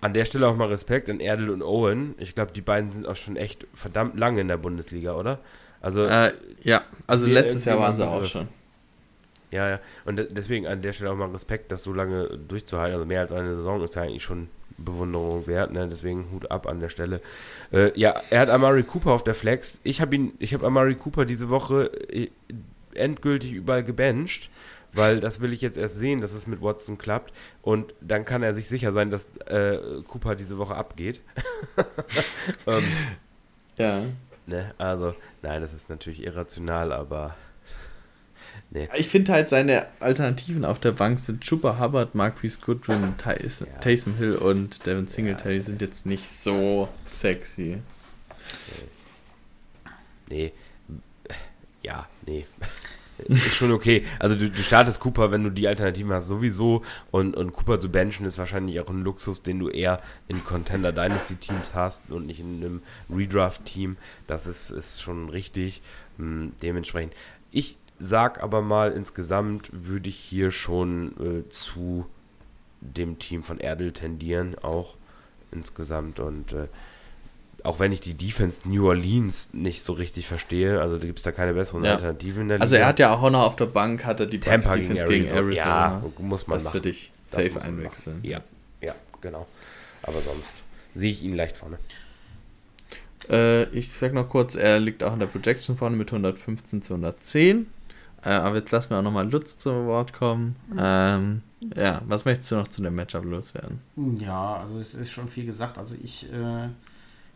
[0.00, 2.14] an der Stelle auch mal Respekt an Erdl und Owen.
[2.18, 5.38] Ich glaube, die beiden sind auch schon echt verdammt lange in der Bundesliga, oder?
[5.80, 6.32] Also, äh,
[6.62, 8.48] ja, also letztes Jahr waren sie auch schon.
[9.52, 9.80] Ja, ja.
[10.04, 12.94] Und deswegen an der Stelle auch mal Respekt, das so lange durchzuhalten.
[12.94, 14.48] Also mehr als eine Saison ist ja eigentlich schon
[14.78, 15.72] Bewunderung wert.
[15.72, 15.88] Ne?
[15.88, 17.20] Deswegen Hut ab an der Stelle.
[17.72, 19.80] Äh, ja, er hat Amari Cooper auf der Flex.
[19.82, 22.28] Ich habe ihn, ich habe Amari Cooper diese Woche äh,
[22.94, 24.50] endgültig überall gebencht,
[24.92, 27.32] weil das will ich jetzt erst sehen, dass es mit Watson klappt.
[27.62, 31.20] Und dann kann er sich sicher sein, dass äh, Cooper diese Woche abgeht.
[32.66, 32.84] ähm,
[33.76, 34.02] ja.
[34.50, 34.74] Ne?
[34.78, 37.34] Also, nein, das ist natürlich irrational, aber
[38.70, 38.88] Nee.
[38.96, 43.78] Ich finde halt seine Alternativen auf der Bank sind Chuba Hubbard, Marquise Goodwin, Tyson, ja.
[43.78, 45.60] Taysom Hill und Devin Singletary ja.
[45.60, 47.78] sind jetzt nicht so sexy.
[50.28, 50.52] Nee.
[50.52, 50.52] nee.
[51.82, 52.44] Ja, nee.
[53.28, 54.04] Ist schon okay.
[54.18, 56.82] Also du, du, startest Cooper, wenn du die Alternativen hast, sowieso.
[57.10, 60.92] Und, und Cooper zu benchen ist wahrscheinlich auch ein Luxus, den du eher in Contender
[60.92, 63.96] Dynasty Teams hast und nicht in einem Redraft Team.
[64.26, 65.82] Das ist, ist schon richtig.
[66.18, 67.14] Hm, dementsprechend.
[67.50, 72.06] Ich sag aber mal, insgesamt würde ich hier schon äh, zu
[72.80, 74.94] dem Team von Erdel tendieren, auch
[75.52, 76.20] insgesamt.
[76.20, 76.68] Und äh,
[77.64, 81.32] auch wenn ich die Defense New Orleans nicht so richtig verstehe, also gibt es da
[81.32, 81.92] keine besseren ja.
[81.92, 82.86] Alternativen in der also Liga.
[82.86, 85.08] Also er hat ja auch noch auf der Bank, hat er die Tampa gegen Arizona.
[85.08, 86.02] gegen Arizona.
[86.02, 86.72] Ja, muss man das machen.
[86.72, 88.20] für dich safe einwechseln.
[88.22, 88.40] Ja,
[88.80, 89.46] ja, genau.
[90.02, 90.54] Aber sonst
[90.94, 91.78] sehe ich ihn leicht vorne.
[93.28, 96.94] Äh, ich sag noch kurz, er liegt auch in der Projection vorne mit 115 zu
[96.94, 97.66] 110.
[98.22, 100.56] Äh, aber jetzt lassen wir auch nochmal Lutz zu Wort kommen.
[100.78, 101.42] Ähm,
[101.76, 103.80] ja, was möchtest du noch zu dem Matchup loswerden?
[104.18, 105.78] Ja, also es ist schon viel gesagt.
[105.78, 106.68] Also ich äh,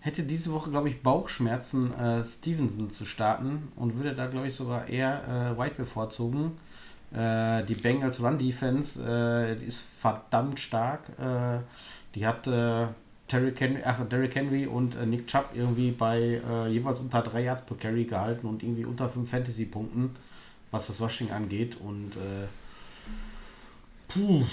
[0.05, 4.55] hätte diese Woche, glaube ich, Bauchschmerzen, äh, Stevenson zu starten und würde da, glaube ich,
[4.55, 6.53] sogar eher äh, White bevorzugen.
[7.13, 11.03] Äh, die Bengals Run Defense äh, ist verdammt stark.
[12.15, 17.43] die hat Derrick Henry, ach, Derrick Henry und Nick Chubb irgendwie bei jeweils unter 3
[17.43, 20.11] Yards per Carry gehalten und irgendwie unter 5 Fantasy-Punkten
[20.75, 21.77] was das Washing angeht.
[21.77, 22.49] Und äh,
[24.09, 24.45] puh,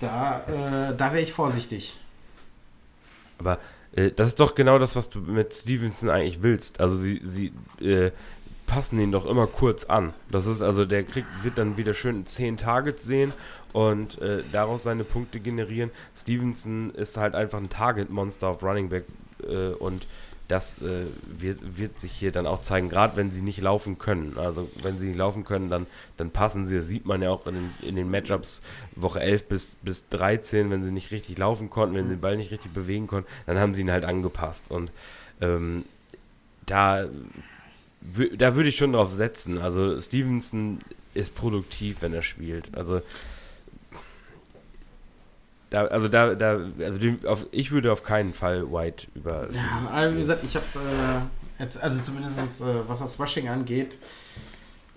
[0.00, 1.96] da, äh, da wäre ich vorsichtig.
[3.38, 3.58] Aber
[3.96, 6.80] äh, das ist doch genau das, was du mit Stevenson eigentlich willst.
[6.80, 8.10] Also sie, sie äh,
[8.66, 10.14] passen ihn doch immer kurz an.
[10.30, 13.32] Das ist also, der kriegt, wird dann wieder schön 10 Targets sehen
[13.72, 15.90] und äh, daraus seine Punkte generieren.
[16.16, 19.04] Stevenson ist halt einfach ein Target-Monster auf Running Back
[19.42, 20.06] äh, und
[20.48, 24.36] das äh, wird, wird, sich hier dann auch zeigen, gerade wenn sie nicht laufen können.
[24.36, 27.46] Also wenn sie nicht laufen können, dann, dann passen sie, das sieht man ja auch
[27.46, 28.62] in den, in den Matchups
[28.94, 32.36] Woche 11 bis, bis 13, wenn sie nicht richtig laufen konnten, wenn sie den Ball
[32.36, 34.70] nicht richtig bewegen konnten, dann haben sie ihn halt angepasst.
[34.70, 34.92] Und
[35.40, 35.84] ähm,
[36.66, 37.06] da,
[38.36, 39.58] da würde ich schon drauf setzen.
[39.58, 40.78] Also Stevenson
[41.14, 42.76] ist produktiv, wenn er spielt.
[42.76, 43.00] Also
[45.74, 49.48] da, also da, da, also die, auf, ich würde auf keinen Fall White über.
[49.50, 50.64] Ja, also wie gesagt, ich habe,
[51.58, 53.98] äh, also zumindest äh, was das Rushing angeht,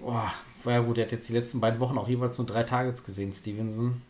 [0.03, 0.21] oh,
[0.63, 3.03] war ja gut, er hat jetzt die letzten beiden Wochen auch jeweils nur drei Targets
[3.03, 4.03] gesehen, Stevenson.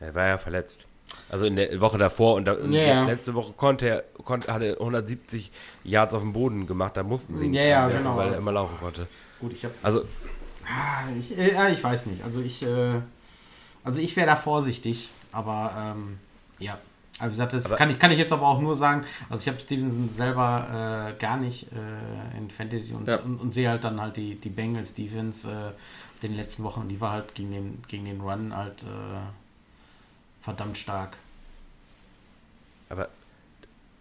[0.00, 0.86] Er war ja verletzt.
[1.28, 4.80] Also in der Woche davor und, da, ja, letzte Woche konnte er, konnte, hat er
[4.80, 5.52] 170
[5.84, 8.16] Yards auf dem Boden gemacht, da mussten sie ihn ja, ja, genau.
[8.16, 9.06] weil er immer laufen konnte.
[9.38, 9.74] Gut, ich habe.
[9.84, 10.04] Also.
[10.64, 12.24] Ah, ich, äh, ich weiß nicht.
[12.24, 13.00] Also ich, äh,
[13.84, 15.10] also ich wäre da vorsichtig.
[15.32, 16.18] Aber ähm,
[16.58, 16.78] ja,
[17.18, 19.48] also wie gesagt, das kann ich, kann ich jetzt aber auch nur sagen, also ich
[19.48, 23.20] habe Stevenson selber äh, gar nicht äh, in Fantasy und, ja.
[23.20, 26.88] und, und, sehe halt dann halt die, die Bengals Defense äh, den letzten Wochen und
[26.88, 28.86] die war halt gegen den, gegen den Run halt äh,
[30.40, 31.16] verdammt stark.
[32.88, 33.08] Aber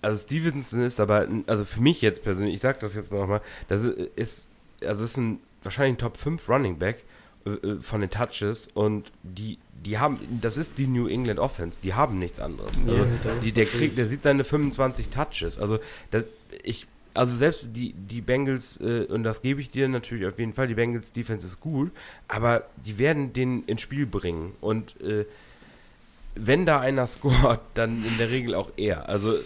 [0.01, 3.41] also Stevenson ist aber, also für mich jetzt persönlich, ich sag das jetzt mal nochmal,
[3.67, 4.49] das ist,
[4.83, 7.03] also ist ein wahrscheinlich ein Top 5 Running Back
[7.45, 11.93] äh, von den Touches und die, die haben, das ist die New England Offense, die
[11.93, 12.79] haben nichts anderes.
[12.79, 13.05] Also ja,
[13.43, 15.57] die, der kriegt, der sieht seine 25 Touches.
[15.57, 15.79] Also
[16.11, 16.23] das,
[16.63, 20.53] ich, also selbst die, die Bengals, äh, und das gebe ich dir natürlich auf jeden
[20.53, 21.91] Fall, die Bengals Defense ist gut,
[22.27, 24.53] aber die werden den ins Spiel bringen.
[24.61, 25.25] Und äh,
[26.35, 29.09] wenn da einer scoret, dann in der Regel auch er.
[29.09, 29.39] Also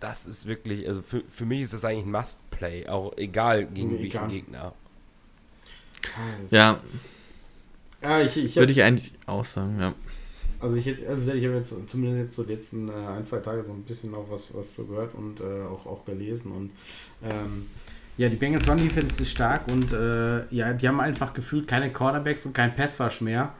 [0.00, 3.98] das ist wirklich, also für, für mich ist das eigentlich ein Must-Play, auch egal gegen
[3.98, 4.74] welchen Gegner.
[6.50, 6.80] Ja.
[8.06, 9.92] Ja, ich, ich Würde ich eigentlich auch sagen, ja.
[10.60, 13.38] Also ich, hätte, also ich habe jetzt zumindest jetzt so die letzten äh, ein, zwei
[13.38, 16.70] Tage so ein bisschen auch was, was so gehört und äh, auch, auch gelesen und
[17.22, 17.66] ähm,
[18.16, 21.92] ja, die Bengals Run Defense ist stark und äh, ja, die haben einfach gefühlt keine
[21.92, 23.52] Cornerbacks und kein Passwash mehr,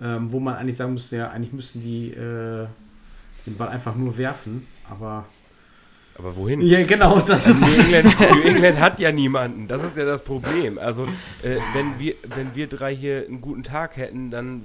[0.00, 2.66] ähm, wo man eigentlich sagen müsste, ja, eigentlich müssten die äh,
[3.46, 5.24] den Ball einfach nur werfen, aber
[6.18, 6.62] Aber wohin?
[6.62, 9.68] Ja, genau, das ist New England, New England hat ja niemanden.
[9.68, 10.78] Das ist ja das Problem.
[10.78, 11.04] Also,
[11.42, 14.62] äh, wenn, wir, wenn wir drei hier einen guten Tag hätten, dann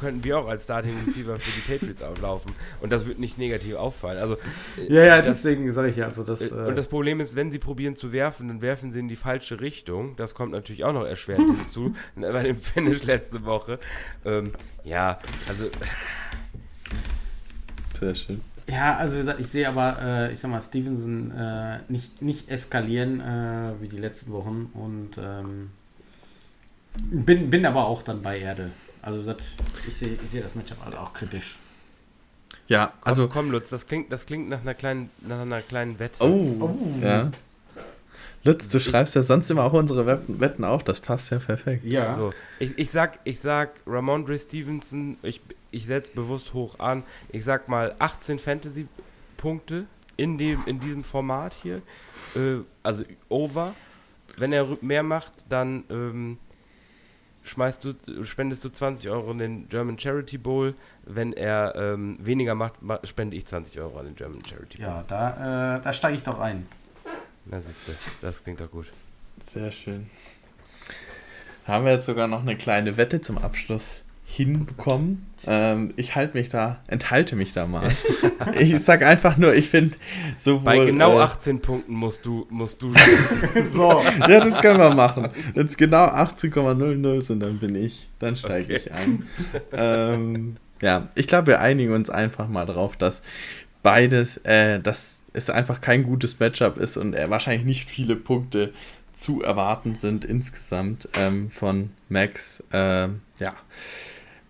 [0.00, 2.52] könnten wir auch als Starting Receiver für die Patriots auflaufen.
[2.80, 4.18] Und das wird nicht negativ auffallen.
[4.18, 4.38] Also,
[4.78, 6.40] äh, Ja, ja, das, deswegen sage ich ja, also das.
[6.40, 9.08] äh, Äh, und das Problem ist, wenn sie probieren zu werfen, dann werfen sie in
[9.08, 10.16] die falsche Richtung.
[10.16, 11.94] Das kommt natürlich auch noch erschwerend hinzu.
[12.16, 13.78] Bei dem Finish letzte Woche.
[14.24, 14.52] Ähm,
[14.84, 15.18] ja,
[15.48, 15.66] also
[18.00, 18.40] Sehr schön.
[18.68, 22.48] Ja, also wie gesagt, ich sehe aber, äh, ich sag mal, Stevenson äh, nicht, nicht
[22.50, 25.70] eskalieren äh, wie die letzten Wochen und ähm,
[27.10, 28.70] bin, bin aber auch dann bei Erde.
[29.02, 29.48] Also wie gesagt,
[29.86, 31.58] ich sehe ich sehe das Matchup halt auch kritisch.
[32.68, 33.28] Ja, also also.
[33.28, 36.24] komm, Lutz, das klingt, das klingt nach einer kleinen, nach einer kleinen Wette.
[36.24, 36.78] Oh, Oh.
[37.02, 37.30] ja.
[38.46, 41.84] Lutz, du schreibst ja sonst immer auch unsere Wetten auf, das passt ja perfekt.
[41.84, 42.12] Ja.
[42.12, 45.40] So, ich, ich sag, ich sag Ramondre Stevenson, ich,
[45.72, 47.02] ich setze bewusst hoch an.
[47.30, 49.86] Ich sag mal 18 Fantasy-Punkte
[50.16, 51.82] in, dem, in diesem Format hier.
[52.36, 53.74] Äh, also over.
[54.38, 56.38] Wenn er mehr macht, dann ähm,
[57.42, 60.74] schmeißt du, spendest du 20 Euro in den German Charity Bowl.
[61.04, 64.86] Wenn er ähm, weniger macht, ma spende ich 20 Euro an den German Charity Bowl.
[64.86, 66.66] Ja, da, äh, da steige ich doch ein.
[67.48, 68.86] Na, siehste, das klingt doch gut.
[69.44, 70.06] Sehr schön.
[71.66, 75.24] Haben wir jetzt sogar noch eine kleine Wette zum Abschluss hinbekommen.
[75.46, 77.90] Ähm, ich halte mich da, enthalte mich da mal.
[78.60, 79.96] ich sag einfach nur, ich finde
[80.36, 80.64] sowohl.
[80.64, 82.92] Bei genau äh, 18 Punkten musst du, musst du
[83.64, 84.02] So.
[84.28, 85.30] Ja, das können wir machen.
[85.54, 88.10] Wenn es genau 18,00 sind, dann bin ich.
[88.18, 88.82] Dann steige Okay.
[88.84, 89.26] ich ein.
[89.72, 93.22] ähm, ja, ich glaube, wir einigen uns einfach mal drauf, dass
[93.82, 98.72] beides, äh, dass es einfach kein gutes Matchup ist und äh, wahrscheinlich nicht viele Punkte
[99.14, 102.62] zu erwarten sind insgesamt ähm, von Max.
[102.72, 103.54] Ähm, ja,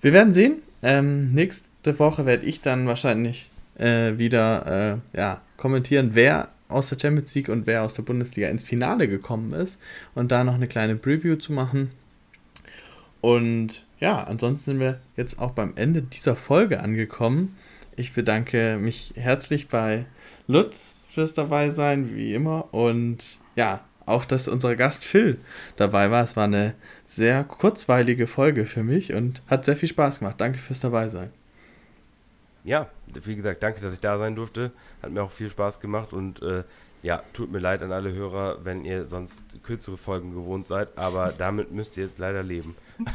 [0.00, 0.62] wir werden sehen.
[0.82, 6.98] Ähm, nächste Woche werde ich dann wahrscheinlich äh, wieder äh, ja, kommentieren, wer aus der
[6.98, 9.80] Champions League und wer aus der Bundesliga ins Finale gekommen ist
[10.14, 11.90] und da noch eine kleine Preview zu machen.
[13.20, 17.56] Und ja, ansonsten sind wir jetzt auch beim Ende dieser Folge angekommen.
[17.96, 20.04] Ich bedanke mich herzlich bei
[20.46, 22.72] Lutz fürs dabei sein, wie immer.
[22.72, 25.38] Und ja, auch, dass unser Gast Phil
[25.76, 26.22] dabei war.
[26.22, 26.74] Es war eine
[27.04, 30.40] sehr kurzweilige Folge für mich und hat sehr viel Spaß gemacht.
[30.40, 31.30] Danke fürs dabei sein.
[32.64, 34.72] ja, wie gesagt, danke, dass ich da sein durfte.
[35.02, 36.64] Hat mir auch viel Spaß gemacht und äh,
[37.02, 41.32] ja, tut mir leid an alle Hörer, wenn ihr sonst kürzere Folgen gewohnt seid, aber
[41.36, 42.76] damit müsst ihr jetzt leider leben.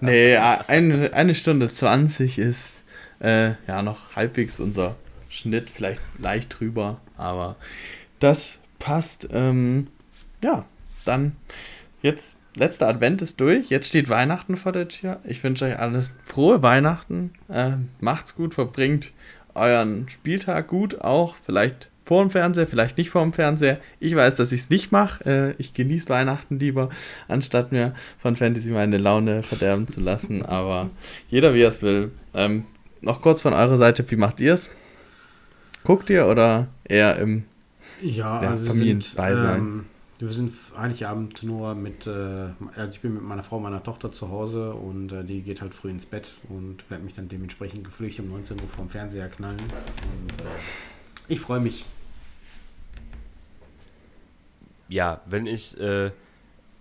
[0.00, 2.82] Nee, eine, eine Stunde 20 ist
[3.20, 4.96] äh, ja noch halbwegs unser
[5.36, 7.56] Schnitt, vielleicht leicht drüber, aber
[8.20, 9.28] das passt.
[9.32, 9.88] Ähm,
[10.42, 10.64] ja,
[11.04, 11.36] dann
[12.02, 13.68] jetzt letzter Advent ist durch.
[13.68, 15.20] Jetzt steht Weihnachten vor der Tür.
[15.24, 17.32] Ich wünsche euch alles frohe Weihnachten.
[17.48, 19.12] Äh, macht's gut, verbringt
[19.54, 23.80] euren Spieltag gut, auch vielleicht vor dem Fernseher, vielleicht nicht vor dem Fernseher.
[23.98, 25.24] Ich weiß, dass ich es nicht mache.
[25.24, 26.88] Äh, ich genieße Weihnachten lieber,
[27.26, 30.44] anstatt mir von Fantasy meine Laune verderben zu lassen.
[30.44, 30.90] Aber
[31.28, 32.12] jeder wie er es will.
[32.32, 32.64] Ähm,
[33.00, 34.70] noch kurz von eurer Seite, wie macht ihr es?
[35.86, 37.44] Guckt ihr oder eher im
[38.02, 39.54] Ja, Ja, also wir Familienbeisein.
[39.60, 39.84] sind, ähm,
[40.18, 42.10] wir sind Heiligabend nur mit, äh,
[42.74, 45.60] also ich bin mit meiner Frau und meiner Tochter zu Hause und äh, die geht
[45.60, 49.28] halt früh ins Bett und werde mich dann dementsprechend geflüchtet um 19 Uhr vorm Fernseher
[49.28, 49.60] knallen.
[49.60, 50.44] Und äh,
[51.28, 51.84] ich freue mich.
[54.88, 56.10] Ja, wenn ich äh,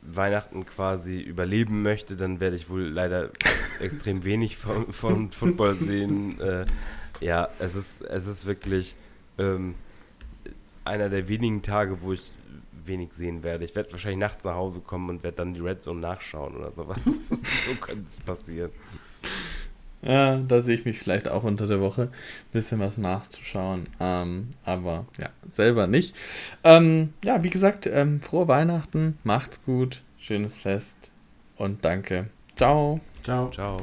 [0.01, 3.29] Weihnachten quasi überleben möchte, dann werde ich wohl leider
[3.79, 6.39] extrem wenig von, von Football sehen.
[7.21, 8.95] Ja, es ist, es ist wirklich
[9.37, 9.75] ähm,
[10.83, 12.31] einer der wenigen Tage, wo ich
[12.85, 13.65] wenig sehen werde.
[13.65, 16.71] Ich werde wahrscheinlich nachts nach Hause kommen und werde dann die Red Zone nachschauen oder
[16.71, 16.97] sowas.
[17.29, 18.71] so könnte es passieren.
[20.01, 22.09] Ja, da sehe ich mich vielleicht auch unter der Woche.
[22.53, 23.87] Bisschen was nachzuschauen.
[23.99, 26.15] Ähm, aber ja, selber nicht.
[26.63, 29.17] Ähm, ja, wie gesagt, ähm, frohe Weihnachten.
[29.23, 30.03] Macht's gut.
[30.19, 31.11] Schönes Fest.
[31.57, 32.27] Und danke.
[32.55, 32.99] Ciao.
[33.23, 33.49] Ciao.
[33.49, 33.81] Ciao.